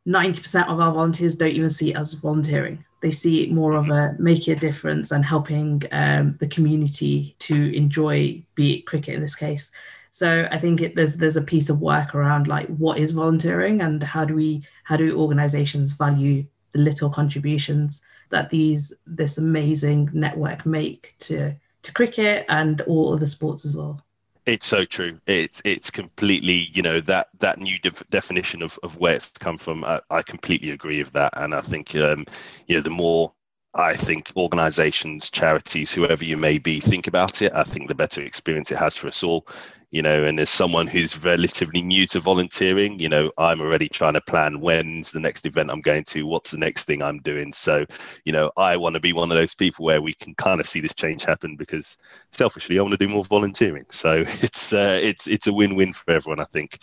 90% 0.08 0.68
of 0.68 0.80
our 0.80 0.94
volunteers 0.94 1.36
don't 1.36 1.52
even 1.52 1.72
see 1.72 1.92
it 1.92 1.98
as 1.98 2.14
volunteering. 2.14 2.86
They 3.02 3.12
see 3.12 3.44
it 3.44 3.52
more 3.52 3.74
of 3.74 3.90
a 3.90 4.16
making 4.20 4.56
a 4.56 4.60
difference 4.60 5.12
and 5.12 5.26
helping 5.26 5.84
um, 5.92 6.38
the 6.40 6.48
community 6.48 7.36
to 7.40 7.76
enjoy, 7.76 8.44
be 8.56 8.76
it 8.76 8.86
cricket 8.86 9.16
in 9.16 9.22
this 9.22 9.36
case, 9.36 9.72
so 10.18 10.48
I 10.50 10.58
think 10.58 10.82
it, 10.82 10.96
there's 10.96 11.16
there's 11.16 11.38
a 11.38 11.44
piece 11.44 11.70
of 11.70 11.80
work 11.80 12.16
around 12.16 12.48
like 12.48 12.66
what 12.70 12.98
is 12.98 13.12
volunteering 13.12 13.82
and 13.82 14.02
how 14.02 14.26
do 14.26 14.34
we 14.34 14.64
how 14.84 14.98
do 14.98 15.16
organizations 15.16 15.94
value 15.94 16.44
the 16.72 16.80
little 16.80 17.12
contributions 17.12 18.02
that 18.32 18.50
these 18.50 18.92
this 19.06 19.38
amazing 19.38 20.10
network 20.14 20.66
make 20.66 21.14
to 21.20 21.54
to 21.84 21.94
cricket 21.94 22.48
and 22.50 22.82
all 22.82 23.14
other 23.14 23.28
sports 23.28 23.64
as 23.64 23.76
well. 23.76 24.02
It's 24.48 24.66
so 24.66 24.86
true. 24.86 25.20
It's 25.28 25.62
it's 25.64 25.92
completely 25.92 26.72
you 26.74 26.82
know 26.82 27.00
that 27.02 27.28
that 27.38 27.60
new 27.60 27.78
def- 27.78 28.10
definition 28.10 28.64
of, 28.64 28.80
of 28.82 28.98
where 28.98 29.14
it's 29.14 29.30
come 29.30 29.60
from. 29.60 29.84
I, 29.84 30.02
I 30.10 30.24
completely 30.24 30.72
agree 30.72 30.98
with 30.98 31.14
that, 31.14 31.34
and 31.38 31.54
I 31.54 31.62
think 31.62 31.96
um, 31.96 32.26
you 32.66 32.74
know 32.74 32.82
the 32.82 32.90
more 32.90 33.34
I 33.78 33.96
think 33.96 34.32
organizations, 34.36 35.30
charities, 35.30 35.92
whoever 35.92 36.26
you 36.26 36.36
may 36.36 36.58
be, 36.58 36.80
think 36.80 37.08
about 37.08 37.42
it. 37.42 37.54
I 37.54 37.64
think 37.64 37.88
the 37.88 37.96
better 37.96 38.22
experience 38.22 38.72
it 38.72 38.78
has 38.78 38.98
for 38.98 39.08
us 39.08 39.24
all 39.24 39.48
you 39.92 40.02
know 40.02 40.26
and 40.26 40.40
as 40.40 40.50
someone 40.50 40.86
who's 40.86 41.24
relatively 41.24 41.82
new 41.82 42.06
to 42.06 42.20
volunteering 42.20 43.00
you 43.00 43.08
know 43.08 43.32
i'm 43.38 43.62
already 43.62 43.88
trying 43.88 44.14
to 44.14 44.22
plan 44.22 44.60
when's 44.60 45.12
the 45.12 45.20
next 45.20 45.46
event 45.46 45.72
i'm 45.72 45.80
going 45.80 46.04
to 46.04 46.26
what's 46.26 46.52
the 46.52 46.58
next 46.58 46.84
thing 46.84 47.02
i'm 47.02 47.20
doing. 47.20 47.54
So 47.54 47.86
you 48.26 48.34
know 48.34 48.52
i 48.58 48.76
want 48.76 48.96
to 48.96 49.00
be 49.00 49.14
one 49.14 49.32
of 49.32 49.38
those 49.38 49.54
people 49.54 49.86
where 49.86 50.02
we 50.02 50.14
can 50.14 50.36
kind 50.36 50.60
of 50.60 50.68
see 50.68 50.82
this 50.82 50.94
change 50.94 51.24
happen 51.24 51.56
because 51.56 51.96
selfishly 52.32 52.78
i 52.78 52.82
want 52.82 52.92
to 52.92 52.98
do 52.98 53.08
more 53.08 53.24
volunteering. 53.24 53.86
So 53.90 54.24
it's 54.28 54.74
uh, 54.74 55.00
it's 55.02 55.28
it's 55.28 55.48
a 55.48 55.54
win-win 55.54 55.94
for 55.94 56.12
everyone 56.12 56.40
i 56.40 56.46
think 56.46 56.80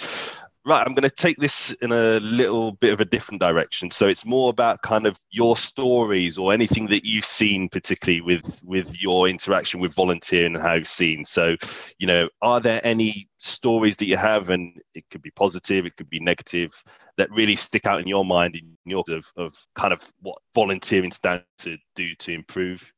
right, 0.66 0.84
I'm 0.86 0.94
going 0.94 1.08
to 1.08 1.10
take 1.10 1.36
this 1.36 1.72
in 1.82 1.92
a 1.92 2.18
little 2.20 2.72
bit 2.72 2.92
of 2.92 3.00
a 3.00 3.04
different 3.04 3.40
direction. 3.40 3.90
So 3.90 4.08
it's 4.08 4.24
more 4.24 4.50
about 4.50 4.82
kind 4.82 5.06
of 5.06 5.18
your 5.30 5.56
stories 5.56 6.38
or 6.38 6.52
anything 6.52 6.86
that 6.88 7.04
you've 7.04 7.24
seen, 7.24 7.68
particularly 7.68 8.20
with 8.20 8.62
with 8.64 9.00
your 9.00 9.28
interaction 9.28 9.80
with 9.80 9.94
volunteering 9.94 10.54
and 10.54 10.64
how 10.64 10.74
you've 10.74 10.88
seen. 10.88 11.24
So, 11.24 11.56
you 11.98 12.06
know, 12.06 12.28
are 12.40 12.60
there 12.60 12.80
any 12.84 13.28
stories 13.38 13.96
that 13.98 14.06
you 14.06 14.16
have, 14.16 14.50
and 14.50 14.80
it 14.94 15.04
could 15.10 15.22
be 15.22 15.30
positive, 15.30 15.84
it 15.84 15.96
could 15.96 16.08
be 16.08 16.20
negative, 16.20 16.72
that 17.18 17.30
really 17.30 17.56
stick 17.56 17.86
out 17.86 18.00
in 18.00 18.08
your 18.08 18.24
mind 18.24 18.56
in 18.56 18.76
your 18.84 19.04
of, 19.10 19.30
of 19.36 19.54
kind 19.74 19.92
of 19.92 20.02
what 20.20 20.38
volunteering 20.54 21.12
stands 21.12 21.44
to 21.58 21.76
do 21.94 22.14
to 22.20 22.32
improve? 22.32 22.92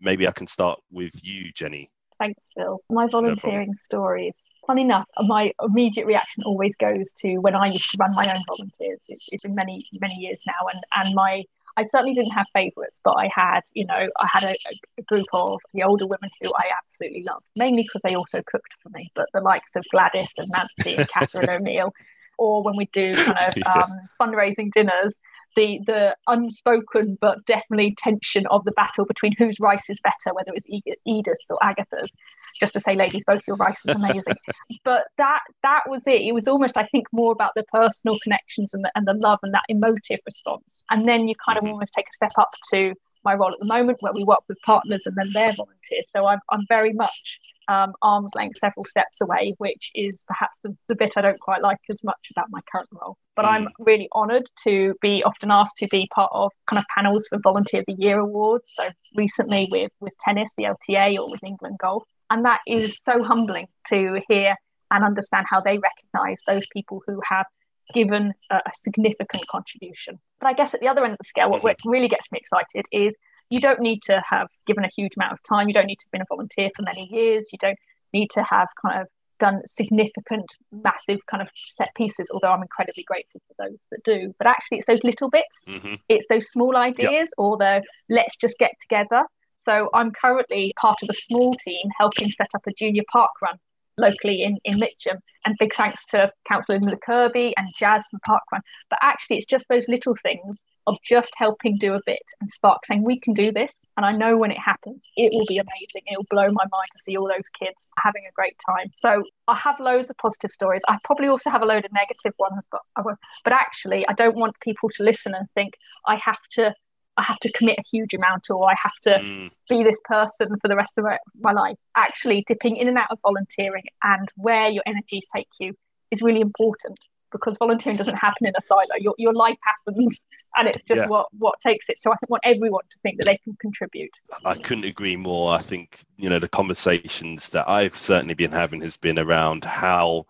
Maybe 0.00 0.28
I 0.28 0.32
can 0.32 0.46
start 0.46 0.78
with 0.90 1.12
you, 1.22 1.52
Jenny. 1.54 1.90
Thanks, 2.18 2.48
Phil. 2.56 2.80
My 2.90 3.06
volunteering 3.06 3.68
no 3.68 3.74
stories. 3.80 4.48
Funny 4.66 4.82
enough, 4.82 5.06
my 5.20 5.52
immediate 5.62 6.06
reaction 6.06 6.42
always 6.44 6.74
goes 6.76 7.12
to 7.18 7.36
when 7.38 7.54
I 7.54 7.68
used 7.68 7.90
to 7.90 7.96
run 8.00 8.14
my 8.14 8.26
own 8.32 8.42
volunteers. 8.48 9.04
It's, 9.08 9.28
it's 9.30 9.42
been 9.42 9.54
many, 9.54 9.84
many 10.00 10.14
years 10.14 10.42
now, 10.46 10.66
and 10.72 10.82
and 10.96 11.14
my 11.14 11.44
I 11.78 11.84
certainly 11.84 12.14
didn't 12.14 12.32
have 12.32 12.46
favourites, 12.52 12.98
but 13.04 13.12
I 13.12 13.30
had, 13.32 13.60
you 13.72 13.86
know, 13.86 14.08
I 14.18 14.28
had 14.28 14.42
a, 14.42 14.56
a, 14.98 15.02
group 15.02 15.28
of 15.32 15.60
the 15.72 15.84
older 15.84 16.08
women 16.08 16.28
who 16.40 16.50
I 16.56 16.64
absolutely 16.76 17.22
loved, 17.22 17.44
mainly 17.54 17.84
because 17.84 18.02
they 18.02 18.16
also 18.16 18.42
cooked 18.44 18.74
for 18.82 18.88
me. 18.88 19.12
But 19.14 19.26
the 19.32 19.40
likes 19.40 19.76
of 19.76 19.84
Gladys 19.92 20.32
and 20.38 20.48
Nancy 20.50 20.96
and 20.96 21.08
Catherine 21.08 21.48
O'Neill, 21.50 21.94
or 22.38 22.62
when 22.62 22.76
we 22.76 22.86
do 22.92 23.12
kind 23.24 23.38
of 23.38 23.62
um, 23.66 23.98
fundraising 24.20 24.72
dinners, 24.72 25.20
the 25.56 25.80
the 25.86 26.16
unspoken 26.26 27.18
but 27.20 27.44
definitely 27.44 27.94
tension 27.98 28.46
of 28.46 28.64
the 28.64 28.72
battle 28.72 29.04
between 29.04 29.34
whose 29.36 29.58
rice 29.60 29.90
is 29.90 30.00
better, 30.02 30.34
whether 30.34 30.52
it's 30.54 30.66
Edith's 31.06 31.50
or 31.50 31.58
Agatha's. 31.62 32.14
Just 32.58 32.72
to 32.74 32.80
say, 32.80 32.94
ladies, 32.94 33.24
both 33.26 33.42
your 33.46 33.56
rice 33.56 33.80
is 33.86 33.94
amazing. 33.94 34.34
but 34.84 35.04
that 35.18 35.40
that 35.62 35.82
was 35.86 36.06
it. 36.06 36.22
It 36.22 36.32
was 36.32 36.48
almost, 36.48 36.76
I 36.76 36.84
think, 36.84 37.06
more 37.12 37.32
about 37.32 37.52
the 37.54 37.64
personal 37.64 38.16
connections 38.22 38.72
and 38.72 38.84
the, 38.84 38.90
and 38.94 39.06
the 39.06 39.14
love 39.14 39.38
and 39.42 39.52
that 39.52 39.64
emotive 39.68 40.20
response. 40.24 40.82
And 40.90 41.08
then 41.08 41.28
you 41.28 41.34
kind 41.44 41.58
of 41.58 41.64
mm-hmm. 41.64 41.72
almost 41.74 41.92
take 41.94 42.06
a 42.06 42.12
step 42.12 42.32
up 42.38 42.50
to 42.72 42.94
my 43.24 43.34
role 43.34 43.52
at 43.52 43.58
the 43.58 43.66
moment, 43.66 43.98
where 44.00 44.12
we 44.12 44.24
work 44.24 44.42
with 44.48 44.58
partners 44.64 45.02
and 45.06 45.16
then 45.16 45.30
their 45.32 45.52
volunteers. 45.52 46.08
So 46.08 46.26
I'm 46.26 46.40
I'm 46.50 46.64
very 46.68 46.92
much 46.92 47.38
um, 47.68 47.92
arm's 48.02 48.32
length, 48.34 48.58
several 48.58 48.84
steps 48.86 49.20
away, 49.20 49.54
which 49.58 49.90
is 49.94 50.24
perhaps 50.26 50.58
the, 50.62 50.76
the, 50.88 50.94
bit 50.94 51.14
I 51.16 51.20
don't 51.20 51.38
quite 51.38 51.62
like 51.62 51.78
as 51.90 52.02
much 52.02 52.28
about 52.30 52.46
my 52.50 52.60
current 52.72 52.88
role. 52.92 53.16
But 53.36 53.44
mm. 53.44 53.48
I'm 53.48 53.68
really 53.78 54.08
honoured 54.14 54.46
to 54.64 54.94
be 55.02 55.22
often 55.22 55.50
asked 55.50 55.76
to 55.78 55.88
be 55.88 56.08
part 56.14 56.30
of 56.32 56.50
kind 56.66 56.78
of 56.78 56.86
panels 56.94 57.26
for 57.28 57.38
Volunteer 57.42 57.80
of 57.80 57.86
the 57.86 57.96
Year 57.98 58.18
awards. 58.18 58.72
So 58.74 58.88
recently 59.14 59.68
with 59.70 59.92
with 60.00 60.14
tennis, 60.24 60.50
the 60.56 60.64
LTA, 60.64 61.18
or 61.18 61.30
with 61.30 61.44
England 61.44 61.76
Golf, 61.80 62.04
and 62.30 62.44
that 62.44 62.60
is 62.66 62.96
so 63.02 63.22
humbling 63.22 63.66
to 63.88 64.20
hear 64.28 64.56
and 64.90 65.04
understand 65.04 65.46
how 65.48 65.60
they 65.60 65.78
recognise 65.78 66.42
those 66.46 66.64
people 66.72 67.02
who 67.06 67.20
have 67.28 67.46
given 67.94 68.32
a, 68.50 68.56
a 68.56 68.70
significant 68.74 69.46
contribution. 69.48 70.18
But 70.40 70.48
I 70.48 70.52
guess 70.52 70.74
at 70.74 70.80
the 70.80 70.88
other 70.88 71.04
end 71.04 71.12
of 71.12 71.18
the 71.18 71.24
scale, 71.24 71.50
what, 71.50 71.62
what 71.62 71.76
really 71.84 72.08
gets 72.08 72.30
me 72.32 72.38
excited 72.38 72.86
is 72.92 73.16
you 73.50 73.60
don't 73.60 73.80
need 73.80 74.02
to 74.02 74.22
have 74.28 74.48
given 74.66 74.84
a 74.84 74.90
huge 74.94 75.12
amount 75.16 75.32
of 75.32 75.42
time. 75.42 75.68
You 75.68 75.74
don't 75.74 75.86
need 75.86 75.98
to 75.98 76.06
have 76.06 76.12
been 76.12 76.22
a 76.22 76.26
volunteer 76.28 76.70
for 76.76 76.82
many 76.82 77.08
years. 77.10 77.48
You 77.52 77.58
don't 77.58 77.78
need 78.12 78.30
to 78.30 78.42
have 78.42 78.68
kind 78.80 79.00
of 79.00 79.08
done 79.38 79.62
significant, 79.64 80.46
massive 80.72 81.24
kind 81.26 81.42
of 81.42 81.48
set 81.54 81.94
pieces, 81.94 82.30
although 82.32 82.50
I'm 82.50 82.62
incredibly 82.62 83.04
grateful 83.04 83.40
for 83.46 83.68
those 83.68 83.78
that 83.90 84.02
do. 84.04 84.34
But 84.38 84.48
actually, 84.48 84.78
it's 84.78 84.86
those 84.86 85.04
little 85.04 85.30
bits, 85.30 85.64
mm-hmm. 85.68 85.94
it's 86.08 86.26
those 86.28 86.50
small 86.50 86.76
ideas, 86.76 87.10
yep. 87.10 87.28
or 87.38 87.56
the 87.56 87.82
let's 88.08 88.36
just 88.36 88.58
get 88.58 88.72
together. 88.80 89.24
So 89.56 89.90
I'm 89.92 90.12
currently 90.12 90.72
part 90.80 90.98
of 91.02 91.08
a 91.10 91.14
small 91.14 91.54
team 91.54 91.88
helping 91.98 92.30
set 92.30 92.48
up 92.54 92.62
a 92.66 92.72
junior 92.72 93.02
park 93.10 93.30
run 93.42 93.58
locally 93.98 94.42
in, 94.42 94.58
in 94.64 94.78
Mitcham. 94.78 95.18
And 95.44 95.56
big 95.58 95.72
thanks 95.74 96.04
to 96.06 96.30
Councillor 96.48 96.78
Linda 96.78 96.96
Kirby 97.04 97.54
and 97.56 97.68
Jazz 97.78 98.04
from 98.10 98.20
Parkrun. 98.28 98.60
But 98.90 98.98
actually, 99.02 99.36
it's 99.36 99.46
just 99.46 99.66
those 99.68 99.88
little 99.88 100.14
things 100.22 100.62
of 100.86 100.96
just 101.04 101.32
helping 101.36 101.78
do 101.78 101.94
a 101.94 102.00
bit 102.04 102.22
and 102.40 102.50
spark 102.50 102.84
saying, 102.86 103.04
we 103.04 103.20
can 103.20 103.34
do 103.34 103.52
this. 103.52 103.84
And 103.96 104.04
I 104.04 104.12
know 104.12 104.36
when 104.36 104.50
it 104.50 104.58
happens, 104.58 105.06
it 105.16 105.30
will 105.32 105.46
be 105.46 105.58
amazing. 105.58 106.02
It 106.06 106.16
will 106.16 106.26
blow 106.30 106.46
my 106.46 106.64
mind 106.64 106.88
to 106.92 106.98
see 106.98 107.16
all 107.16 107.28
those 107.28 107.48
kids 107.58 107.90
having 107.98 108.22
a 108.28 108.32
great 108.34 108.56
time. 108.66 108.90
So 108.94 109.22
I 109.46 109.54
have 109.54 109.78
loads 109.80 110.10
of 110.10 110.16
positive 110.16 110.50
stories. 110.50 110.82
I 110.88 110.98
probably 111.04 111.28
also 111.28 111.50
have 111.50 111.62
a 111.62 111.66
load 111.66 111.84
of 111.84 111.92
negative 111.92 112.32
ones, 112.38 112.66
but 112.70 112.80
I 112.96 113.02
won't. 113.02 113.18
But 113.44 113.52
actually, 113.52 114.06
I 114.08 114.12
don't 114.14 114.36
want 114.36 114.58
people 114.60 114.88
to 114.94 115.02
listen 115.02 115.34
and 115.34 115.46
think 115.54 115.74
I 116.06 116.16
have 116.16 116.40
to 116.52 116.74
I 117.18 117.22
have 117.22 117.38
to 117.40 117.52
commit 117.52 117.78
a 117.78 117.82
huge 117.82 118.14
amount 118.14 118.48
or 118.48 118.70
I 118.70 118.74
have 118.80 118.94
to 119.02 119.10
mm. 119.10 119.50
be 119.68 119.82
this 119.82 120.00
person 120.04 120.48
for 120.60 120.68
the 120.68 120.76
rest 120.76 120.94
of 120.96 121.04
my 121.40 121.52
life. 121.52 121.76
Actually, 121.96 122.44
dipping 122.46 122.76
in 122.76 122.88
and 122.88 122.96
out 122.96 123.10
of 123.10 123.18
volunteering 123.22 123.82
and 124.02 124.28
where 124.36 124.68
your 124.68 124.84
energies 124.86 125.26
take 125.34 125.48
you 125.58 125.74
is 126.12 126.22
really 126.22 126.40
important 126.40 126.98
because 127.32 127.56
volunteering 127.58 127.98
doesn't 127.98 128.14
happen 128.26 128.46
in 128.46 128.52
a 128.56 128.62
silo. 128.62 128.82
Your, 129.00 129.14
your 129.18 129.34
life 129.34 129.58
happens 129.62 130.24
and 130.56 130.68
it's 130.68 130.84
just 130.84 131.02
yeah. 131.02 131.08
what, 131.08 131.26
what 131.36 131.60
takes 131.60 131.88
it. 131.88 131.98
So 131.98 132.12
I 132.12 132.16
want 132.28 132.42
everyone 132.46 132.84
to 132.88 132.98
think 133.02 133.18
that 133.18 133.26
they 133.26 133.36
can 133.38 133.56
contribute. 133.60 134.16
I 134.44 134.54
couldn't 134.54 134.84
agree 134.84 135.16
more. 135.16 135.52
I 135.52 135.58
think, 135.58 136.00
you 136.16 136.30
know, 136.30 136.38
the 136.38 136.48
conversations 136.48 137.48
that 137.50 137.68
I've 137.68 137.96
certainly 137.96 138.34
been 138.34 138.52
having 138.52 138.80
has 138.82 138.96
been 138.96 139.18
around 139.18 139.64
how 139.64 140.26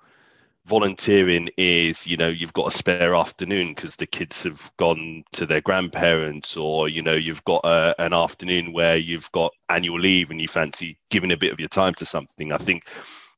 volunteering 0.69 1.49
is 1.57 2.07
you 2.07 2.17
know 2.17 2.29
you've 2.29 2.53
got 2.53 2.69
a 2.69 2.77
spare 2.77 3.15
afternoon 3.15 3.69
because 3.75 3.97
the 3.97 4.07
kids 4.07 4.43
have 4.43 4.71
gone 4.77 5.25
to 5.33 5.47
their 5.47 5.63
grandparents 5.63 6.57
or 6.57 6.89
you 6.89 7.03
know 7.03 7.15
you've 7.15 7.45
got 7.45 7.65
a, 7.65 7.95
an 7.99 8.13
afternoon 8.13 8.73
where 8.73 8.97
you've 8.97 9.33
got 9.33 9.53
annual 9.71 9.99
leave 9.99 10.31
and 10.31 10.41
you 10.41 10.47
fancy 10.47 10.99
giving 11.11 11.33
a 11.33 11.37
bit 11.37 11.53
of 11.53 11.59
your 11.59 11.69
time 11.69 11.95
to 11.95 12.05
something. 12.05 12.53
I 12.53 12.59
think 12.59 12.85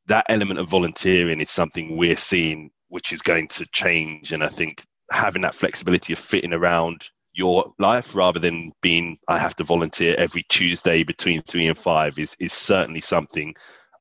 that 0.06 0.26
element 0.28 0.58
of 0.58 0.68
volunteering 0.68 1.40
is 1.40 1.50
something 1.50 1.96
we're 1.96 2.16
seeing 2.16 2.70
which 2.88 3.12
is 3.12 3.22
going 3.22 3.46
to 3.46 3.64
change 3.72 4.32
and 4.32 4.42
i 4.42 4.48
think 4.48 4.82
having 5.12 5.42
that 5.42 5.54
flexibility 5.54 6.12
of 6.12 6.18
fitting 6.18 6.52
around 6.52 7.08
your 7.32 7.72
life 7.78 8.14
rather 8.14 8.40
than 8.40 8.72
being 8.82 9.16
i 9.28 9.38
have 9.38 9.54
to 9.54 9.62
volunteer 9.62 10.14
every 10.18 10.44
tuesday 10.48 11.04
between 11.04 11.42
3 11.42 11.68
and 11.68 11.78
5 11.78 12.18
is 12.18 12.36
is 12.40 12.52
certainly 12.52 13.00
something 13.00 13.54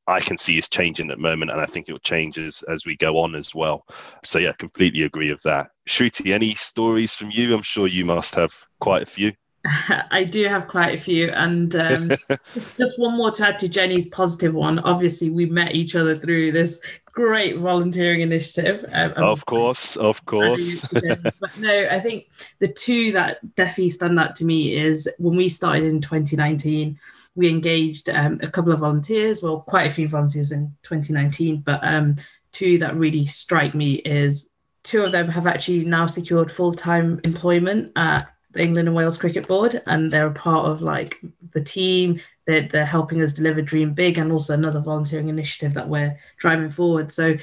I 0.10 0.20
can 0.20 0.38
see 0.38 0.58
is 0.58 0.68
changing 0.68 1.12
at 1.12 1.18
the 1.18 1.24
moment, 1.24 1.52
and 1.52 1.62
I 1.62 1.66
think 1.66 1.88
it 1.88 1.92
will 1.92 2.00
change 2.00 2.38
as, 2.40 2.64
as 2.64 2.86
we 2.86 2.98
go 2.98 3.20
on 3.20 3.36
as 3.36 3.54
well. 3.54 3.86
So 4.24 4.40
yeah, 4.40 4.54
completely 4.54 5.04
agree 5.04 5.32
with 5.32 5.44
that. 5.44 5.70
Shruti, 5.88 6.34
any 6.34 6.56
stories 6.56 7.14
from 7.14 7.32
you? 7.32 7.54
I'm 7.54 7.62
sure 7.62 7.88
you 7.88 8.06
must 8.06 8.36
have 8.36 8.54
quite 8.80 9.04
a 9.04 9.06
few. 9.06 9.34
I 10.12 10.24
do 10.24 10.48
have 10.48 10.68
quite 10.68 10.98
a 10.98 11.02
few, 11.02 11.30
and 11.30 11.76
um, 11.76 12.12
just 12.78 12.98
one 12.98 13.18
more 13.18 13.32
to 13.32 13.48
add 13.48 13.60
to 13.60 13.70
Jenny's 13.70 14.08
positive 14.08 14.54
one. 14.54 14.80
Obviously, 14.80 15.30
we 15.30 15.46
met 15.46 15.76
each 15.76 15.96
other 15.96 16.18
through 16.18 16.54
this 16.54 16.80
great 17.12 17.58
volunteering 17.58 18.22
initiative. 18.22 18.86
Um, 18.92 19.12
of 19.18 19.46
course, 19.46 19.96
of 19.96 20.26
course. 20.26 20.82
but 20.92 21.58
no, 21.60 21.88
I 21.92 22.00
think 22.00 22.30
the 22.60 22.70
two 22.70 23.12
that 23.12 23.56
definitely 23.56 23.90
stand 23.90 24.20
out 24.20 24.36
to 24.38 24.46
me 24.46 24.76
is 24.76 25.10
when 25.18 25.36
we 25.36 25.50
started 25.50 25.84
in 25.84 26.02
2019 26.02 26.98
we 27.40 27.48
engaged 27.48 28.10
um, 28.10 28.38
a 28.44 28.50
couple 28.50 28.74
of 28.74 28.82
volunteers, 28.82 29.42
well, 29.42 29.62
quite 29.62 29.88
a 29.88 29.94
few 29.94 30.10
volunteers 30.10 30.52
in 30.52 30.76
2019, 30.84 31.62
but 31.62 31.80
um, 31.84 32.16
two 32.52 32.78
that 32.80 32.98
really 32.98 33.26
strike 33.26 33.74
me 33.74 33.94
is 33.94 34.52
two 34.84 35.04
of 35.04 35.14
them 35.14 35.30
have 35.30 35.48
actually 35.48 35.86
now 35.86 36.06
secured 36.06 36.52
full-time 36.52 37.22
employment 37.24 37.94
at 37.96 38.30
the 38.52 38.62
England 38.62 38.90
and 38.90 38.96
Wales 38.96 39.16
Cricket 39.16 39.48
Board, 39.48 39.82
and 39.88 40.12
they're 40.12 40.28
a 40.28 40.34
part 40.34 40.66
of 40.66 40.82
like 40.82 41.22
the 41.54 41.64
team. 41.64 42.20
They're, 42.46 42.68
they're 42.68 42.86
helping 42.86 43.22
us 43.22 43.32
deliver 43.32 43.62
Dream 43.62 43.94
Big 43.94 44.18
and 44.18 44.34
also 44.34 44.54
another 44.54 44.82
volunteering 44.82 45.30
initiative 45.30 45.76
that 45.76 45.88
we're 45.88 46.20
driving 46.38 46.72
forward. 46.72 47.14
So 47.14 47.38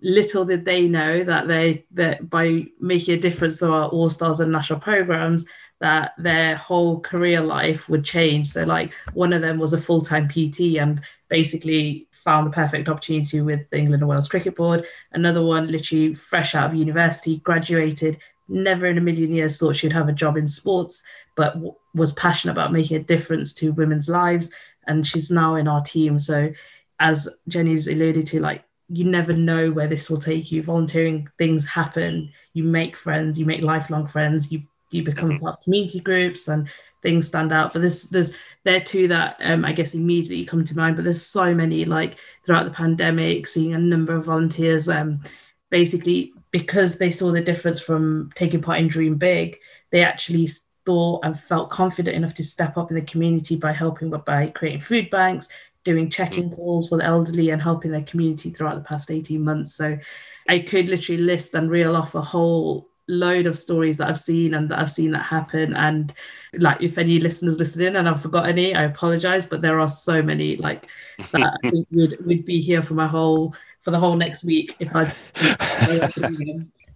little 0.00 0.46
did 0.46 0.64
they 0.64 0.88
know 0.88 1.22
that 1.24 1.46
they 1.46 1.84
that 1.92 2.28
by 2.28 2.66
making 2.80 3.14
a 3.14 3.20
difference 3.20 3.58
to 3.58 3.70
our 3.70 3.88
all 3.88 4.08
stars 4.08 4.40
and 4.40 4.50
national 4.50 4.80
programs 4.80 5.46
that 5.82 6.12
their 6.16 6.54
whole 6.54 7.00
career 7.00 7.40
life 7.40 7.88
would 7.88 8.04
change. 8.04 8.46
So, 8.46 8.62
like, 8.62 8.92
one 9.14 9.32
of 9.32 9.42
them 9.42 9.58
was 9.58 9.72
a 9.72 9.78
full 9.78 10.00
time 10.00 10.28
PT 10.28 10.78
and 10.78 11.02
basically 11.28 12.06
found 12.12 12.46
the 12.46 12.52
perfect 12.52 12.88
opportunity 12.88 13.40
with 13.40 13.68
the 13.70 13.78
England 13.78 14.00
and 14.00 14.08
Wales 14.08 14.28
Cricket 14.28 14.54
Board. 14.54 14.86
Another 15.12 15.42
one, 15.42 15.66
literally 15.72 16.14
fresh 16.14 16.54
out 16.54 16.70
of 16.70 16.76
university, 16.76 17.38
graduated, 17.38 18.18
never 18.46 18.86
in 18.86 18.96
a 18.96 19.00
million 19.00 19.34
years 19.34 19.58
thought 19.58 19.74
she'd 19.74 19.92
have 19.92 20.08
a 20.08 20.12
job 20.12 20.36
in 20.36 20.46
sports, 20.46 21.02
but 21.36 21.54
w- 21.54 21.74
was 21.96 22.12
passionate 22.12 22.52
about 22.52 22.72
making 22.72 22.96
a 22.96 23.02
difference 23.02 23.52
to 23.54 23.72
women's 23.72 24.08
lives. 24.08 24.52
And 24.86 25.04
she's 25.04 25.32
now 25.32 25.56
in 25.56 25.66
our 25.66 25.80
team. 25.80 26.20
So, 26.20 26.52
as 27.00 27.28
Jenny's 27.48 27.88
alluded 27.88 28.28
to, 28.28 28.40
like, 28.40 28.62
you 28.88 29.04
never 29.04 29.32
know 29.32 29.72
where 29.72 29.88
this 29.88 30.08
will 30.08 30.20
take 30.20 30.52
you. 30.52 30.62
Volunteering 30.62 31.28
things 31.38 31.66
happen. 31.66 32.30
You 32.52 32.62
make 32.62 32.96
friends, 32.96 33.36
you 33.36 33.46
make 33.46 33.62
lifelong 33.62 34.06
friends, 34.06 34.52
you 34.52 34.62
you 34.92 35.02
become 35.02 35.30
mm-hmm. 35.30 35.44
part 35.44 35.58
of 35.58 35.64
community 35.64 36.00
groups 36.00 36.48
and 36.48 36.68
things 37.02 37.26
stand 37.26 37.52
out. 37.52 37.72
But 37.72 37.80
there's 37.80 38.04
there's 38.04 38.32
there 38.64 38.80
two 38.80 39.08
that 39.08 39.36
um, 39.40 39.64
I 39.64 39.72
guess 39.72 39.94
immediately 39.94 40.44
come 40.44 40.64
to 40.64 40.76
mind. 40.76 40.96
But 40.96 41.04
there's 41.04 41.24
so 41.24 41.54
many 41.54 41.84
like 41.84 42.16
throughout 42.44 42.64
the 42.64 42.70
pandemic, 42.70 43.46
seeing 43.46 43.74
a 43.74 43.78
number 43.78 44.14
of 44.14 44.26
volunteers 44.26 44.88
um, 44.88 45.20
basically 45.70 46.32
because 46.52 46.98
they 46.98 47.10
saw 47.10 47.32
the 47.32 47.40
difference 47.40 47.80
from 47.80 48.30
taking 48.34 48.60
part 48.60 48.78
in 48.78 48.86
Dream 48.86 49.16
Big, 49.16 49.56
they 49.90 50.04
actually 50.04 50.48
thought 50.84 51.24
and 51.24 51.38
felt 51.38 51.70
confident 51.70 52.16
enough 52.16 52.34
to 52.34 52.44
step 52.44 52.76
up 52.76 52.90
in 52.90 52.94
the 52.94 53.02
community 53.02 53.56
by 53.56 53.72
helping 53.72 54.10
by 54.10 54.48
creating 54.48 54.80
food 54.80 55.08
banks, 55.10 55.48
doing 55.84 56.10
check-in 56.10 56.50
mm. 56.50 56.56
calls 56.56 56.88
for 56.88 56.98
the 56.98 57.04
elderly 57.04 57.50
and 57.50 57.62
helping 57.62 57.90
their 57.90 58.02
community 58.02 58.50
throughout 58.50 58.74
the 58.74 58.84
past 58.84 59.10
18 59.10 59.42
months. 59.42 59.74
So 59.74 59.98
I 60.48 60.58
could 60.60 60.88
literally 60.88 61.22
list 61.22 61.54
and 61.54 61.70
reel 61.70 61.96
off 61.96 62.14
a 62.14 62.22
whole 62.22 62.88
load 63.08 63.46
of 63.46 63.58
stories 63.58 63.96
that 63.98 64.08
I've 64.08 64.18
seen 64.18 64.54
and 64.54 64.70
that 64.70 64.78
I've 64.78 64.90
seen 64.90 65.10
that 65.12 65.24
happen. 65.24 65.74
And 65.74 66.12
like, 66.54 66.82
if 66.82 66.98
any 66.98 67.18
listeners 67.18 67.58
listening 67.58 67.96
and 67.96 68.08
I've 68.08 68.22
forgot 68.22 68.48
any, 68.48 68.74
I 68.74 68.84
apologize. 68.84 69.44
But 69.44 69.62
there 69.62 69.80
are 69.80 69.88
so 69.88 70.22
many 70.22 70.56
like 70.56 70.86
that 71.32 71.58
I 71.62 71.70
think 71.70 71.86
would 71.92 72.24
would 72.24 72.44
be 72.44 72.60
here 72.60 72.82
for 72.82 72.94
my 72.94 73.06
whole 73.06 73.54
for 73.82 73.90
the 73.90 73.98
whole 73.98 74.16
next 74.16 74.44
week 74.44 74.76
if 74.78 74.94
I. 74.94 75.12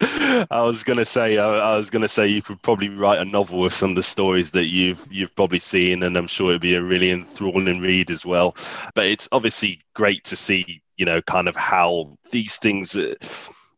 I 0.01 0.63
was 0.63 0.85
gonna 0.85 1.07
say, 1.07 1.39
I, 1.39 1.73
I, 1.73 1.77
was 1.77 1.89
gonna 1.89 2.09
say, 2.09 2.27
you 2.29 2.43
could 2.43 2.61
probably 2.61 2.91
write 2.91 3.19
a 3.19 3.25
novel 3.25 3.61
with 3.61 3.73
some 3.73 3.91
of 3.91 3.97
the 3.97 4.03
stories 4.03 4.51
that 4.51 4.67
you've 4.67 5.07
you've 5.11 5.35
probably 5.35 5.59
seen, 5.59 6.03
and 6.03 6.17
I'm 6.17 6.27
sure 6.27 6.51
it'd 6.51 6.61
be 6.61 6.75
a 6.75 6.83
really 6.83 7.11
enthralling 7.11 7.81
read 7.81 8.11
as 8.11 8.27
well. 8.27 8.57
But 8.95 9.07
it's 9.07 9.29
obviously 9.33 9.81
great 9.95 10.23
to 10.25 10.37
see, 10.37 10.83
you 10.99 11.07
know, 11.07 11.23
kind 11.23 11.49
of 11.49 11.57
how 11.57 12.19
these 12.31 12.57
things. 12.57 12.97
Uh, 12.97 13.15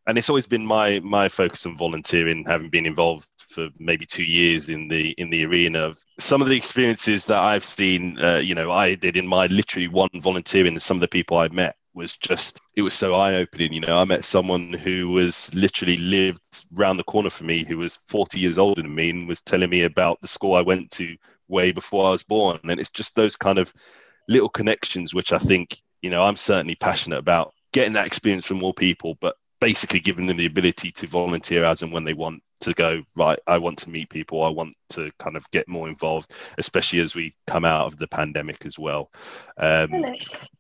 and 0.09 0.17
it's 0.17 0.31
always 0.31 0.47
been 0.47 0.67
my 0.67 0.99
my 1.01 1.29
focus 1.29 1.67
on 1.67 1.77
volunteering, 1.77 2.45
having 2.47 2.71
been 2.71 2.87
involved 2.87 3.29
for 3.39 3.69
maybe 3.79 4.07
two 4.07 4.25
years 4.25 4.71
in 4.71 4.89
the 4.89 5.11
in 5.19 5.29
the 5.29 5.45
arena 5.45 5.81
of 5.81 6.03
some 6.19 6.41
of 6.41 6.49
the 6.49 6.57
experiences 6.57 7.27
that 7.27 7.39
I've 7.39 7.65
seen. 7.65 8.19
Uh, 8.19 8.37
you 8.37 8.55
know, 8.55 8.73
I 8.73 8.95
did 8.95 9.19
in 9.19 9.27
my 9.27 9.47
literally 9.47 9.87
one 9.87 10.09
volunteering, 10.15 10.73
and 10.73 10.83
some 10.83 10.97
of 10.97 11.03
the 11.03 11.09
people 11.09 11.37
I 11.37 11.49
met 11.49 11.77
was 11.93 12.17
just 12.17 12.59
it 12.75 12.81
was 12.83 12.95
so 12.95 13.15
eye 13.15 13.35
opening. 13.35 13.75
You 13.75 13.83
know, 13.83 13.99
I 13.99 14.05
met 14.05 14.25
someone 14.25 14.73
who 14.73 15.11
was 15.11 15.55
literally 15.55 15.99
lived 15.99 16.65
round 16.73 16.99
the 16.99 17.05
corner 17.05 17.31
from 17.31 17.49
me, 17.49 17.65
who 17.65 17.77
was 17.77 17.97
40 17.97 18.41
years 18.41 18.57
older 18.57 18.81
than 18.81 18.95
me, 18.95 19.11
and 19.11 19.29
was 19.29 19.43
telling 19.43 19.69
me 19.69 19.83
about 19.83 20.23
the 20.23 20.29
school 20.29 20.55
I 20.55 20.63
went 20.63 20.91
to 20.93 21.17
way 21.49 21.71
before 21.71 22.07
I 22.07 22.11
was 22.11 22.23
born. 22.23 22.61
And 22.65 22.81
it's 22.81 22.91
just 22.91 23.15
those 23.15 23.37
kind 23.37 23.59
of 23.59 23.75
little 24.27 24.49
connections, 24.49 25.13
which 25.13 25.35
I 25.35 25.39
think 25.39 25.83
you 26.01 26.09
know 26.09 26.23
I'm 26.23 26.37
certainly 26.37 26.77
passionate 26.77 27.19
about 27.19 27.53
getting 27.73 27.93
that 27.93 28.07
experience 28.07 28.47
from 28.47 28.59
more 28.59 28.73
people, 28.73 29.19
but 29.21 29.37
basically 29.61 30.01
giving 30.01 30.27
them 30.27 30.37
the 30.37 30.47
ability 30.47 30.91
to 30.93 31.07
volunteer 31.07 31.65
as 31.65 31.83
and 31.83 31.93
when 31.93 32.05
they 32.05 32.13
want 32.13 32.43
to 32.61 32.73
go 32.75 33.03
right 33.17 33.39
i 33.47 33.57
want 33.57 33.79
to 33.79 33.91
meet 33.91 34.11
people 34.11 34.43
i 34.43 34.49
want 34.49 34.75
to 34.89 35.11
kind 35.19 35.37
of 35.37 35.49
get 35.53 35.69
more 35.69 35.89
involved 35.89 36.33
especially 36.59 37.01
as 37.01 37.15
we 37.15 37.35
come 37.47 37.65
out 37.65 37.87
of 37.87 37.97
the 37.99 38.07
pandemic 38.09 38.67
as 38.67 38.79
well 38.79 39.11
um, 39.59 39.93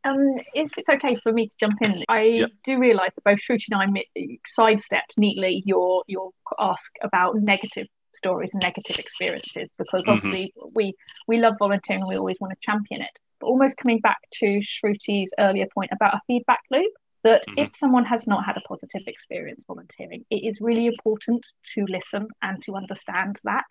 um 0.04 0.36
if 0.54 0.70
it's 0.76 0.88
okay 0.88 1.16
for 1.22 1.32
me 1.32 1.46
to 1.48 1.54
jump 1.58 1.74
in 1.82 2.04
i 2.08 2.34
yep. 2.36 2.50
do 2.64 2.78
realize 2.78 3.14
that 3.14 3.24
both 3.24 3.38
shruti 3.38 3.66
and 3.70 3.96
i 3.96 4.04
sidestepped 4.46 5.14
neatly 5.16 5.62
your 5.66 6.04
your 6.06 6.30
ask 6.58 6.92
about 7.02 7.36
negative 7.36 7.86
stories 8.14 8.54
and 8.54 8.62
negative 8.62 8.98
experiences 8.98 9.72
because 9.78 10.02
mm-hmm. 10.02 10.12
obviously 10.12 10.52
mm-hmm. 10.56 10.68
we 10.74 10.94
we 11.26 11.38
love 11.38 11.54
volunteering 11.58 12.02
and 12.02 12.08
we 12.08 12.16
always 12.16 12.38
want 12.40 12.52
to 12.52 12.58
champion 12.60 13.00
it 13.00 13.10
but 13.40 13.46
almost 13.46 13.76
coming 13.76 14.00
back 14.00 14.18
to 14.32 14.60
shruti's 14.60 15.32
earlier 15.38 15.66
point 15.74 15.90
about 15.92 16.14
a 16.14 16.20
feedback 16.26 16.60
loop 16.70 16.92
that 17.28 17.46
mm-hmm. 17.46 17.58
if 17.60 17.76
someone 17.76 18.06
has 18.06 18.26
not 18.26 18.44
had 18.44 18.56
a 18.56 18.62
positive 18.62 19.02
experience 19.06 19.64
volunteering, 19.66 20.24
it 20.30 20.42
is 20.44 20.60
really 20.60 20.86
important 20.86 21.46
to 21.74 21.84
listen 21.86 22.28
and 22.42 22.62
to 22.64 22.74
understand 22.74 23.38
that 23.44 23.66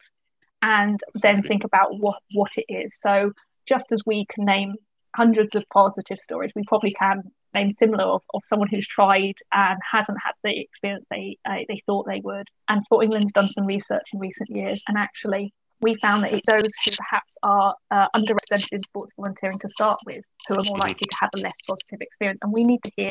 and 0.62 1.00
then 1.16 1.42
think 1.42 1.64
about 1.64 2.00
what, 2.00 2.20
what 2.34 2.52
it 2.58 2.66
is. 2.70 3.00
So, 3.00 3.34
just 3.66 3.92
as 3.92 4.02
we 4.06 4.26
can 4.30 4.46
name 4.46 4.76
hundreds 5.16 5.56
of 5.56 5.66
positive 5.74 6.20
stories, 6.20 6.54
we 6.56 6.64
probably 6.68 6.94
can 6.94 7.24
name 7.54 7.72
similar 7.72 8.04
of, 8.04 8.22
of 8.34 8.42
someone 8.46 8.70
who's 8.70 8.88
tried 8.88 9.36
and 9.52 9.80
hasn't 9.92 10.20
had 10.24 10.34
the 10.44 10.58
experience 10.60 11.06
they 11.10 11.38
uh, 11.50 11.64
they 11.68 11.82
thought 11.86 12.08
they 12.08 12.22
would. 12.24 12.48
And 12.70 12.84
Sport 12.84 13.06
England's 13.06 13.34
done 13.34 13.50
some 13.50 13.66
research 13.66 14.10
in 14.14 14.20
recent 14.20 14.50
years, 14.50 14.84
and 14.88 14.98
actually 14.98 15.54
we 15.82 15.96
found 15.96 16.24
that 16.24 16.32
those 16.48 16.72
who 16.86 16.92
perhaps 16.98 17.38
are 17.44 17.76
uh, 17.92 18.08
underrepresented 18.16 18.72
in 18.72 18.84
sports 18.84 19.14
volunteering 19.16 19.60
to 19.60 19.68
start 19.68 20.00
with, 20.06 20.26
who 20.48 20.56
are 20.56 20.64
more 20.64 20.80
likely 20.80 21.08
to 21.08 21.18
have 21.20 21.30
a 21.36 21.40
less 21.40 21.58
positive 21.68 22.02
experience, 22.02 22.40
and 22.42 22.54
we 22.54 22.64
need 22.64 22.82
to 22.84 22.92
hear 22.96 23.10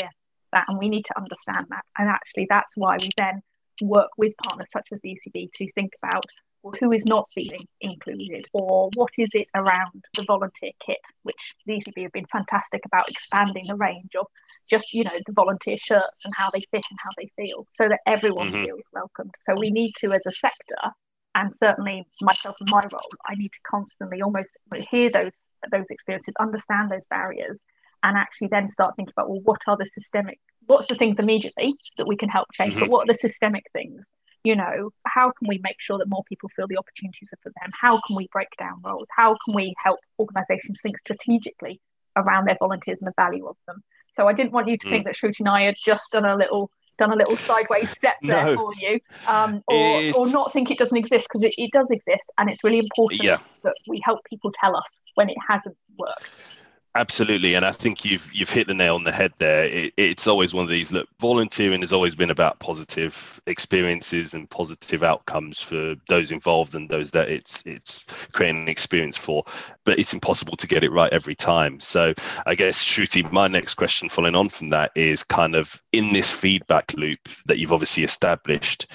that 0.57 0.65
and 0.69 0.79
we 0.79 0.89
need 0.89 1.05
to 1.05 1.19
understand 1.19 1.67
that. 1.71 1.85
And 1.99 2.09
actually, 2.09 2.47
that's 2.49 2.73
why 2.77 2.97
we 2.99 3.11
then 3.17 3.43
work 3.83 4.09
with 4.17 4.33
partners 4.43 4.71
such 4.73 4.89
as 4.91 5.01
the 5.03 5.11
ECB 5.11 5.53
to 5.53 5.73
think 5.73 5.93
about 6.03 6.25
well, 6.63 6.73
who 6.81 6.93
is 6.93 7.05
not 7.05 7.29
feeling 7.35 7.67
included 7.81 8.47
or 8.53 8.91
what 8.95 9.11
is 9.19 9.31
it 9.35 9.49
around 9.55 10.03
the 10.17 10.25
volunteer 10.25 10.73
kit, 10.85 11.05
which 11.23 11.55
the 11.67 11.75
ECB 11.75 12.03
have 12.03 12.13
been 12.13 12.27
fantastic 12.33 12.81
about 12.87 13.09
expanding 13.09 13.65
the 13.69 13.77
range 13.77 14.13
of 14.19 14.27
just, 14.69 14.93
you 14.95 15.05
know, 15.05 15.19
the 15.27 15.33
volunteer 15.33 15.77
shirts 15.79 16.25
and 16.25 16.35
how 16.35 16.49
they 16.51 16.63
fit 16.73 16.85
and 16.91 16.99
how 17.05 17.11
they 17.19 17.31
feel 17.37 17.67
so 17.73 17.89
that 17.89 18.01
everyone 18.07 18.51
mm-hmm. 18.51 18.65
feels 18.65 18.83
welcomed. 18.93 19.35
So 19.41 19.55
we 19.55 19.71
need 19.71 19.93
to, 20.01 20.13
as 20.13 20.27
a 20.27 20.33
sector, 20.33 20.93
and 21.37 21.55
certainly 21.55 22.07
myself 22.23 22.57
in 22.61 22.67
my 22.71 22.83
role, 22.91 23.11
I 23.27 23.35
need 23.37 23.51
to 23.51 23.61
constantly 23.71 24.23
almost 24.23 24.53
hear 24.91 25.11
those 25.11 25.47
those 25.71 25.91
experiences, 25.91 26.35
understand 26.41 26.91
those 26.91 27.05
barriers, 27.11 27.63
and 28.07 28.17
actually 28.17 28.47
then 28.49 28.69
start 28.69 28.95
thinking 28.97 29.13
about 29.17 29.29
well 29.29 29.41
what 29.43 29.61
are 29.67 29.77
the 29.77 29.85
systemic 29.85 30.39
what's 30.67 30.87
the 30.87 30.95
things 30.95 31.19
immediately 31.19 31.75
that 31.99 32.07
we 32.07 32.17
can 32.17 32.29
help 32.29 32.47
change 32.53 32.73
mm-hmm. 32.73 32.81
but 32.81 32.91
what 32.91 33.03
are 33.03 33.13
the 33.13 33.19
systemic 33.19 33.65
things 33.73 34.13
you 34.45 34.55
know 34.55 34.91
how 35.07 35.33
can 35.33 35.49
we 35.49 35.59
make 35.63 35.77
sure 35.79 35.99
that 35.99 36.09
more 36.09 36.23
people 36.29 36.49
feel 36.55 36.69
the 36.69 36.79
opportunities 36.79 37.31
are 37.33 37.39
for 37.43 37.53
them 37.61 37.71
how 37.73 38.01
can 38.07 38.17
we 38.17 38.29
break 38.33 38.49
down 38.59 38.81
roles 38.85 39.09
how 39.11 39.37
can 39.45 39.55
we 39.55 39.75
help 39.83 39.99
organizations 40.19 40.81
think 40.81 40.97
strategically 40.99 41.81
around 42.17 42.47
their 42.47 42.57
volunteers 42.59 43.01
and 43.03 43.09
the 43.09 43.15
value 43.17 43.47
of 43.47 43.57
them 43.67 43.83
so 44.13 44.29
i 44.29 44.33
didn't 44.33 44.53
want 44.53 44.69
you 44.69 44.79
to 44.79 44.87
mm. 44.87 44.91
think 44.91 45.05
that 45.05 45.15
shruti 45.15 45.41
and 45.41 45.49
i 45.49 45.63
had 45.63 45.75
just 45.77 46.11
done 46.13 46.25
a 46.25 46.37
little 46.37 46.71
done 46.99 47.13
a 47.13 47.17
little 47.17 47.37
sideways 47.37 47.91
step 47.91 48.15
there 48.23 48.47
no, 48.47 48.55
for 48.55 48.73
you 48.81 48.99
um, 49.27 49.63
or, 49.67 50.13
or 50.15 50.27
not 50.31 50.51
think 50.51 50.71
it 50.71 50.79
doesn't 50.79 50.97
exist 50.97 51.27
because 51.29 51.43
it, 51.43 51.53
it 51.59 51.71
does 51.71 51.91
exist 51.91 52.33
and 52.39 52.49
it's 52.49 52.65
really 52.65 52.79
important 52.79 53.23
yeah. 53.23 53.37
that 53.65 53.75
we 53.87 54.01
help 54.03 54.21
people 54.25 54.51
tell 54.59 54.75
us 54.75 54.99
when 55.15 55.29
it 55.29 55.37
hasn't 55.47 55.77
worked 55.99 56.56
Absolutely, 56.97 57.53
and 57.53 57.67
I 57.67 57.73
think 57.73 58.07
you've 58.07 58.31
you've 58.33 58.49
hit 58.49 58.69
the 58.69 58.73
nail 58.73 58.95
on 58.95 59.05
the 59.05 59.13
head 59.13 59.35
there. 59.37 59.67
It, 59.67 59.93
it's 59.99 60.27
always 60.27 60.55
one 60.55 60.65
of 60.65 60.71
these. 60.71 60.91
Look, 60.91 61.07
volunteering 61.21 61.83
has 61.83 61.93
always 61.93 62.15
been 62.15 62.31
about 62.31 62.59
positive 62.59 63.39
experiences 63.47 64.33
and 64.33 64.49
positive 64.49 65.03
outcomes 65.03 65.61
for 65.61 65.97
those 66.09 66.33
involved 66.33 66.75
and 66.75 66.89
those 66.89 67.11
that 67.11 67.29
it's 67.29 67.63
it's 67.67 68.07
creating 68.33 68.63
an 68.63 68.69
experience 68.71 69.19
for. 69.19 69.45
But 69.85 69.99
it's 69.99 70.15
impossible 70.15 70.57
to 70.57 70.67
get 70.67 70.85
it 70.85 70.91
right 70.91 71.13
every 71.13 71.35
time. 71.35 71.81
So 71.81 72.15
I 72.47 72.55
guess, 72.55 72.83
Shruti, 72.83 73.31
my 73.31 73.47
next 73.47 73.75
question, 73.75 74.09
following 74.09 74.35
on 74.35 74.49
from 74.49 74.69
that, 74.69 74.93
is 74.95 75.23
kind 75.23 75.55
of 75.55 75.79
in 75.93 76.15
this 76.15 76.31
feedback 76.31 76.95
loop 76.95 77.21
that 77.45 77.59
you've 77.59 77.73
obviously 77.73 78.05
established 78.05 78.87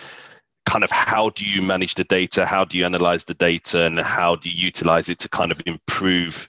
kind 0.66 0.84
of 0.84 0.89
how 0.89 1.30
do 1.30 1.45
you 1.45 1.62
manage 1.62 1.95
the 1.95 2.04
data 2.04 2.45
how 2.45 2.64
do 2.64 2.78
you 2.78 2.86
analyze 2.86 3.26
the 3.26 3.34
data 3.34 3.84
and 3.86 3.99
how 3.99 4.36
do 4.36 4.47
you 4.47 4.66
utilize 4.66 5.10
it 5.10 5.18
to 5.18 5.28
kind 5.28 5.52
of 5.52 5.60
improve 5.66 6.47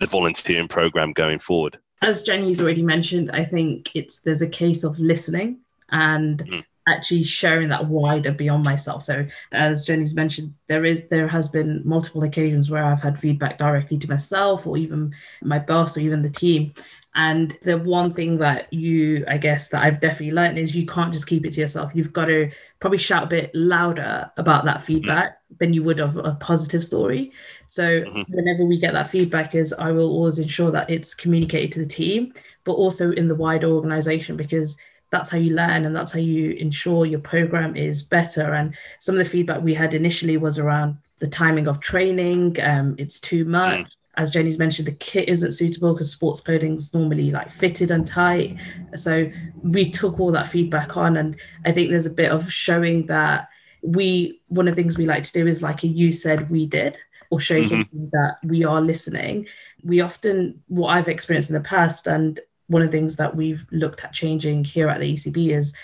the 0.00 0.06
volunteering 0.06 0.68
program 0.68 1.12
going 1.12 1.38
forward? 1.38 1.78
As 2.02 2.22
Jenny's 2.22 2.60
already 2.60 2.82
mentioned, 2.82 3.30
I 3.32 3.44
think 3.44 3.90
it's 3.94 4.20
there's 4.20 4.42
a 4.42 4.48
case 4.48 4.84
of 4.84 4.98
listening 4.98 5.60
and 5.90 6.38
mm. 6.38 6.64
actually 6.88 7.22
sharing 7.22 7.68
that 7.70 7.86
wider 7.86 8.32
beyond 8.32 8.64
myself. 8.64 9.02
So 9.02 9.26
as 9.52 9.86
Jenny's 9.86 10.14
mentioned, 10.14 10.54
there 10.68 10.84
is 10.84 11.08
there 11.08 11.28
has 11.28 11.48
been 11.48 11.80
multiple 11.84 12.22
occasions 12.24 12.70
where 12.70 12.84
I've 12.84 13.02
had 13.02 13.18
feedback 13.18 13.58
directly 13.58 13.98
to 13.98 14.08
myself 14.08 14.66
or 14.66 14.76
even 14.76 15.14
my 15.42 15.58
boss 15.58 15.96
or 15.96 16.00
even 16.00 16.22
the 16.22 16.30
team. 16.30 16.74
And 17.16 17.56
the 17.62 17.78
one 17.78 18.12
thing 18.12 18.36
that 18.38 18.70
you, 18.72 19.24
I 19.26 19.38
guess, 19.38 19.68
that 19.68 19.82
I've 19.82 20.00
definitely 20.00 20.32
learned 20.32 20.58
is 20.58 20.76
you 20.76 20.84
can't 20.84 21.14
just 21.14 21.26
keep 21.26 21.46
it 21.46 21.54
to 21.54 21.62
yourself. 21.62 21.92
You've 21.94 22.12
got 22.12 22.26
to 22.26 22.50
probably 22.78 22.98
shout 22.98 23.24
a 23.24 23.26
bit 23.26 23.50
louder 23.54 24.30
about 24.36 24.66
that 24.66 24.82
feedback 24.82 25.30
mm. 25.32 25.58
than 25.58 25.72
you 25.72 25.82
would 25.82 25.98
of 25.98 26.18
a 26.18 26.34
positive 26.34 26.84
story. 26.84 27.32
So 27.68 28.02
mm-hmm. 28.02 28.22
whenever 28.28 28.66
we 28.66 28.78
get 28.78 28.92
that 28.92 29.10
feedback, 29.10 29.54
is 29.54 29.72
I 29.72 29.92
will 29.92 30.10
always 30.10 30.38
ensure 30.38 30.70
that 30.72 30.90
it's 30.90 31.14
communicated 31.14 31.72
to 31.72 31.78
the 31.78 31.86
team, 31.86 32.34
but 32.64 32.72
also 32.72 33.12
in 33.12 33.28
the 33.28 33.34
wider 33.34 33.68
organization 33.68 34.36
because 34.36 34.76
that's 35.10 35.30
how 35.30 35.38
you 35.38 35.54
learn 35.54 35.86
and 35.86 35.96
that's 35.96 36.12
how 36.12 36.18
you 36.18 36.50
ensure 36.50 37.06
your 37.06 37.20
program 37.20 37.76
is 37.76 38.02
better. 38.02 38.52
And 38.52 38.74
some 39.00 39.14
of 39.14 39.20
the 39.20 39.30
feedback 39.30 39.62
we 39.62 39.72
had 39.72 39.94
initially 39.94 40.36
was 40.36 40.58
around 40.58 40.98
the 41.20 41.28
timing 41.28 41.66
of 41.66 41.80
training. 41.80 42.58
Um, 42.62 42.94
it's 42.98 43.20
too 43.20 43.46
much. 43.46 43.86
Mm. 43.86 43.90
As 44.16 44.30
Jenny's 44.30 44.58
mentioned, 44.58 44.88
the 44.88 44.92
kit 44.92 45.28
isn't 45.28 45.52
suitable 45.52 45.92
because 45.92 46.10
sports 46.10 46.40
clothing's 46.40 46.94
normally 46.94 47.30
like 47.30 47.50
fitted 47.52 47.90
and 47.90 48.06
tight. 48.06 48.56
So 48.96 49.30
we 49.62 49.90
took 49.90 50.18
all 50.18 50.32
that 50.32 50.46
feedback 50.46 50.96
on, 50.96 51.16
and 51.16 51.36
I 51.64 51.72
think 51.72 51.90
there's 51.90 52.06
a 52.06 52.10
bit 52.10 52.30
of 52.30 52.50
showing 52.50 53.06
that 53.06 53.48
we 53.82 54.40
one 54.48 54.68
of 54.68 54.74
the 54.74 54.82
things 54.82 54.96
we 54.96 55.06
like 55.06 55.22
to 55.22 55.32
do 55.32 55.46
is 55.46 55.62
like 55.62 55.84
a 55.84 55.86
you 55.86 56.12
said 56.12 56.50
we 56.50 56.66
did 56.66 56.98
or 57.30 57.38
showcasing 57.38 57.84
mm-hmm. 57.84 58.06
that 58.12 58.38
we 58.44 58.64
are 58.64 58.80
listening. 58.80 59.46
We 59.82 60.00
often, 60.00 60.62
what 60.68 60.88
I've 60.88 61.08
experienced 61.08 61.50
in 61.50 61.54
the 61.54 61.60
past, 61.60 62.06
and 62.06 62.40
one 62.68 62.82
of 62.82 62.90
the 62.90 62.96
things 62.96 63.16
that 63.16 63.36
we've 63.36 63.64
looked 63.70 64.04
at 64.04 64.12
changing 64.12 64.64
here 64.64 64.88
at 64.88 65.00
the 65.00 65.12
ECB 65.12 65.56
is 65.56 65.74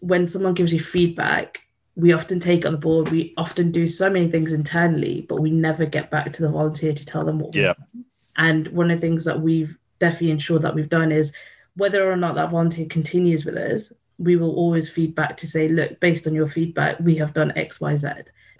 when 0.00 0.28
someone 0.28 0.54
gives 0.54 0.72
you 0.72 0.80
feedback, 0.80 1.60
we 1.94 2.12
often 2.12 2.40
take 2.40 2.64
on 2.64 2.72
the 2.72 2.78
board. 2.78 3.10
We 3.10 3.34
often 3.36 3.70
do 3.70 3.86
so 3.86 4.08
many 4.08 4.30
things 4.30 4.52
internally, 4.52 5.26
but 5.28 5.40
we 5.40 5.50
never 5.50 5.84
get 5.84 6.10
back 6.10 6.32
to 6.34 6.42
the 6.42 6.48
volunteer 6.48 6.92
to 6.92 7.06
tell 7.06 7.24
them 7.24 7.38
what. 7.38 7.54
Yeah. 7.54 7.74
And 8.36 8.68
one 8.68 8.90
of 8.90 9.00
the 9.00 9.06
things 9.06 9.24
that 9.24 9.40
we've 9.40 9.76
definitely 9.98 10.30
ensured 10.30 10.62
that 10.62 10.74
we've 10.74 10.88
done 10.88 11.12
is 11.12 11.32
whether 11.76 12.10
or 12.10 12.16
not 12.16 12.34
that 12.36 12.50
volunteer 12.50 12.86
continues 12.86 13.44
with 13.44 13.56
us, 13.56 13.92
we 14.18 14.36
will 14.36 14.54
always 14.54 14.88
feedback 14.88 15.36
to 15.38 15.46
say, 15.46 15.68
look, 15.68 16.00
based 16.00 16.26
on 16.26 16.34
your 16.34 16.48
feedback, 16.48 16.98
we 17.00 17.16
have 17.16 17.34
done 17.34 17.52
X, 17.56 17.80
Y, 17.80 17.94
Z 17.96 18.08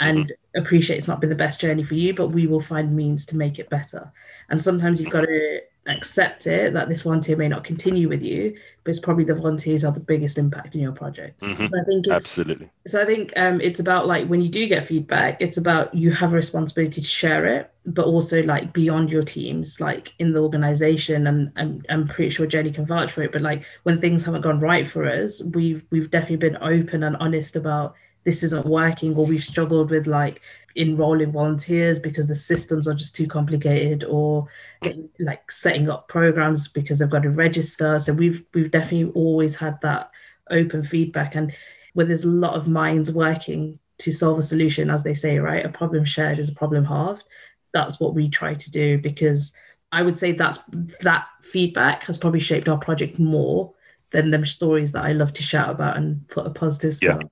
and 0.02 0.26
mm-hmm. 0.26 0.60
appreciate 0.60 0.98
it's 0.98 1.08
not 1.08 1.20
been 1.20 1.30
the 1.30 1.36
best 1.36 1.60
journey 1.60 1.84
for 1.84 1.94
you, 1.94 2.12
but 2.12 2.28
we 2.28 2.46
will 2.46 2.60
find 2.60 2.94
means 2.94 3.24
to 3.26 3.36
make 3.36 3.58
it 3.58 3.70
better. 3.70 4.12
And 4.50 4.62
sometimes 4.62 5.00
you've 5.00 5.12
got 5.12 5.22
to 5.22 5.60
accept 5.86 6.46
it 6.46 6.72
that 6.74 6.88
this 6.88 7.02
volunteer 7.02 7.36
may 7.36 7.48
not 7.48 7.64
continue 7.64 8.08
with 8.08 8.22
you, 8.22 8.56
but 8.84 8.90
it's 8.90 9.00
probably 9.00 9.24
the 9.24 9.34
volunteers 9.34 9.84
are 9.84 9.92
the 9.92 10.00
biggest 10.00 10.38
impact 10.38 10.74
in 10.74 10.80
your 10.80 10.92
project. 10.92 11.40
Mm-hmm. 11.40 11.66
So 11.66 11.80
I 11.80 11.84
think 11.84 12.08
absolutely. 12.08 12.70
So 12.86 13.02
I 13.02 13.04
think 13.04 13.32
um, 13.36 13.60
it's 13.60 13.80
about 13.80 14.06
like 14.06 14.28
when 14.28 14.40
you 14.40 14.48
do 14.48 14.66
get 14.66 14.86
feedback, 14.86 15.40
it's 15.40 15.56
about 15.56 15.94
you 15.94 16.12
have 16.12 16.32
a 16.32 16.36
responsibility 16.36 17.00
to 17.00 17.06
share 17.06 17.46
it, 17.46 17.72
but 17.84 18.06
also 18.06 18.42
like 18.42 18.72
beyond 18.72 19.10
your 19.10 19.24
teams, 19.24 19.80
like 19.80 20.14
in 20.18 20.32
the 20.32 20.40
organization. 20.40 21.26
And, 21.26 21.52
and 21.56 21.84
I'm 21.88 22.06
pretty 22.06 22.30
sure 22.30 22.46
Jenny 22.46 22.72
can 22.72 22.86
vouch 22.86 23.12
for 23.12 23.22
it. 23.22 23.32
But 23.32 23.42
like 23.42 23.64
when 23.82 24.00
things 24.00 24.24
haven't 24.24 24.42
gone 24.42 24.60
right 24.60 24.88
for 24.88 25.04
us, 25.08 25.42
we've 25.42 25.84
we've 25.90 26.10
definitely 26.10 26.48
been 26.48 26.58
open 26.62 27.02
and 27.02 27.16
honest 27.16 27.56
about 27.56 27.94
this 28.24 28.42
isn't 28.42 28.66
working 28.66 29.14
or 29.16 29.26
we've 29.26 29.42
struggled 29.42 29.90
with 29.90 30.06
like 30.06 30.40
enrolling 30.76 31.32
volunteers 31.32 31.98
because 31.98 32.28
the 32.28 32.34
systems 32.34 32.88
are 32.88 32.94
just 32.94 33.14
too 33.14 33.26
complicated 33.26 34.04
or 34.04 34.46
getting, 34.82 35.08
like 35.18 35.50
setting 35.50 35.88
up 35.88 36.08
programs 36.08 36.68
because 36.68 36.98
they've 36.98 37.10
got 37.10 37.22
to 37.22 37.30
register. 37.30 37.98
So 37.98 38.12
we've 38.12 38.44
we've 38.54 38.70
definitely 38.70 39.12
always 39.14 39.56
had 39.56 39.80
that 39.82 40.10
open 40.50 40.82
feedback. 40.82 41.34
And 41.34 41.52
where 41.94 42.06
there's 42.06 42.24
a 42.24 42.28
lot 42.28 42.54
of 42.54 42.68
minds 42.68 43.12
working 43.12 43.78
to 43.98 44.12
solve 44.12 44.38
a 44.38 44.42
solution 44.42 44.90
as 44.90 45.04
they 45.04 45.14
say 45.14 45.38
right 45.38 45.64
a 45.64 45.68
problem 45.68 46.04
shared 46.04 46.38
is 46.38 46.48
a 46.48 46.54
problem 46.54 46.84
halved. 46.84 47.24
That's 47.72 48.00
what 48.00 48.14
we 48.14 48.28
try 48.28 48.54
to 48.54 48.70
do 48.70 48.98
because 48.98 49.54
i 49.92 50.02
would 50.02 50.18
say 50.18 50.32
that's 50.32 50.58
that 51.00 51.26
feedback 51.42 52.04
has 52.04 52.18
probably 52.18 52.40
shaped 52.40 52.68
our 52.68 52.76
project 52.76 53.18
more 53.18 53.72
than 54.10 54.30
them 54.30 54.44
stories 54.44 54.92
that 54.92 55.04
i 55.04 55.12
love 55.12 55.32
to 55.32 55.42
shout 55.42 55.70
about 55.70 55.96
and 55.96 56.26
put 56.28 56.46
a 56.46 56.50
positive 56.50 56.94
spin 56.94 57.18
yeah. 57.20 57.26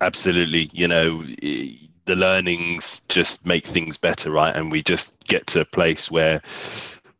Absolutely. 0.00 0.70
You 0.72 0.88
know 0.88 1.24
the 2.10 2.16
learnings 2.16 3.02
just 3.08 3.46
make 3.46 3.64
things 3.64 3.96
better 3.96 4.32
right? 4.32 4.56
And 4.56 4.72
we 4.72 4.82
just 4.82 5.24
get 5.26 5.46
to 5.48 5.60
a 5.60 5.64
place 5.64 6.10
where 6.10 6.42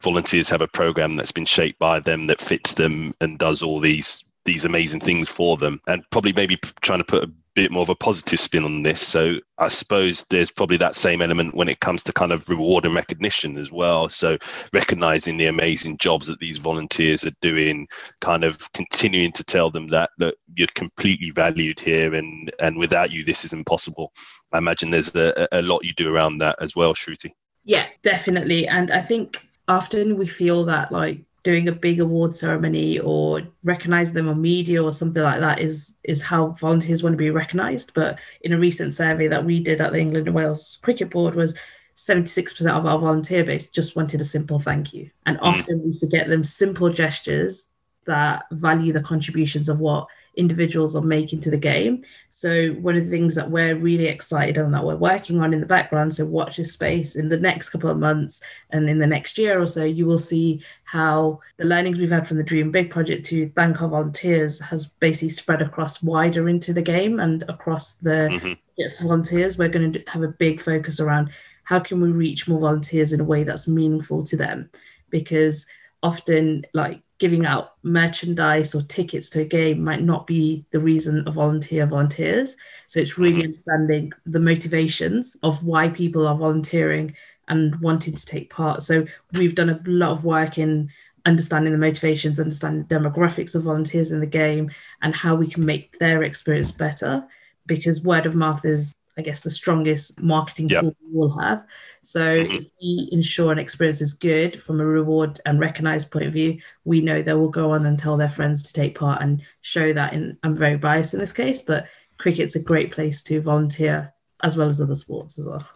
volunteers 0.01 0.49
have 0.49 0.63
a 0.63 0.67
program 0.67 1.15
that's 1.15 1.31
been 1.31 1.45
shaped 1.45 1.79
by 1.79 2.01
them 2.01 2.27
that 2.27 2.41
fits 2.41 2.73
them 2.73 3.15
and 3.21 3.39
does 3.39 3.63
all 3.63 3.79
these 3.79 4.25
these 4.45 4.65
amazing 4.65 5.01
things 5.01 5.29
for 5.29 5.57
them 5.57 5.81
and 5.87 6.03
probably 6.11 6.33
maybe 6.33 6.59
trying 6.81 6.99
to 6.99 7.05
put 7.05 7.25
a 7.25 7.33
bit 7.55 7.71
more 7.71 7.83
of 7.83 7.89
a 7.89 7.95
positive 7.95 8.39
spin 8.39 8.65
on 8.65 8.83
this. 8.83 9.07
So 9.07 9.37
I 9.59 9.69
suppose 9.69 10.25
there's 10.31 10.51
probably 10.51 10.77
that 10.79 10.97
same 10.97 11.21
element 11.21 11.55
when 11.55 11.69
it 11.69 11.81
comes 11.81 12.03
to 12.05 12.13
kind 12.13 12.33
of 12.33 12.49
reward 12.49 12.87
and 12.87 12.95
recognition 12.95 13.59
as 13.59 13.71
well. 13.73 14.09
So 14.09 14.39
recognizing 14.73 15.37
the 15.37 15.47
amazing 15.47 15.99
jobs 15.99 16.27
that 16.29 16.39
these 16.39 16.59
volunteers 16.59 17.25
are 17.25 17.33
doing, 17.41 17.89
kind 18.21 18.45
of 18.45 18.71
continuing 18.73 19.33
to 19.33 19.45
tell 19.45 19.71
them 19.71 19.89
that 19.89 20.11
that 20.19 20.37
you're 20.55 20.69
completely 20.75 21.31
valued 21.31 21.81
here 21.81 22.15
and 22.15 22.53
and 22.61 22.77
without 22.77 23.11
you 23.11 23.25
this 23.25 23.45
is 23.45 23.53
impossible. 23.53 24.13
I 24.53 24.59
imagine 24.59 24.91
there's 24.91 25.15
a, 25.15 25.49
a 25.53 25.63
lot 25.63 25.85
you 25.85 25.93
do 25.95 26.13
around 26.13 26.39
that 26.39 26.57
as 26.61 26.75
well, 26.77 26.95
Shruti. 26.95 27.33
Yeah, 27.65 27.87
definitely. 28.03 28.67
And 28.67 28.91
I 28.91 29.03
think 29.03 29.47
often 29.69 30.17
we 30.17 30.27
feel 30.27 30.65
that 30.67 30.91
like 30.93 31.21
doing 31.43 31.69
a 31.69 31.73
big 31.73 32.01
award 32.01 32.37
ceremony 32.37 32.99
or 32.99 33.43
recognize 33.65 34.13
them 34.13 34.29
on 34.29 34.41
media 34.41 34.83
or 34.83 34.93
something 34.93 35.23
like 35.23 35.41
that 35.41 35.61
is 35.61 35.95
is 36.05 36.21
how 36.21 36.49
volunteers 36.61 37.03
want 37.03 37.15
to 37.15 37.19
be 37.19 37.31
recognized 37.31 37.93
but 37.95 38.19
in 38.43 38.53
a 38.53 38.59
recent 38.59 38.93
survey 38.95 39.27
that 39.29 39.45
we 39.45 39.61
did 39.61 39.81
at 39.81 39.93
the 39.93 39.99
england 39.99 40.27
and 40.27 40.37
wales 40.37 40.79
cricket 40.83 41.11
board 41.11 41.35
was 41.35 41.57
76% 41.97 42.67
of 42.71 42.87
our 42.87 42.99
volunteer 42.99 43.45
base 43.45 43.69
just 43.69 43.95
wanted 43.95 44.23
a 44.23 44.25
simple 44.25 44.59
thank 44.59 44.95
you 44.95 45.11
and 45.27 45.37
mm. 45.39 45.43
often 45.43 45.83
we 45.85 45.99
forget 45.99 46.29
them 46.29 46.43
simple 46.43 46.91
gestures 46.91 47.69
that 48.07 48.45
value 48.53 48.93
the 48.93 49.03
contributions 49.03 49.69
of 49.69 49.81
what 49.81 50.07
individuals 50.37 50.95
are 50.95 51.03
making 51.03 51.41
to 51.41 51.51
the 51.51 51.57
game. 51.57 52.05
So 52.31 52.69
one 52.81 52.97
of 52.97 53.05
the 53.05 53.11
things 53.11 53.35
that 53.35 53.51
we're 53.51 53.77
really 53.77 54.07
excited 54.07 54.59
and 54.59 54.73
that 54.73 54.85
we're 54.85 54.97
working 54.97 55.41
on 55.41 55.53
in 55.53 55.61
the 55.61 55.67
background, 55.67 56.15
so 56.15 56.25
watch 56.25 56.57
this 56.57 56.73
space 56.73 57.17
in 57.17 57.29
the 57.29 57.37
next 57.37 57.71
couple 57.71 57.91
of 57.91 57.99
months 57.99 58.43
and 58.71 58.89
in 58.89 58.99
the 58.99 59.07
next 59.07 59.39
year 59.39 59.61
or 59.61 59.67
so, 59.67 59.85
you 59.85 60.07
will 60.07 60.19
see 60.19 60.63
how 60.85 61.41
the 61.57 61.65
learnings 61.65 61.99
we've 61.99 62.11
had 62.11 62.27
from 62.27 62.37
the 62.37 62.43
Dream 62.43 62.71
Big 62.71 62.91
project 62.91 63.27
to 63.27 63.51
thank 63.57 63.83
our 63.83 63.89
volunteers 63.89 64.61
has 64.61 64.87
basically 64.87 65.29
spread 65.29 65.63
across 65.63 66.03
wider 66.03 66.49
into 66.49 66.73
the 66.73 66.83
game 66.83 67.21
and 67.21 67.43
across 67.49 67.95
the 67.95 68.29
mm-hmm. 68.31 68.53
yes, 68.77 69.01
volunteers. 69.01 69.59
We're 69.59 69.69
going 69.69 69.93
to 69.93 70.05
have 70.07 70.23
a 70.23 70.29
big 70.29 70.61
focus 70.61 71.01
around 71.01 71.31
how 71.65 71.79
can 71.79 72.01
we 72.01 72.11
reach 72.11 72.49
more 72.49 72.61
volunteers 72.61 73.13
in 73.13 73.21
a 73.21 73.25
way 73.25 73.45
that's 73.45 73.69
meaningful 73.69 74.25
to 74.25 74.37
them 74.37 74.71
because 75.11 75.67
often 76.03 76.65
like 76.75 77.03
giving 77.21 77.47
out 77.47 77.75
merchandise 77.83 78.75
or 78.75 78.83
tickets 78.83 79.29
to 79.31 79.43
a 79.43 79.45
game 79.45 79.85
might 79.85 80.03
not 80.03 80.27
be 80.27 80.65
the 80.73 80.81
reason 80.81 81.23
a 81.27 81.31
volunteer 81.31 81.87
volunteers. 81.87 82.57
So 82.89 82.99
it's 82.99 83.19
really 83.19 83.43
mm-hmm. 83.43 83.49
understanding 83.49 84.13
the 84.27 84.41
motivations 84.41 85.37
of 85.43 85.63
why 85.63 85.91
people 85.91 86.27
are 86.27 86.37
volunteering 86.37 87.15
and 87.49 87.79
wanting 87.81 88.15
to 88.15 88.27
take 88.27 88.51
part. 88.51 88.83
So 88.83 89.07
we've 89.33 89.55
done 89.55 89.71
a 89.71 89.81
lot 89.85 90.13
of 90.13 90.25
work 90.25 90.57
in 90.57 90.91
understanding 91.27 91.73
the 91.73 91.79
motivations, 91.79 92.41
understanding 92.41 92.87
the 92.89 92.95
demographics 92.95 93.55
of 93.55 93.65
volunteers 93.65 94.13
in 94.13 94.21
the 94.21 94.27
game, 94.27 94.71
and 95.03 95.15
how 95.15 95.35
we 95.35 95.47
can 95.47 95.65
make 95.65 95.99
their 95.99 96.23
experience 96.23 96.73
better. 96.73 97.23
Because 97.67 98.03
word 98.03 98.25
of 98.25 98.35
mouth 98.35 98.65
is 98.65 98.95
I 99.19 99.23
guess, 99.23 99.43
the 99.43 99.51
strongest 99.51 100.21
marketing 100.21 100.69
yep. 100.69 100.83
tool 100.83 100.97
we 101.05 101.19
will 101.19 101.39
have. 101.39 101.65
So 102.03 102.21
mm-hmm. 102.21 102.55
if 102.55 102.65
we 102.81 103.09
ensure 103.13 103.53
an 103.53 103.59
experience 103.59 104.01
is 104.01 104.15
good 104.15 104.61
from 104.61 104.81
a 104.81 104.85
reward 104.85 105.41
and 105.47 105.61
recognized 105.61 106.11
point 106.11 106.27
of 106.27 106.33
view, 106.33 106.59
we 106.85 107.01
know 107.01 107.23
they 107.23 107.35
will 107.35 107.49
go 107.49 107.73
on 107.73 107.87
and 107.87 107.99
tell 107.99 108.17
their 108.17 108.31
friends 108.31 108.63
to 108.65 108.73
take 108.73 108.99
part 108.99 109.23
and 109.23 109.43
show 109.63 109.93
that. 109.93 110.13
In 110.13 110.37
I'm 110.43 110.57
very 110.57 110.77
biased 110.77 111.15
in 111.15 111.21
this 111.21 111.33
case, 111.33 111.63
but 111.63 111.87
cricket's 112.19 112.57
a 112.57 112.61
great 112.61 112.93
place 112.93 113.23
to 113.25 113.41
volunteer 113.41 114.13
as 114.43 114.57
well 114.57 114.69
as 114.69 114.81
other 114.81 114.95
sports 114.95 115.39
as 115.39 115.47
well. 115.47 115.67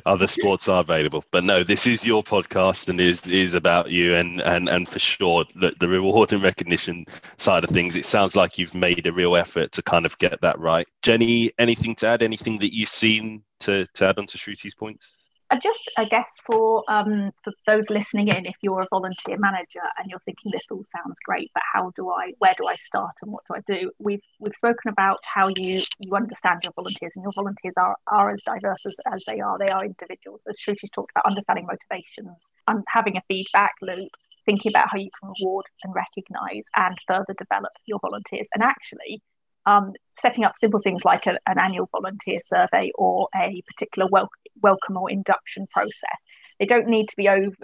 other 0.06 0.26
sports 0.26 0.68
are 0.68 0.80
available, 0.80 1.24
but 1.30 1.44
no, 1.44 1.62
this 1.62 1.86
is 1.86 2.04
your 2.04 2.22
podcast 2.22 2.88
and 2.88 3.00
is 3.00 3.26
is 3.28 3.54
about 3.54 3.90
you 3.90 4.14
and 4.14 4.40
and 4.40 4.68
and 4.68 4.88
for 4.88 4.98
sure 4.98 5.44
the, 5.54 5.72
the 5.80 5.88
reward 5.88 6.32
and 6.32 6.42
recognition 6.42 7.06
side 7.36 7.64
of 7.64 7.70
things. 7.70 7.96
It 7.96 8.06
sounds 8.06 8.36
like 8.36 8.58
you've 8.58 8.74
made 8.74 9.06
a 9.06 9.12
real 9.12 9.36
effort 9.36 9.72
to 9.72 9.82
kind 9.82 10.06
of 10.06 10.16
get 10.18 10.40
that 10.40 10.58
right. 10.58 10.88
Jenny, 11.02 11.52
anything 11.58 11.94
to 11.96 12.08
add? 12.08 12.22
Anything 12.22 12.58
that 12.58 12.74
you've 12.74 12.88
seen 12.88 13.42
to 13.60 13.86
to 13.94 14.06
add 14.06 14.18
onto 14.18 14.38
Shruti's 14.38 14.74
points? 14.74 15.23
Just 15.62 15.90
I 15.96 16.04
guess 16.06 16.30
for 16.46 16.84
um, 16.88 17.30
for 17.42 17.52
those 17.66 17.90
listening 17.90 18.28
in, 18.28 18.46
if 18.46 18.56
you're 18.62 18.80
a 18.80 18.88
volunteer 18.90 19.36
manager 19.38 19.82
and 19.98 20.10
you're 20.10 20.20
thinking 20.20 20.50
this 20.52 20.70
all 20.70 20.84
sounds 20.84 21.16
great, 21.24 21.50
but 21.54 21.62
how 21.72 21.92
do 21.96 22.10
I, 22.10 22.32
where 22.38 22.54
do 22.56 22.66
I 22.66 22.76
start, 22.76 23.16
and 23.22 23.30
what 23.32 23.44
do 23.48 23.54
I 23.56 23.60
do? 23.66 23.90
We've 23.98 24.22
we've 24.40 24.54
spoken 24.56 24.90
about 24.90 25.18
how 25.24 25.48
you 25.48 25.82
you 26.00 26.14
understand 26.14 26.60
your 26.64 26.72
volunteers, 26.74 27.12
and 27.16 27.22
your 27.22 27.32
volunteers 27.34 27.74
are 27.76 27.96
are 28.08 28.30
as 28.30 28.40
diverse 28.44 28.86
as, 28.86 28.96
as 29.12 29.24
they 29.26 29.40
are. 29.40 29.58
They 29.58 29.68
are 29.68 29.84
individuals, 29.84 30.44
as 30.48 30.56
Shruti's 30.58 30.90
talked 30.90 31.12
about, 31.14 31.26
understanding 31.26 31.66
motivations 31.66 32.50
and 32.66 32.82
having 32.88 33.16
a 33.16 33.22
feedback 33.28 33.74
loop. 33.82 34.10
Thinking 34.46 34.72
about 34.72 34.88
how 34.92 34.98
you 34.98 35.08
can 35.18 35.32
reward 35.40 35.64
and 35.84 35.94
recognise 35.94 36.66
and 36.76 36.98
further 37.08 37.34
develop 37.38 37.72
your 37.86 37.98
volunteers, 37.98 38.46
and 38.52 38.62
actually 38.62 39.22
um, 39.66 39.92
setting 40.16 40.44
up 40.44 40.54
simple 40.60 40.80
things 40.80 41.04
like 41.04 41.26
a, 41.26 41.38
an 41.46 41.58
annual 41.58 41.88
volunteer 41.92 42.38
survey 42.44 42.90
or 42.94 43.28
a 43.34 43.62
particular 43.66 44.08
wel- 44.10 44.30
welcome 44.62 44.96
or 44.96 45.10
induction 45.10 45.66
process. 45.72 46.26
They 46.58 46.66
don't 46.66 46.88
need 46.88 47.08
to 47.08 47.16
be 47.16 47.28
over, 47.28 47.56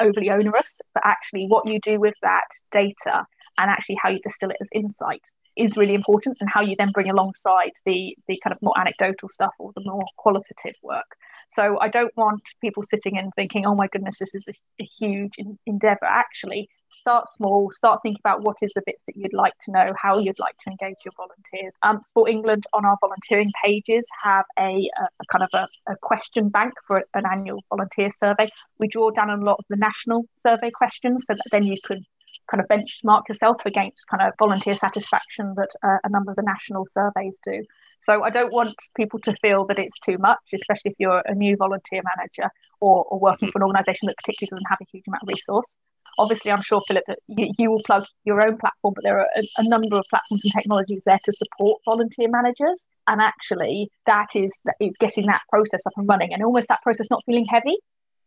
overly 0.00 0.30
onerous, 0.30 0.80
but 0.94 1.02
actually, 1.04 1.46
what 1.46 1.68
you 1.68 1.78
do 1.80 2.00
with 2.00 2.14
that 2.22 2.48
data 2.70 3.26
and 3.58 3.70
actually 3.70 3.98
how 4.02 4.10
you 4.10 4.20
distill 4.22 4.50
it 4.50 4.56
as 4.60 4.68
insight 4.72 5.22
is 5.56 5.76
really 5.76 5.94
important, 5.94 6.38
and 6.40 6.48
how 6.50 6.60
you 6.60 6.76
then 6.76 6.90
bring 6.92 7.10
alongside 7.10 7.72
the 7.86 8.16
the 8.28 8.38
kind 8.42 8.54
of 8.54 8.62
more 8.62 8.78
anecdotal 8.78 9.28
stuff 9.28 9.54
or 9.58 9.72
the 9.74 9.82
more 9.84 10.04
qualitative 10.16 10.74
work. 10.82 11.16
So 11.48 11.78
I 11.80 11.88
don't 11.88 12.16
want 12.16 12.42
people 12.60 12.82
sitting 12.82 13.18
and 13.18 13.32
thinking, 13.34 13.66
"Oh 13.66 13.74
my 13.74 13.88
goodness, 13.88 14.18
this 14.18 14.34
is 14.34 14.44
a, 14.48 14.52
a 14.80 14.84
huge 14.84 15.34
in, 15.38 15.58
endeavor." 15.66 16.04
Actually, 16.04 16.68
start 16.92 17.28
small, 17.28 17.70
start 17.72 18.00
thinking 18.02 18.20
about 18.24 18.42
what 18.42 18.56
is 18.62 18.72
the 18.74 18.82
bits 18.84 19.02
that 19.06 19.16
you'd 19.16 19.32
like 19.32 19.54
to 19.64 19.70
know, 19.70 19.92
how 20.00 20.18
you'd 20.18 20.38
like 20.38 20.56
to 20.58 20.70
engage 20.70 20.96
your 21.04 21.12
volunteers. 21.16 21.74
Um, 21.82 22.02
Sport 22.02 22.30
England 22.30 22.64
on 22.72 22.84
our 22.84 22.96
volunteering 23.00 23.50
pages 23.64 24.06
have 24.22 24.44
a, 24.58 24.62
a, 24.62 25.04
a 25.20 25.24
kind 25.30 25.42
of 25.42 25.48
a, 25.54 25.92
a, 25.92 25.96
question 25.96 26.48
bank 26.48 26.74
for 26.86 27.04
an 27.14 27.24
annual 27.30 27.62
volunteer 27.70 28.10
survey. 28.10 28.48
We 28.78 28.88
draw 28.88 29.10
down 29.10 29.30
a 29.30 29.36
lot 29.36 29.56
of 29.58 29.64
the 29.68 29.76
national 29.76 30.26
survey 30.34 30.70
questions 30.70 31.24
so 31.26 31.34
that 31.34 31.44
then 31.50 31.64
you 31.64 31.76
can 31.84 32.04
kind 32.52 32.60
of 32.62 32.68
benchmark 32.68 33.22
yourself 33.28 33.56
against 33.64 34.06
kind 34.08 34.22
of 34.22 34.34
volunteer 34.38 34.74
satisfaction 34.74 35.54
that 35.56 35.70
uh, 35.82 35.98
a 36.04 36.08
number 36.10 36.30
of 36.30 36.36
the 36.36 36.42
national 36.42 36.86
surveys 36.86 37.40
do. 37.44 37.62
So 37.98 38.22
I 38.22 38.30
don't 38.30 38.52
want 38.52 38.74
people 38.96 39.20
to 39.20 39.34
feel 39.40 39.64
that 39.66 39.78
it's 39.78 39.98
too 40.00 40.18
much, 40.18 40.40
especially 40.52 40.90
if 40.90 40.96
you're 40.98 41.22
a 41.24 41.34
new 41.34 41.56
volunteer 41.56 42.02
manager 42.16 42.50
or, 42.80 43.04
or 43.04 43.18
working 43.18 43.50
for 43.50 43.58
an 43.58 43.62
organisation 43.62 44.06
that 44.06 44.16
particularly 44.16 44.50
doesn't 44.50 44.68
have 44.68 44.78
a 44.82 44.86
huge 44.90 45.04
amount 45.06 45.22
of 45.22 45.28
resource. 45.28 45.76
Obviously, 46.18 46.50
I'm 46.50 46.62
sure, 46.62 46.82
Philip, 46.86 47.04
that 47.06 47.20
you, 47.28 47.52
you 47.58 47.70
will 47.70 47.82
plug 47.86 48.04
your 48.24 48.46
own 48.46 48.58
platform, 48.58 48.92
but 48.94 49.02
there 49.02 49.20
are 49.20 49.28
a, 49.34 49.48
a, 49.58 49.68
number 49.68 49.96
of 49.96 50.04
platforms 50.10 50.44
and 50.44 50.52
technologies 50.52 51.04
there 51.06 51.20
to 51.24 51.32
support 51.32 51.80
volunteer 51.86 52.28
managers. 52.28 52.86
And 53.06 53.22
actually, 53.22 53.88
that 54.04 54.34
is 54.34 54.52
that 54.66 54.74
is 54.78 54.94
getting 55.00 55.26
that 55.26 55.40
process 55.48 55.80
up 55.86 55.94
and 55.96 56.06
running, 56.06 56.34
and 56.34 56.42
almost 56.42 56.68
that 56.68 56.82
process 56.82 57.06
not 57.08 57.22
feeling 57.24 57.46
heavy, 57.46 57.76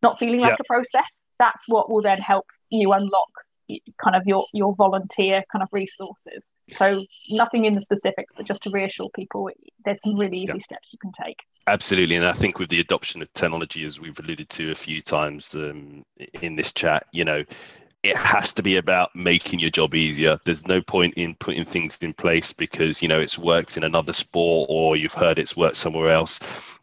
not 0.01 0.17
feeling 0.17 0.39
like 0.39 0.59
a 0.59 0.63
process. 0.63 1.26
That's 1.38 1.61
what 1.67 1.91
will 1.91 2.01
then 2.01 2.17
help 2.17 2.47
you 2.71 2.91
unlock 2.91 3.30
kind 4.03 4.16
of 4.16 4.24
your 4.26 4.45
your 4.53 4.76
volunteer 4.76 5.43
kind 5.51 5.63
of 5.63 5.70
resources. 5.72 6.53
So 6.72 7.03
nothing 7.30 7.66
in 7.66 7.76
the 7.76 7.82
specifics 7.82 8.34
but 8.36 8.45
just 8.45 8.63
to 8.63 8.70
reassure 8.70 9.09
people 9.16 9.49
there's 9.84 10.01
some 10.01 10.18
really 10.18 10.39
easy 10.39 10.59
steps 10.59 10.88
you 10.91 10.99
can 10.99 11.11
take. 11.11 11.38
Absolutely 11.68 12.16
and 12.16 12.26
i 12.26 12.32
think 12.32 12.59
with 12.59 12.70
the 12.70 12.80
adoption 12.80 13.22
of 13.22 13.34
technology 13.34 13.86
as 13.86 13.99
we've 13.99 14.20
alluded 14.20 14.49
to 14.49 14.72
a 14.72 14.76
few 14.76 15.01
times 15.01 15.55
um, 15.55 16.03
in 16.41 16.55
this 16.55 16.72
chat 16.72 17.07
you 17.11 17.26
know 17.26 17.43
it 18.06 18.16
has 18.16 18.53
to 18.53 18.62
be 18.62 18.78
about 18.78 19.16
making 19.16 19.60
your 19.60 19.72
job 19.72 19.95
easier. 19.95 20.38
There's 20.45 20.68
no 20.68 20.80
point 20.80 21.16
in 21.16 21.34
putting 21.34 21.66
things 21.66 21.97
in 22.03 22.14
place 22.14 22.53
because 22.53 23.01
you 23.01 23.08
know 23.08 23.20
it's 23.20 23.39
worked 23.39 23.78
in 23.78 23.84
another 23.84 24.14
sport 24.14 24.68
or 24.70 24.95
you've 24.95 25.12
heard 25.12 25.39
it's 25.39 25.58
worked 25.58 25.78
somewhere 25.78 26.12
else. 26.12 26.39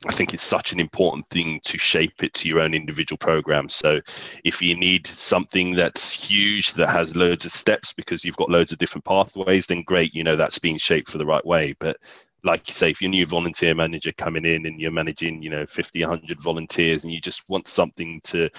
I 0.09 0.13
think 0.13 0.35
it's 0.35 0.43
such 0.43 0.73
an 0.73 0.81
important 0.81 1.29
thing 1.29 1.61
to 1.63 1.79
shape 1.79 2.25
it 2.25 2.35
to 2.35 2.49
your 2.49 2.59
own 2.59 2.75
individual 2.75 3.19
program. 3.19 3.69
So 3.69 4.01
if 4.43 4.61
you 4.61 4.75
need 4.75 5.07
something 5.07 5.77
that's 5.77 6.13
huge 6.13 6.73
that 6.73 6.89
has 6.89 7.15
loads 7.15 7.45
of 7.45 7.53
steps 7.53 7.93
because 7.93 8.25
you've 8.25 8.37
got 8.37 8.51
loads 8.51 8.73
of 8.73 8.79
different 8.79 9.05
pathways, 9.05 9.67
then 9.67 9.85
great, 9.87 10.13
you 10.13 10.25
know 10.25 10.35
that's 10.35 10.59
being 10.59 10.77
shaped 10.77 11.09
for 11.09 11.19
the 11.19 11.27
right 11.27 11.47
way. 11.47 11.77
But 11.79 11.99
like 12.43 12.67
you 12.67 12.75
say, 12.75 12.91
if 12.91 13.01
you're 13.01 13.11
a 13.11 13.13
new 13.13 13.27
volunteer 13.27 13.77
manager 13.77 14.11
coming 14.11 14.45
in 14.45 14.67
and 14.67 14.81
you're 14.81 14.91
managing, 14.91 15.41
you 15.41 15.51
know, 15.51 15.67
50, 15.67 16.01
100 16.01 16.41
volunteers 16.41 17.05
and 17.05 17.13
you 17.13 17.21
just 17.21 17.49
want 17.49 17.69
something 17.69 18.21
to 18.25 18.51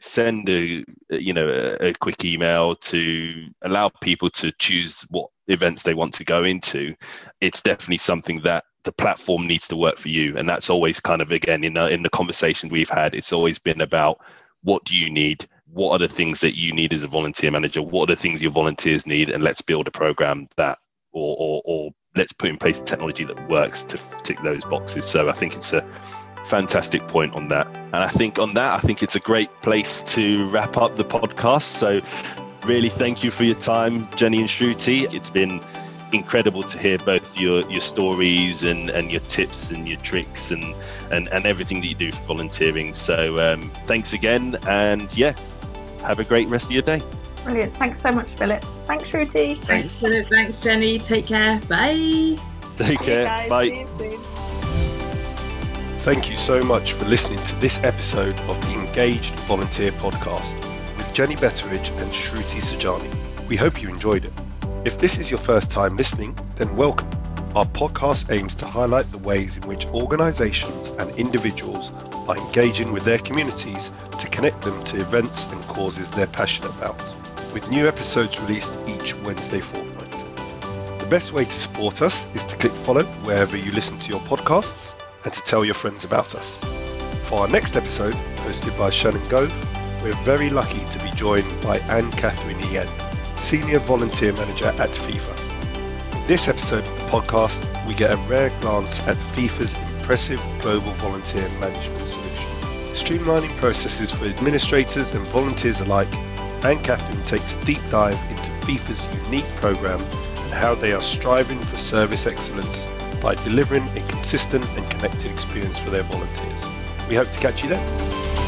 send 0.00 0.48
a 0.48 0.84
you 1.10 1.32
know 1.32 1.48
a, 1.48 1.88
a, 1.88 1.92
quick 1.94 2.24
email 2.24 2.76
to 2.76 3.48
allow 3.62 3.88
people 4.00 4.30
to 4.30 4.52
choose 4.52 5.04
what 5.10 5.28
events 5.48 5.82
they 5.82 5.94
want 5.94 6.14
to 6.14 6.24
go 6.24 6.44
into 6.44 6.94
it's 7.40 7.60
definitely 7.62 7.98
something 7.98 8.40
that 8.42 8.64
the 8.88 8.92
platform 8.92 9.46
needs 9.46 9.68
to 9.68 9.76
work 9.76 9.98
for 9.98 10.08
you. 10.08 10.34
And 10.38 10.48
that's 10.48 10.70
always 10.70 10.98
kind 10.98 11.20
of 11.20 11.30
again 11.30 11.62
in 11.62 11.74
the, 11.74 11.88
in 11.88 12.02
the 12.02 12.08
conversation 12.10 12.70
we've 12.70 12.88
had 12.88 13.14
it's 13.14 13.34
always 13.34 13.58
been 13.58 13.80
about 13.80 14.20
what 14.62 14.82
do 14.84 14.96
you 14.96 15.10
need? 15.10 15.46
What 15.70 15.92
are 15.92 15.98
the 15.98 16.08
things 16.08 16.40
that 16.40 16.56
you 16.56 16.72
need 16.72 16.94
as 16.94 17.02
a 17.02 17.06
volunteer 17.06 17.50
manager? 17.50 17.82
What 17.82 18.08
are 18.08 18.14
the 18.14 18.20
things 18.20 18.40
your 18.42 18.50
volunteers 18.50 19.06
need? 19.06 19.28
And 19.28 19.42
let's 19.42 19.60
build 19.60 19.88
a 19.88 19.90
program 19.90 20.48
that 20.56 20.78
or 21.12 21.36
or, 21.38 21.62
or 21.66 21.90
let's 22.16 22.32
put 22.32 22.48
in 22.48 22.56
place 22.56 22.80
technology 22.80 23.24
that 23.24 23.48
works 23.50 23.84
to 23.84 24.00
tick 24.22 24.40
those 24.42 24.64
boxes. 24.64 25.04
So 25.04 25.28
i 25.28 25.32
think 25.32 25.54
it's 25.54 25.74
a 25.74 25.86
fantastic 26.48 27.06
point 27.08 27.34
on 27.34 27.48
that. 27.48 27.66
And 27.66 27.96
I 27.96 28.08
think 28.08 28.38
on 28.38 28.54
that, 28.54 28.74
I 28.74 28.80
think 28.80 29.02
it's 29.02 29.16
a 29.16 29.20
great 29.20 29.50
place 29.62 30.00
to 30.14 30.48
wrap 30.48 30.76
up 30.76 30.96
the 30.96 31.04
podcast. 31.04 31.62
So, 31.62 32.00
really, 32.64 32.88
thank 32.88 33.22
you 33.22 33.30
for 33.30 33.44
your 33.44 33.54
time, 33.56 34.08
Jenny 34.16 34.40
and 34.40 34.48
Shruti. 34.48 35.12
It's 35.14 35.30
been 35.30 35.60
incredible 36.12 36.62
to 36.62 36.78
hear 36.78 36.98
both 36.98 37.38
your 37.38 37.60
your 37.70 37.80
stories 37.80 38.64
and 38.64 38.90
and 38.90 39.10
your 39.10 39.20
tips 39.20 39.70
and 39.70 39.86
your 39.86 39.98
tricks 40.00 40.50
and 40.50 40.74
and 41.10 41.28
and 41.28 41.44
everything 41.44 41.80
that 41.80 41.86
you 41.86 41.94
do 41.94 42.10
for 42.12 42.34
volunteering. 42.34 42.94
So 42.94 43.36
um, 43.38 43.70
thanks 43.86 44.12
again 44.12 44.56
and 44.66 45.14
yeah 45.16 45.34
have 46.02 46.18
a 46.18 46.24
great 46.24 46.48
rest 46.48 46.66
of 46.66 46.72
your 46.72 46.82
day. 46.82 47.02
Brilliant. 47.44 47.76
Thanks 47.76 48.00
so 48.00 48.10
much 48.10 48.28
philip. 48.36 48.64
Thanks 48.86 49.10
shruti. 49.10 49.62
Thanks 49.64 49.98
philip. 49.98 50.28
Thanks 50.28 50.60
jenny. 50.60 50.98
Take 50.98 51.26
care. 51.26 51.60
Bye. 51.68 52.38
Take 52.76 53.00
care. 53.00 53.48
bye 53.48 54.18
Thank 56.02 56.30
you 56.30 56.36
so 56.36 56.62
much 56.62 56.92
for 56.92 57.04
listening 57.06 57.44
to 57.44 57.56
this 57.56 57.82
episode 57.82 58.38
of 58.42 58.58
the 58.62 58.72
Engaged 58.74 59.34
Volunteer 59.40 59.90
Podcast 59.92 60.54
with 60.96 61.12
Jenny 61.12 61.34
Betteridge 61.34 61.90
and 62.00 62.10
Shruti 62.12 62.62
Saujani. 62.62 63.12
We 63.46 63.56
hope 63.56 63.82
you 63.82 63.88
enjoyed 63.88 64.24
it. 64.24 64.32
If 64.84 64.98
this 64.98 65.18
is 65.18 65.28
your 65.28 65.40
first 65.40 65.72
time 65.72 65.96
listening, 65.96 66.38
then 66.54 66.76
welcome. 66.76 67.10
Our 67.56 67.66
podcast 67.66 68.32
aims 68.32 68.54
to 68.56 68.66
highlight 68.66 69.10
the 69.10 69.18
ways 69.18 69.56
in 69.56 69.66
which 69.66 69.86
organisations 69.86 70.90
and 70.90 71.10
individuals 71.18 71.92
are 72.28 72.38
engaging 72.38 72.92
with 72.92 73.02
their 73.02 73.18
communities 73.18 73.90
to 74.18 74.28
connect 74.28 74.62
them 74.62 74.82
to 74.84 75.00
events 75.00 75.46
and 75.52 75.60
causes 75.64 76.10
they're 76.12 76.28
passionate 76.28 76.70
about, 76.76 77.14
with 77.52 77.68
new 77.68 77.88
episodes 77.88 78.40
released 78.40 78.74
each 78.86 79.14
Wednesday 79.16 79.60
fortnight. 79.60 80.24
The 81.00 81.08
best 81.10 81.32
way 81.32 81.44
to 81.44 81.50
support 81.50 82.00
us 82.02 82.34
is 82.36 82.44
to 82.44 82.56
click 82.56 82.72
follow 82.72 83.02
wherever 83.24 83.56
you 83.56 83.72
listen 83.72 83.98
to 83.98 84.10
your 84.10 84.20
podcasts 84.20 84.94
and 85.28 85.34
to 85.34 85.42
tell 85.42 85.62
your 85.62 85.74
friends 85.74 86.06
about 86.06 86.34
us. 86.34 86.56
For 87.24 87.40
our 87.40 87.48
next 87.48 87.76
episode, 87.76 88.14
hosted 88.46 88.76
by 88.78 88.88
Shannon 88.88 89.22
Gove, 89.28 89.52
we're 90.02 90.16
very 90.24 90.48
lucky 90.48 90.82
to 90.86 90.98
be 91.00 91.10
joined 91.10 91.60
by 91.60 91.80
Anne 91.80 92.10
Catherine 92.12 92.58
Ien, 92.72 92.88
Senior 93.36 93.78
Volunteer 93.80 94.32
Manager 94.32 94.68
at 94.68 94.92
FIFA. 94.92 96.16
In 96.16 96.26
this 96.26 96.48
episode 96.48 96.82
of 96.82 96.96
the 96.96 97.04
podcast, 97.08 97.60
we 97.86 97.92
get 97.92 98.10
a 98.10 98.16
rare 98.26 98.48
glance 98.62 99.06
at 99.06 99.18
FIFA's 99.18 99.74
impressive 99.74 100.40
global 100.62 100.92
volunteer 100.92 101.46
management 101.60 102.08
solution. 102.08 102.46
Streamlining 102.94 103.54
processes 103.58 104.10
for 104.10 104.24
administrators 104.24 105.14
and 105.14 105.26
volunteers 105.26 105.82
alike, 105.82 106.12
Anne 106.64 106.82
Catherine 106.82 107.22
takes 107.24 107.54
a 107.54 107.64
deep 107.66 107.82
dive 107.90 108.18
into 108.30 108.50
FIFA's 108.64 109.06
unique 109.26 109.56
program 109.56 110.00
and 110.00 110.54
how 110.54 110.74
they 110.74 110.94
are 110.94 111.02
striving 111.02 111.60
for 111.60 111.76
service 111.76 112.26
excellence 112.26 112.88
by 113.20 113.34
delivering 113.36 113.84
a 113.96 114.00
consistent 114.08 114.64
and 114.76 114.90
connected 114.90 115.30
experience 115.30 115.78
for 115.78 115.90
their 115.90 116.02
volunteers. 116.02 116.66
We 117.08 117.16
hope 117.16 117.30
to 117.30 117.38
catch 117.38 117.62
you 117.62 117.70
there. 117.70 118.47